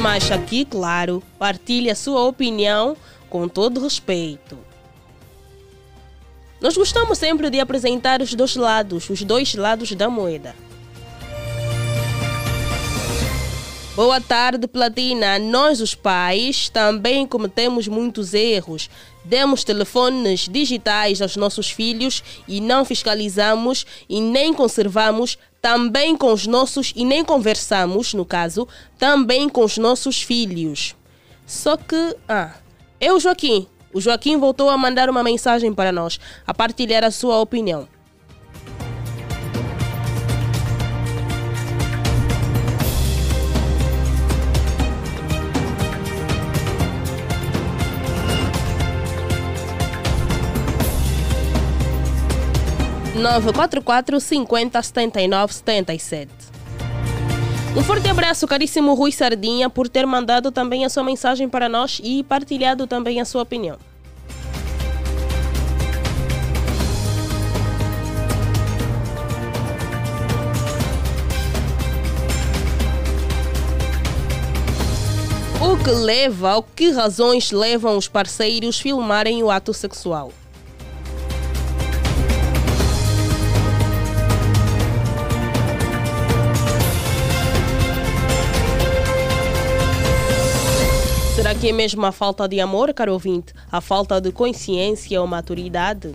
Mas 0.00 0.30
aqui, 0.30 0.64
claro, 0.64 1.20
partilhe 1.36 1.90
a 1.90 1.96
sua 1.96 2.22
opinião 2.22 2.96
com 3.28 3.48
todo 3.48 3.80
respeito. 3.80 4.67
Nós 6.60 6.76
gostamos 6.76 7.18
sempre 7.18 7.50
de 7.50 7.60
apresentar 7.60 8.20
os 8.20 8.34
dois 8.34 8.56
lados, 8.56 9.08
os 9.08 9.22
dois 9.22 9.54
lados 9.54 9.92
da 9.92 10.10
moeda. 10.10 10.54
Boa 13.94 14.20
tarde, 14.20 14.66
Platina. 14.66 15.38
Nós, 15.38 15.80
os 15.80 15.94
pais, 15.94 16.68
também 16.68 17.26
cometemos 17.26 17.86
muitos 17.86 18.34
erros. 18.34 18.90
Demos 19.24 19.62
telefones 19.62 20.48
digitais 20.48 21.20
aos 21.22 21.36
nossos 21.36 21.70
filhos 21.70 22.22
e 22.46 22.60
não 22.60 22.84
fiscalizamos 22.84 23.84
e 24.08 24.20
nem 24.20 24.52
conservamos 24.52 25.38
também 25.60 26.16
com 26.16 26.32
os 26.32 26.46
nossos 26.46 26.92
e 26.94 27.04
nem 27.04 27.24
conversamos, 27.24 28.14
no 28.14 28.24
caso, 28.24 28.66
também 28.96 29.48
com 29.48 29.64
os 29.64 29.78
nossos 29.78 30.22
filhos. 30.22 30.94
Só 31.46 31.76
que, 31.76 32.16
ah, 32.28 32.54
eu, 33.00 33.18
Joaquim, 33.18 33.66
o 33.92 34.00
Joaquim 34.00 34.36
voltou 34.38 34.68
a 34.70 34.76
mandar 34.76 35.08
uma 35.10 35.22
mensagem 35.22 35.72
para 35.74 35.92
nós, 35.92 36.18
a 36.46 36.54
partilhar 36.54 37.04
a 37.04 37.10
sua 37.10 37.40
opinião. 37.40 37.88
nove 53.14 53.52
quatro 53.52 53.82
quatro 53.82 54.20
cinquenta 54.20 54.80
setenta 54.80 55.20
e 55.20 55.26
nove 55.26 55.52
setenta 55.52 55.92
e 55.92 55.98
sete 55.98 56.37
um 57.76 57.82
forte 57.82 58.08
abraço, 58.08 58.46
caríssimo 58.46 58.94
Rui 58.94 59.12
Sardinha, 59.12 59.68
por 59.68 59.88
ter 59.88 60.06
mandado 60.06 60.50
também 60.50 60.84
a 60.84 60.88
sua 60.88 61.02
mensagem 61.04 61.48
para 61.48 61.68
nós 61.68 62.00
e 62.02 62.22
partilhado 62.22 62.86
também 62.86 63.20
a 63.20 63.24
sua 63.24 63.42
opinião. 63.42 63.78
O 75.60 75.76
que 75.76 75.90
leva, 75.90 76.56
o 76.56 76.62
que 76.62 76.90
razões 76.90 77.50
levam 77.50 77.96
os 77.96 78.08
parceiros 78.08 78.80
filmarem 78.80 79.42
o 79.42 79.50
ato 79.50 79.74
sexual? 79.74 80.32
Que 91.58 91.70
é 91.70 91.72
mesmo 91.72 92.06
a 92.06 92.12
falta 92.12 92.46
de 92.46 92.60
amor, 92.60 92.94
caro 92.94 93.12
ouvinte? 93.12 93.52
A 93.70 93.80
falta 93.80 94.20
de 94.20 94.30
consciência 94.30 95.20
ou 95.20 95.26
maturidade? 95.26 96.14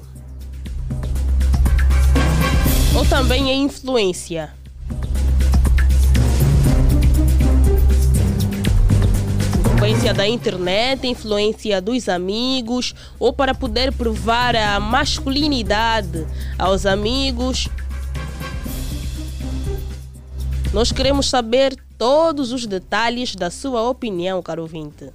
Ou 2.96 3.06
também 3.06 3.52
a 3.52 3.54
influência? 3.54 4.54
Influência 9.76 10.14
da 10.14 10.26
internet, 10.26 11.06
influência 11.06 11.82
dos 11.82 12.08
amigos, 12.08 12.96
ou 13.20 13.34
para 13.34 13.54
poder 13.54 13.92
provar 13.92 14.56
a 14.56 14.80
masculinidade 14.80 16.26
aos 16.58 16.86
amigos. 16.86 17.68
Nós 20.72 20.94
queremos 20.94 21.30
saber 21.30 21.76
todos 21.98 22.54
os 22.54 22.66
detalhes 22.66 23.36
da 23.36 23.52
sua 23.52 23.90
opinião, 23.90 24.42
caro 24.42 24.62
ouvinte. 24.62 25.12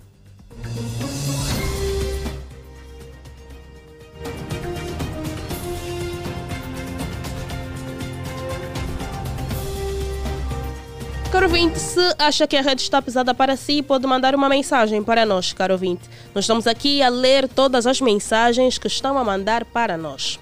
Caro 11.38 11.46
ouvinte, 11.46 11.78
se 11.78 12.00
acha 12.18 12.48
que 12.48 12.56
a 12.56 12.62
rede 12.62 12.82
está 12.82 13.00
pesada 13.00 13.32
para 13.32 13.54
si, 13.54 13.80
pode 13.80 14.04
mandar 14.08 14.34
uma 14.34 14.48
mensagem 14.48 15.04
para 15.04 15.24
nós, 15.24 15.52
caro 15.52 15.74
ouvinte. 15.74 16.02
Nós 16.34 16.42
estamos 16.42 16.66
aqui 16.66 17.00
a 17.00 17.08
ler 17.08 17.46
todas 17.46 17.86
as 17.86 18.00
mensagens 18.00 18.76
que 18.76 18.88
estão 18.88 19.16
a 19.16 19.22
mandar 19.22 19.64
para 19.64 19.96
nós. 19.96 20.40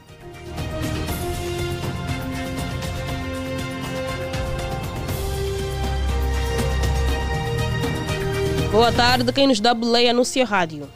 Boa 8.72 8.90
tarde, 8.90 9.30
quem 9.34 9.48
nos 9.48 9.60
dá 9.60 9.74
boleia 9.74 10.14
no 10.14 10.24
seu 10.24 10.46
rádio? 10.46 10.88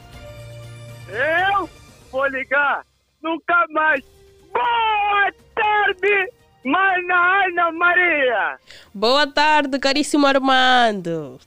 Eu 1.07 1.69
vou 2.11 2.25
ligar 2.25 2.83
nunca 3.21 3.67
mais. 3.69 4.03
Boa 4.51 5.31
tarde, 5.53 6.31
Mana 6.63 7.45
Ana 7.45 7.71
Maria. 7.71 8.57
Boa 8.93 9.25
tarde, 9.27 9.79
caríssimo 9.79 10.27
Armando. 10.27 11.39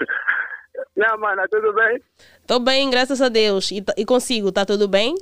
Não, 0.96 1.18
mana, 1.18 1.46
tudo 1.50 1.72
bem? 1.72 2.00
Tô 2.46 2.60
bem, 2.60 2.88
graças 2.90 3.20
a 3.20 3.28
Deus. 3.28 3.72
E, 3.72 3.84
e 3.96 4.04
consigo, 4.04 4.52
tá 4.52 4.64
tudo 4.64 4.86
bem? 4.86 5.14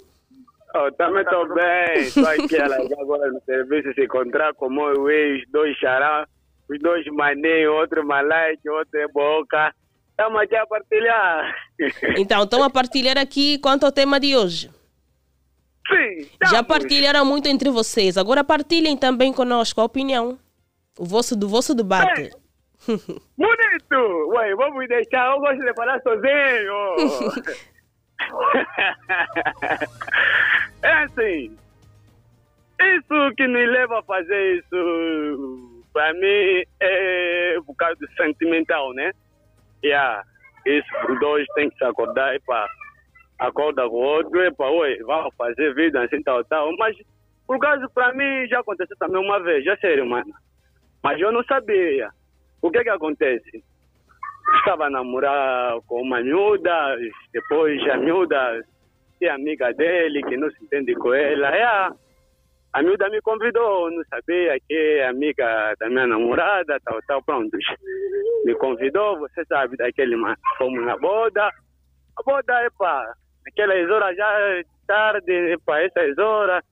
Oh, 0.74 0.90
também 0.92 1.22
estou 1.22 1.48
bem. 1.54 1.98
Estou 1.98 2.26
aqui 2.26 2.56
agora 2.60 3.30
no 3.30 3.40
serviço 3.42 3.92
se 3.94 4.04
encontrar 4.04 4.52
com 4.54 4.68
o 4.68 5.10
ex, 5.10 5.42
dois 5.50 5.76
xará, 5.78 6.26
os 6.68 6.78
dois 6.80 7.06
maninhos, 7.06 7.74
outro 7.74 8.06
malaique, 8.06 8.68
outro 8.68 8.98
é 8.98 9.08
boca. 9.08 9.74
Estamos 10.10 10.42
aqui 10.42 10.56
a 10.56 10.66
partilhar. 10.66 11.54
Então, 12.18 12.44
estão 12.44 12.62
a 12.62 12.70
partilhar 12.70 13.18
aqui 13.18 13.58
quanto 13.58 13.84
ao 13.84 13.92
tema 13.92 14.20
de 14.20 14.36
hoje. 14.36 14.70
Sim. 15.92 16.28
Já 16.50 16.62
partilharam 16.62 17.24
muito 17.24 17.48
entre 17.48 17.70
vocês. 17.70 18.16
Agora 18.16 18.44
partilhem 18.44 18.96
também 18.96 19.32
conosco 19.32 19.80
a 19.80 19.84
opinião. 19.84 20.38
O 20.98 21.04
vosso, 21.04 21.36
do 21.36 21.48
vosso 21.48 21.74
debate. 21.74 22.30
Bonito! 23.36 24.28
Ué, 24.34 24.54
vamos 24.54 24.88
deixar, 24.88 25.32
eu 25.32 25.40
gosto 25.40 25.60
de 25.60 25.74
falar 25.74 26.00
sozinho. 26.02 26.96
é 30.82 30.92
assim, 31.04 31.56
isso 32.80 33.34
que 33.36 33.46
me 33.46 33.66
leva 33.66 34.00
a 34.00 34.02
fazer 34.02 34.58
isso, 34.58 35.84
para 35.92 36.12
mim, 36.14 36.64
é 36.80 37.56
por 37.64 37.76
causa 37.76 37.94
do 37.96 38.10
sentimental, 38.14 38.92
né? 38.94 39.12
Yeah, 39.84 40.24
isso, 40.66 40.88
os 41.08 41.20
dois 41.20 41.46
têm 41.54 41.70
que 41.70 41.78
se 41.78 41.84
acordar, 41.84 42.34
epa, 42.34 42.66
acorda 43.38 43.88
com 43.88 43.96
outro, 43.96 44.40
epa, 44.42 44.68
oi, 44.68 44.98
vamos 45.04 45.34
fazer 45.36 45.74
vida 45.74 46.02
assim, 46.02 46.22
tal, 46.22 46.44
tal. 46.44 46.74
Mas, 46.76 46.96
por 47.46 47.58
causa, 47.58 47.88
para 47.92 48.12
mim, 48.14 48.46
já 48.48 48.60
aconteceu 48.60 48.96
também 48.98 49.22
uma 49.22 49.40
vez, 49.40 49.64
já 49.64 49.76
sério, 49.78 50.06
mano. 50.06 50.32
Mas 51.02 51.20
eu 51.20 51.32
não 51.32 51.42
sabia. 51.44 52.10
O 52.60 52.70
que 52.70 52.82
que 52.82 52.88
acontece? 52.88 53.64
Estava 54.58 54.86
a 54.86 54.90
namorar 54.90 55.80
com 55.86 56.02
uma 56.02 56.20
miúda, 56.20 56.96
depois 57.32 57.80
a 57.90 57.96
miúda 57.96 58.64
é 59.20 59.28
amiga 59.28 59.72
dele, 59.72 60.22
que 60.22 60.36
não 60.36 60.50
se 60.50 60.64
entende 60.64 60.94
com 60.94 61.12
ela. 61.12 61.48
É 61.48 61.62
a, 61.62 61.92
a 62.72 62.82
miúda 62.82 63.08
me 63.08 63.20
convidou, 63.20 63.90
não 63.90 64.02
sabia 64.04 64.58
que 64.68 64.74
é 64.74 65.08
amiga 65.08 65.74
da 65.78 65.88
minha 65.88 66.06
namorada, 66.06 66.78
tal, 66.84 67.00
tal, 67.06 67.22
pronto. 67.22 67.56
Me 68.44 68.54
convidou, 68.54 69.18
você 69.18 69.44
sabe, 69.46 69.76
daquele, 69.76 70.16
fomos 70.58 70.84
na 70.84 70.96
boda. 70.96 71.50
A 72.16 72.22
boda, 72.24 72.64
epa, 72.64 73.14
naquelas 73.44 73.90
horas 73.90 74.16
já 74.16 74.62
tarde, 74.86 75.32
epa, 75.52 75.80
essas 75.80 76.18
horas, 76.18 76.62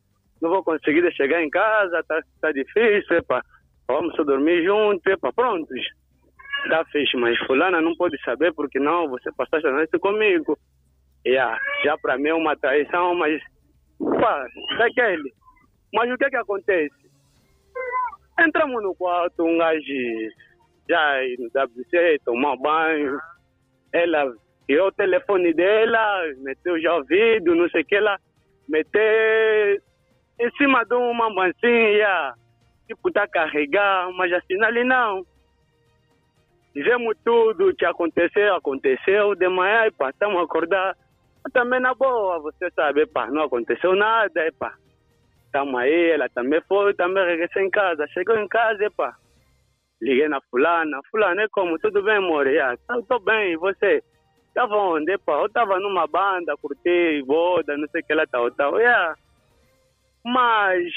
não 0.41 0.51
vou 0.51 0.65
conseguir 0.65 1.11
chegar 1.13 1.43
em 1.43 1.51
casa, 1.51 2.03
tá, 2.07 2.21
tá 2.41 2.53
difícil, 2.53 3.17
epa 3.17 3.43
vamos 3.91 4.15
dormir 4.25 4.65
juntos, 4.65 5.05
epa, 5.07 5.33
prontos. 5.33 5.81
Tá 6.69 6.85
fixe, 6.87 7.17
mas 7.17 7.39
fulana 7.47 7.81
não 7.81 7.97
pode 7.97 8.23
saber 8.23 8.53
porque 8.55 8.79
não, 8.79 9.09
você 9.09 9.33
passaste 9.33 9.67
a 9.67 9.73
noite 9.73 9.99
comigo. 9.99 10.59
Yeah, 11.27 11.59
já 11.85 11.99
para 11.99 12.17
mim 12.17 12.29
é 12.29 12.35
uma 12.35 12.57
traição, 12.57 13.15
mas 13.15 13.43
pá, 13.99 14.47
daquele. 14.79 15.33
Mas 15.93 16.11
o 16.11 16.17
que 16.17 16.25
é 16.25 16.31
que 16.31 16.37
acontece? 16.37 17.11
Entramos 18.39 18.83
no 18.83 18.95
quarto, 18.95 19.43
um 19.43 19.59
gajo 19.59 19.83
já 20.89 21.15
no 21.39 21.47
WC, 21.47 22.21
tomar 22.25 22.57
banho. 22.57 23.19
Ela 23.93 24.33
tirou 24.71 24.87
o 24.87 24.93
telefone 24.93 25.53
dela, 25.53 26.23
meteu 26.39 26.81
já 26.81 26.95
ouvido, 26.95 27.57
não 27.57 27.69
sei 27.71 27.83
o 27.83 27.85
que 27.85 27.99
lá, 27.99 28.17
meteu 28.69 29.03
em 30.39 30.51
cima 30.57 30.85
de 30.85 30.95
uma 30.95 31.29
mansinha 31.29 32.35
tipo, 32.87 33.11
tá 33.11 33.27
carregar, 33.27 34.13
mas 34.13 34.33
afinal 34.33 34.69
ali 34.69 34.85
não. 34.85 35.27
Vemos 36.73 37.17
tudo 37.25 37.75
que 37.75 37.85
aconteceu, 37.85 38.55
aconteceu, 38.55 39.35
de 39.35 39.49
manhã, 39.49 39.87
e 39.87 39.91
pá, 39.91 40.11
estamos 40.11 40.39
a 40.39 40.45
acordar. 40.45 40.97
Também 41.53 41.81
na 41.81 41.93
boa, 41.93 42.39
você 42.39 42.71
sabe, 42.71 43.07
pá, 43.07 43.27
não 43.29 43.43
aconteceu 43.43 43.97
nada, 43.97 44.47
e 44.47 44.53
pá. 44.53 44.73
Aí, 45.79 46.11
ela 46.11 46.29
também 46.29 46.61
foi, 46.69 46.95
também 46.95 47.27
regressou 47.27 47.61
em 47.61 47.71
casa. 47.71 48.07
Chegou 48.09 48.37
em 48.37 48.47
casa, 48.47 48.85
e. 48.85 48.91
Liguei 50.01 50.29
na 50.29 50.41
fulana, 50.43 51.01
fulana, 51.11 51.43
é 51.43 51.49
como? 51.49 51.77
Tudo 51.81 52.05
bem, 52.05 52.17
amor? 52.19 52.47
Yeah, 52.47 52.79
tô, 53.09 53.19
bem, 53.19 53.53
e 53.53 53.57
você? 53.57 54.01
Tava 54.55 54.77
onde? 54.77 55.13
Eu 55.13 55.49
tava 55.53 55.79
numa 55.79 56.07
banda, 56.07 56.57
curti, 56.57 57.23
boda, 57.25 57.77
não 57.77 57.89
sei 57.89 58.01
o 58.01 58.05
que 58.05 58.15
lá, 58.15 58.27
tal, 58.27 58.51
tal. 58.51 58.79
Yeah. 58.79 59.15
Mas 60.25 60.93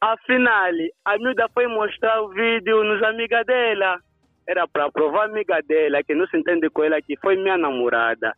Afinal, 0.00 0.70
a 1.04 1.18
miúda 1.18 1.48
foi 1.52 1.66
mostrar 1.66 2.22
o 2.22 2.28
vídeo 2.28 2.84
nos 2.84 3.02
amigas 3.02 3.44
dela. 3.44 3.98
Era 4.46 4.66
para 4.68 4.92
provar 4.92 5.22
a 5.22 5.24
amiga 5.24 5.60
dela 5.62 6.04
que 6.04 6.14
não 6.14 6.24
se 6.28 6.36
entende 6.36 6.70
com 6.70 6.84
ela 6.84 7.02
que 7.02 7.16
foi 7.18 7.34
minha 7.34 7.58
namorada. 7.58 8.32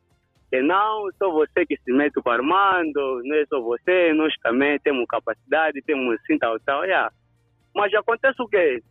Que 0.49 0.63
não 0.63 1.11
sou 1.19 1.35
você 1.35 1.67
que 1.67 1.77
se 1.77 1.93
mete 1.93 2.15
com 2.15 2.31
o 2.31 2.33
Armando, 2.33 3.21
não 3.25 3.37
é 3.37 3.45
só 3.45 3.61
você, 3.61 4.13
nós 4.15 4.35
também 4.43 4.79
temos 4.79 5.07
capacidade, 5.07 5.83
temos 5.83 6.19
assim, 6.21 6.39
tal, 6.39 6.59
tal. 6.61 6.83
Yeah. 6.85 7.13
Mas 7.75 7.93
acontece 7.93 8.41
o 8.41 8.49
quê? 8.49 8.83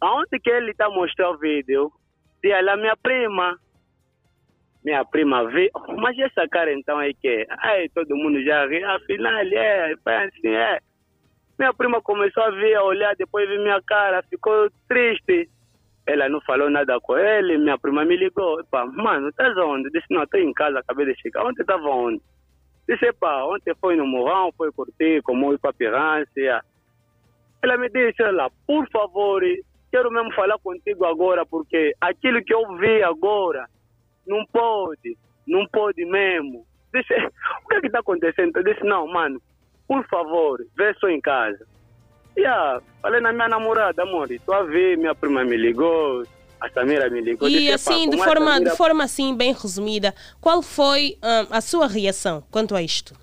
Aonde 0.00 0.40
que 0.42 0.50
ele 0.50 0.70
está 0.70 0.88
mostrando 0.88 1.34
o 1.34 1.38
vídeo? 1.38 1.92
Se 2.40 2.50
ela 2.50 2.72
é 2.72 2.76
minha 2.76 2.96
prima. 2.96 3.58
Minha 4.84 5.04
prima 5.04 5.48
vê. 5.48 5.70
Mas 5.96 6.18
essa 6.18 6.46
cara 6.48 6.72
então 6.72 7.00
é 7.00 7.12
que? 7.14 7.46
Ai, 7.48 7.88
todo 7.88 8.16
mundo 8.16 8.42
já 8.44 8.66
ri. 8.66 8.84
Afinal, 8.84 9.32
é, 9.32 9.94
foi 10.02 10.14
assim, 10.14 10.48
é. 10.48 10.78
Minha 11.58 11.72
prima 11.72 12.02
começou 12.02 12.42
a 12.42 12.50
vir, 12.50 12.74
a 12.74 12.82
olhar, 12.82 13.16
depois 13.16 13.48
viu 13.48 13.62
minha 13.62 13.80
cara, 13.82 14.22
ficou 14.24 14.68
triste. 14.88 15.48
Ela 16.06 16.28
não 16.28 16.40
falou 16.42 16.68
nada 16.68 17.00
com 17.00 17.16
ele, 17.16 17.56
minha 17.56 17.78
prima 17.78 18.04
me 18.04 18.16
ligou. 18.16 18.60
Epa, 18.60 18.84
mano, 18.84 19.28
estás 19.28 19.56
onde? 19.56 19.88
Disse, 19.90 20.06
não, 20.10 20.24
estou 20.24 20.38
em 20.38 20.52
casa, 20.52 20.80
acabei 20.80 21.06
de 21.06 21.18
chegar. 21.20 21.46
Ontem 21.46 21.62
estava 21.62 21.88
onde? 21.88 22.20
Disse, 22.86 23.06
epa, 23.06 23.44
ontem 23.44 23.72
foi 23.80 23.96
no 23.96 24.06
Morrão, 24.06 24.52
foi 24.54 24.70
curtir, 24.72 25.22
como 25.22 25.54
ir 25.54 25.58
para 25.58 25.72
Pirância. 25.72 26.60
Ela 27.62 27.78
me 27.78 27.88
disse, 27.88 28.22
olha, 28.22 28.50
por 28.66 28.86
favor, 28.90 29.42
quero 29.90 30.10
mesmo 30.10 30.30
falar 30.34 30.58
contigo 30.58 31.06
agora, 31.06 31.46
porque 31.46 31.94
aquilo 31.98 32.44
que 32.44 32.52
eu 32.52 32.76
vi 32.76 33.02
agora, 33.02 33.66
não 34.26 34.44
pode, 34.46 35.16
não 35.46 35.66
pode 35.68 36.04
mesmo. 36.04 36.66
Disse, 36.92 37.14
o 37.64 37.68
que 37.68 37.76
é 37.76 37.80
que 37.80 37.86
está 37.86 38.00
acontecendo? 38.00 38.56
Eu 38.56 38.64
disse, 38.64 38.84
não, 38.84 39.06
mano, 39.06 39.40
por 39.86 40.06
favor, 40.08 40.64
vê 40.76 40.94
só 40.94 41.08
em 41.08 41.20
casa. 41.20 41.66
Yeah, 42.36 42.80
falei 43.00 43.20
na 43.20 43.32
minha 43.32 43.48
namorada, 43.48 44.02
amor, 44.02 44.28
tu 44.44 44.52
a 44.52 44.64
ver, 44.64 44.98
minha 44.98 45.14
prima 45.14 45.44
me 45.44 45.56
ligou, 45.56 46.24
a 46.60 46.68
Samira 46.68 47.08
me 47.08 47.20
ligou. 47.20 47.48
E 47.48 47.70
assim, 47.70 48.10
de 48.10 48.16
forma, 48.16 48.54
Samira... 48.54 48.70
de 48.70 48.76
forma 48.76 49.04
assim, 49.04 49.36
bem 49.36 49.52
resumida, 49.52 50.12
qual 50.40 50.60
foi 50.60 51.16
hum, 51.22 51.46
a 51.50 51.60
sua 51.60 51.86
reação 51.86 52.42
quanto 52.50 52.74
a 52.74 52.82
isto? 52.82 53.14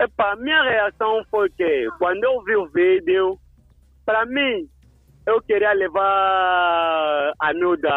Epa, 0.00 0.36
minha 0.36 0.62
reação 0.62 1.22
foi 1.30 1.50
que, 1.50 1.88
quando 1.98 2.24
eu 2.24 2.42
vi 2.42 2.56
o 2.56 2.66
vídeo, 2.66 3.38
para 4.06 4.24
mim, 4.24 4.68
eu 5.26 5.40
queria 5.42 5.72
levar 5.72 7.32
a 7.38 7.54
miúda 7.54 7.88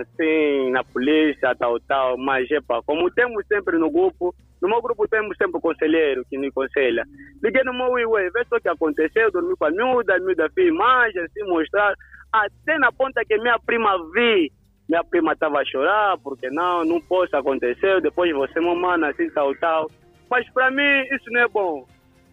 assim 0.00 0.70
na 0.70 0.84
polícia, 0.84 1.54
tal, 1.56 1.78
tal, 1.80 2.16
mas 2.16 2.48
epa, 2.50 2.80
como 2.86 3.10
temos 3.10 3.44
sempre 3.46 3.78
no 3.78 3.90
grupo, 3.90 4.34
no 4.62 4.68
meu 4.68 4.80
grupo 4.80 5.08
temos 5.08 5.36
sempre 5.36 5.58
o 5.58 5.60
conselheiro 5.60 6.24
que 6.28 6.38
me 6.38 6.48
aconselha. 6.48 7.04
Liguei 7.42 7.62
no 7.64 7.72
meu 7.72 8.10
Ué, 8.10 8.30
vê 8.30 8.44
só 8.48 8.56
o 8.56 8.60
que 8.60 8.68
aconteceu, 8.68 9.30
dormi 9.30 9.56
com 9.56 9.64
a 9.64 9.70
miúda, 9.70 10.16
a 10.16 10.20
miúda 10.20 10.50
fez 10.54 10.68
imagens, 10.68 11.24
assim, 11.24 11.42
mostrar. 11.44 11.94
Até 12.32 12.78
na 12.78 12.92
ponta 12.92 13.24
que 13.24 13.38
minha 13.38 13.58
prima 13.58 13.96
vi, 14.12 14.52
minha 14.88 15.02
prima 15.02 15.32
estava 15.32 15.60
a 15.60 15.64
chorar, 15.64 16.18
porque 16.18 16.50
não, 16.50 16.84
não 16.84 17.00
posso 17.00 17.36
acontecer, 17.36 18.00
depois 18.00 18.32
você 18.34 18.60
me 18.60 18.74
manda 18.74 19.08
assim, 19.08 19.28
tal, 19.30 19.54
tal. 19.56 19.90
Mas 20.30 20.48
para 20.50 20.70
mim 20.70 21.02
isso 21.12 21.30
não 21.30 21.40
é 21.40 21.48
bom. 21.48 21.86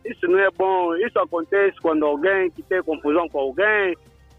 Isso 0.03 0.27
não 0.27 0.37
é 0.37 0.49
bom. 0.51 0.95
Isso 0.97 1.17
acontece 1.17 1.79
quando 1.81 2.05
alguém 2.05 2.51
que 2.51 2.61
tem 2.63 2.83
confusão 2.83 3.27
com 3.29 3.39
alguém, 3.39 3.95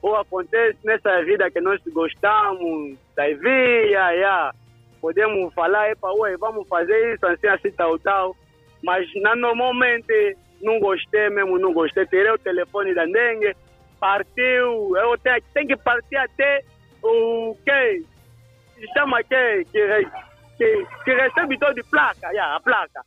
ou 0.07 0.15
acontece 0.15 0.79
nessa 0.85 1.21
vida 1.25 1.51
que 1.51 1.61
nós 1.61 1.81
gostamos 1.89 2.97
da 3.17 3.25
via, 3.25 4.11
yeah. 4.13 4.55
podemos 5.01 5.53
falar, 5.53 5.91
epa, 5.91 6.13
ué, 6.13 6.37
vamos 6.37 6.69
fazer 6.69 7.13
isso, 7.13 7.27
assim, 7.27 7.49
assim, 7.49 7.73
tal, 7.73 7.99
tal. 7.99 8.37
Mas 8.85 9.05
normalmente 9.17 10.37
não 10.63 10.79
gostei 10.79 11.29
mesmo, 11.31 11.59
não 11.59 11.73
gostei. 11.73 12.07
Tirei 12.07 12.31
o 12.31 12.39
telefone 12.39 12.95
da 12.95 13.05
dengue, 13.05 13.53
partiu, 13.99 14.97
eu 14.97 15.19
tenho, 15.19 15.43
tenho 15.53 15.67
que 15.67 15.77
partir 15.77 16.17
até 16.17 16.63
o 17.03 17.57
que 17.65 18.05
chama 18.95 19.25
que, 19.25 19.65
que, 19.73 20.09
que, 20.57 20.87
que 21.05 21.15
recebe 21.15 21.59
todo 21.59 21.75
de 21.75 21.83
placa, 21.83 22.31
a 22.31 22.61
placa. 22.61 23.05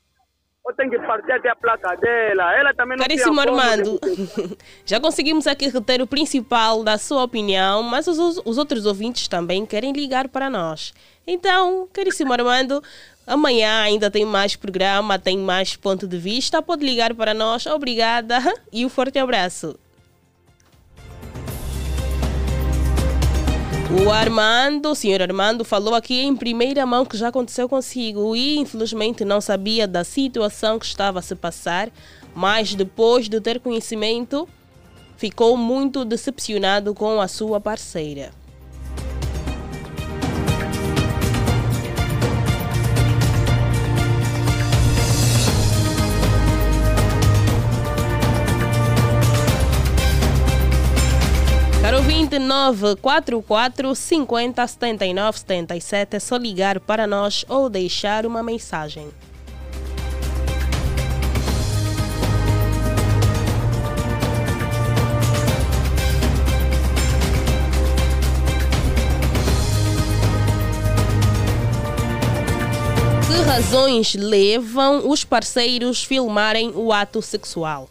Ou 0.66 0.74
tem 0.74 0.90
que 0.90 1.00
partir 1.00 1.32
até 1.32 1.50
a 1.50 1.56
placa 1.56 1.96
dela. 1.98 2.54
Ela 2.56 2.74
também 2.74 2.98
não 2.98 3.06
Caríssimo 3.06 3.40
Armando, 3.40 4.00
já 4.86 5.00
conseguimos 5.00 5.48
aqui 5.48 5.68
reter 5.68 6.02
o 6.02 6.08
principal 6.08 6.84
da 6.84 6.98
sua 6.98 7.24
opinião, 7.24 7.82
mas 7.84 8.08
os, 8.08 8.42
os 8.44 8.58
outros 8.58 8.86
ouvintes 8.86 9.28
também 9.28 9.66
querem 9.66 9.92
ligar 9.94 10.28
para 10.28 10.50
nós. 10.50 10.94
Então, 11.26 11.88
caríssimo 11.94 12.34
Armando, 12.34 12.84
amanhã 13.26 13.82
ainda 13.82 14.10
tem 14.10 14.26
mais 14.26 14.56
programa, 14.56 15.20
tem 15.20 15.38
mais 15.38 15.76
ponto 15.76 16.08
de 16.08 16.18
vista. 16.18 16.62
Pode 16.62 16.84
ligar 16.84 17.14
para 17.14 17.34
nós. 17.34 17.66
Obrigada 17.68 18.40
e 18.74 18.86
um 18.86 18.90
forte 18.90 19.20
abraço. 19.20 19.78
O 23.92 24.12
Armando, 24.12 24.92
o 24.92 24.96
senhor 24.96 25.20
Armando, 25.20 25.66
falou 25.66 25.96
aqui 25.96 26.22
em 26.22 26.36
primeira 26.36 26.86
mão 26.86 27.04
que 27.04 27.18
já 27.18 27.30
aconteceu 27.30 27.68
consigo 27.68 28.36
e 28.36 28.60
infelizmente 28.60 29.26
não 29.26 29.42
sabia 29.42 29.88
da 29.88 30.04
situação 30.04 30.78
que 30.78 30.86
estava 30.86 31.18
a 31.18 31.24
se 31.24 31.34
passar, 31.36 31.90
mas 32.36 32.76
depois 32.76 33.28
de 33.28 33.42
ter 33.42 33.60
conhecimento, 33.60 34.48
ficou 35.18 35.58
muito 35.58 36.06
decepcionado 36.06 36.94
com 36.94 37.20
a 37.20 37.28
sua 37.28 37.60
parceira. 37.60 38.30
Caro 52.30 52.38
2944 52.38 53.96
50 53.96 54.68
79 54.68 55.40
77 55.40 56.16
é 56.16 56.20
só 56.20 56.38
ligar 56.38 56.80
para 56.80 57.08
nós 57.08 57.44
ou 57.50 57.70
deixar 57.70 58.24
uma 58.26 58.44
mensagem. 58.44 59.08
Que 73.26 73.42
razões 73.42 74.14
levam 74.14 75.10
os 75.10 75.24
parceiros 75.24 76.04
filmarem 76.04 76.72
o 76.76 76.94
ato 76.94 77.24
sexual? 77.24 77.90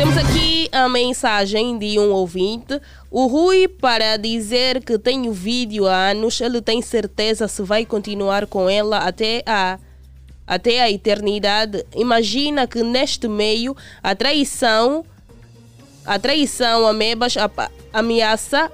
Temos 0.00 0.16
aqui 0.16 0.66
a 0.72 0.88
mensagem 0.88 1.76
de 1.76 1.98
um 1.98 2.10
ouvinte. 2.12 2.80
O 3.10 3.26
Rui, 3.26 3.68
para 3.68 4.16
dizer 4.16 4.82
que 4.82 4.98
tem 4.98 5.28
o 5.28 5.32
vídeo 5.34 5.86
há 5.86 6.12
anos, 6.12 6.40
ele 6.40 6.62
tem 6.62 6.80
certeza 6.80 7.46
se 7.46 7.60
vai 7.60 7.84
continuar 7.84 8.46
com 8.46 8.66
ela 8.66 8.96
até 8.96 9.42
a, 9.44 9.78
até 10.46 10.80
a 10.80 10.90
eternidade. 10.90 11.84
Imagina 11.94 12.66
que 12.66 12.82
neste 12.82 13.28
meio 13.28 13.76
a 14.02 14.14
traição, 14.14 15.04
a 16.06 16.18
traição, 16.18 16.86
amebas, 16.86 17.36
a- 17.36 17.50
ameaça 17.92 18.72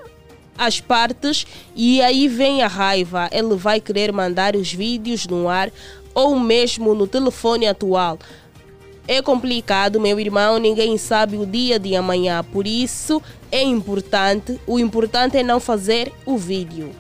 as 0.57 0.79
partes 0.81 1.45
e 1.75 2.01
aí 2.03 2.29
vem 2.29 2.63
a 2.63 2.69
raiva. 2.69 3.29
Ele 3.33 3.57
vai 3.57 3.81
querer 3.81 4.13
mandar 4.13 4.55
os 4.55 4.73
vídeos 4.73 5.27
no 5.27 5.49
ar 5.49 5.73
ou 6.15 6.39
mesmo 6.39 6.95
no 6.95 7.09
telefone 7.09 7.67
atual. 7.67 8.17
É 9.09 9.23
complicado, 9.23 10.01
meu 10.01 10.19
irmão, 10.19 10.59
ninguém 10.59 10.99
sabe 10.99 11.37
o 11.37 11.47
dia 11.47 11.79
de 11.79 11.95
amanhã, 11.95 12.43
por 12.43 12.67
isso 12.67 13.23
é 13.53 13.63
importante, 13.63 14.61
o 14.67 14.81
importante 14.81 15.37
é 15.37 15.45
não 15.45 15.61
fazer 15.61 16.13
o 16.25 16.37
vídeo. 16.37 16.91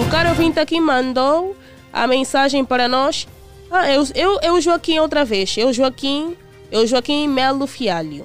O 0.00 0.08
cara 0.08 0.28
ouvinte 0.28 0.60
aqui 0.60 0.80
mandou 0.80 1.56
a 1.92 2.06
mensagem 2.06 2.64
para 2.64 2.86
nós. 2.86 3.26
Ah, 3.68 3.90
eu, 3.92 4.04
eu, 4.14 4.38
eu 4.40 4.60
Joaquim 4.60 5.00
outra 5.00 5.24
vez, 5.24 5.56
eu 5.58 5.72
Joaquim, 5.72 6.36
eu 6.70 6.86
Joaquim 6.86 7.26
Melo 7.26 7.66
Fialho. 7.66 8.24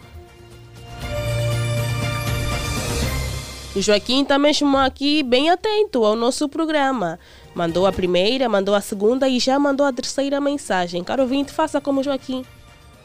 O 3.75 3.81
Joaquim 3.81 4.21
está 4.21 4.37
mesmo 4.37 4.77
aqui 4.77 5.23
bem 5.23 5.49
atento 5.49 6.05
ao 6.05 6.15
nosso 6.15 6.47
programa. 6.47 7.19
Mandou 7.55 7.85
a 7.85 7.91
primeira, 7.91 8.49
mandou 8.49 8.73
a 8.73 8.81
segunda 8.81 9.29
e 9.29 9.39
já 9.39 9.59
mandou 9.59 9.85
a 9.85 9.93
terceira 9.93 10.41
mensagem. 10.41 11.03
Caro 11.03 11.21
ouvinte, 11.21 11.51
faça 11.51 11.79
como 11.79 12.01
Joaquim. 12.01 12.43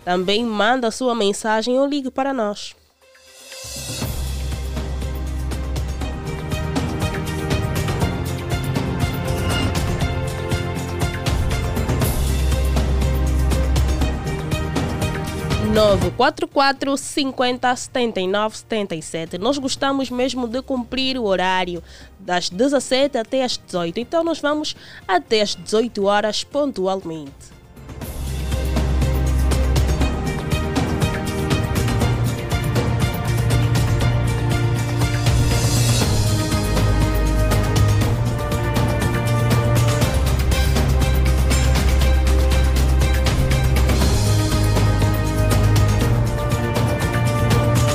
Também 0.04 0.42
manda 0.42 0.88
a 0.88 0.90
sua 0.90 1.14
mensagem 1.14 1.78
ou 1.78 1.86
ligue 1.86 2.10
para 2.10 2.32
nós. 2.32 2.74
nove 15.74 16.10
quatro 16.12 16.48
quatro 16.48 16.96
cinquenta 16.96 17.76
setenta 17.76 18.18
e 18.18 18.26
nove 18.26 18.56
setenta 18.56 18.96
e 18.96 19.02
sete. 19.02 19.38
Nós 19.38 19.58
gostamos 19.58 20.10
mesmo 20.10 20.48
de 20.48 20.60
cumprir 20.60 21.16
o 21.16 21.24
horário 21.24 21.80
das 22.28 22.50
17 22.50 23.16
até 23.16 23.42
as 23.42 23.56
18. 23.56 23.98
Então 23.98 24.22
nós 24.22 24.38
vamos 24.38 24.76
até 25.08 25.40
as 25.40 25.54
18 25.54 26.04
horas 26.04 26.44
pontualmente. 26.44 27.32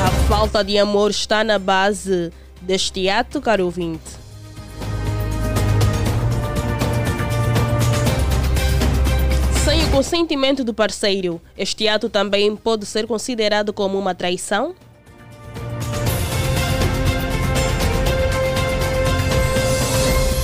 A 0.01 0.09
falta 0.27 0.63
de 0.63 0.79
amor 0.79 1.11
está 1.11 1.43
na 1.43 1.59
base 1.59 2.33
deste 2.59 3.07
ato, 3.07 3.39
caro 3.39 3.65
ouvinte. 3.65 4.22
Sem 9.63 9.81
o 9.85 9.91
consentimento 9.91 10.61
do 10.61 10.73
parceiro, 10.73 11.41
este 11.57 11.87
ato 11.87 12.09
também 12.09 12.53
pode 12.53 12.85
ser 12.85 13.07
considerado 13.07 13.71
como 13.71 13.97
uma 13.97 14.13
traição? 14.13 14.75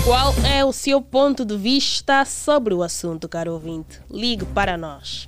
Qual 0.05 0.33
é 0.45 0.63
o 0.63 0.71
seu 0.71 1.01
ponto 1.01 1.43
de 1.43 1.57
vista 1.57 2.23
sobre 2.23 2.73
o 2.73 2.81
assunto, 2.81 3.27
caro 3.27 3.51
ouvinte? 3.51 3.99
Ligue 4.09 4.45
para 4.45 4.77
nós. 4.77 5.27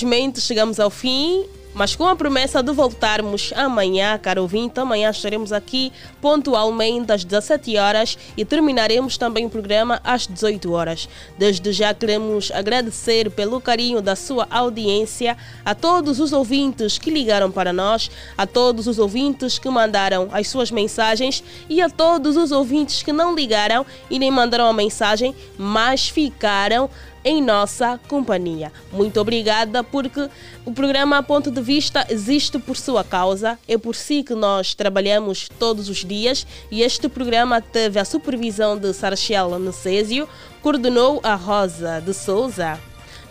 Infelizmente 0.00 0.40
chegamos 0.40 0.80
ao 0.80 0.88
fim, 0.88 1.44
mas 1.74 1.94
com 1.94 2.06
a 2.06 2.16
promessa 2.16 2.62
de 2.62 2.72
voltarmos 2.72 3.52
amanhã, 3.54 4.18
caro 4.18 4.42
ouvinte. 4.42 4.80
Amanhã 4.80 5.10
estaremos 5.10 5.52
aqui 5.52 5.92
pontualmente 6.20 7.12
às 7.12 7.22
17 7.22 7.76
horas 7.76 8.18
e 8.36 8.44
terminaremos 8.44 9.16
também 9.16 9.46
o 9.46 9.50
programa 9.50 10.00
às 10.02 10.26
18 10.26 10.72
horas. 10.72 11.08
Desde 11.38 11.70
já 11.72 11.92
queremos 11.92 12.50
agradecer 12.50 13.30
pelo 13.30 13.60
carinho 13.60 14.00
da 14.00 14.16
sua 14.16 14.48
audiência, 14.50 15.36
a 15.64 15.74
todos 15.74 16.18
os 16.18 16.32
ouvintes 16.32 16.98
que 16.98 17.10
ligaram 17.10 17.52
para 17.52 17.72
nós, 17.72 18.10
a 18.36 18.46
todos 18.46 18.86
os 18.86 18.98
ouvintes 18.98 19.58
que 19.58 19.68
mandaram 19.68 20.28
as 20.32 20.48
suas 20.48 20.70
mensagens 20.70 21.44
e 21.68 21.80
a 21.80 21.90
todos 21.90 22.36
os 22.36 22.50
ouvintes 22.50 23.02
que 23.02 23.12
não 23.12 23.34
ligaram 23.34 23.84
e 24.10 24.18
nem 24.18 24.30
mandaram 24.30 24.66
a 24.66 24.72
mensagem, 24.72 25.34
mas 25.56 26.08
ficaram 26.08 26.90
em 27.24 27.42
nossa 27.42 27.98
companhia. 28.08 28.72
Muito 28.92 29.20
obrigada, 29.20 29.82
porque 29.84 30.28
o 30.64 30.72
programa 30.72 31.22
Ponto 31.22 31.50
de 31.50 31.60
Vista 31.60 32.06
existe 32.08 32.58
por 32.58 32.76
sua 32.76 33.04
causa, 33.04 33.58
é 33.68 33.76
por 33.76 33.94
si 33.94 34.22
que 34.22 34.34
nós 34.34 34.74
trabalhamos 34.74 35.48
todos 35.58 35.88
os 35.88 36.04
dias 36.04 36.46
e 36.70 36.82
este 36.82 37.08
programa 37.08 37.60
teve 37.60 37.98
a 37.98 38.04
supervisão 38.04 38.78
de 38.78 38.92
Sarchel 38.92 39.58
Necésio, 39.58 40.28
coordenou 40.62 41.20
a 41.22 41.34
Rosa 41.34 42.00
de 42.00 42.14
Souza. 42.14 42.78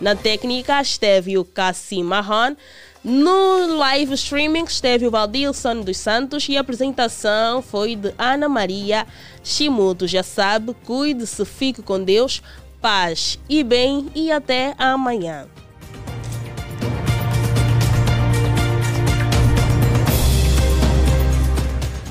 Na 0.00 0.14
técnica 0.16 0.80
esteve 0.80 1.36
o 1.36 1.44
Cassim 1.44 2.02
Marron, 2.02 2.56
No 3.02 3.78
live 3.78 4.12
streaming 4.12 4.64
esteve 4.64 5.06
o 5.06 5.10
Valdilson 5.10 5.80
dos 5.80 5.96
Santos 5.96 6.46
e 6.50 6.58
a 6.58 6.60
apresentação 6.60 7.62
foi 7.62 7.96
de 7.96 8.12
Ana 8.18 8.46
Maria 8.46 9.06
Chimuto. 9.42 10.06
Já 10.06 10.22
sabe, 10.22 10.76
cuide-se, 10.84 11.42
fique 11.46 11.80
com 11.80 12.04
Deus, 12.04 12.42
paz 12.80 13.38
e 13.48 13.62
bem 13.62 14.08
e 14.14 14.32
até 14.32 14.74
amanhã. 14.78 15.46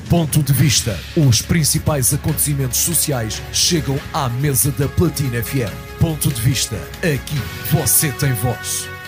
Ponto 0.08 0.42
de 0.42 0.52
vista. 0.52 0.98
Os 1.16 1.40
principais 1.40 2.12
acontecimentos 2.12 2.78
sociais 2.78 3.40
chegam 3.52 3.96
à 4.12 4.28
mesa 4.28 4.72
da 4.72 4.88
Platina 4.88 5.40
FM. 5.42 6.00
Ponto 6.00 6.28
de 6.28 6.40
vista. 6.40 6.76
Aqui 6.98 7.36
você 7.70 8.10
tem 8.12 8.32
voz. 8.32 8.99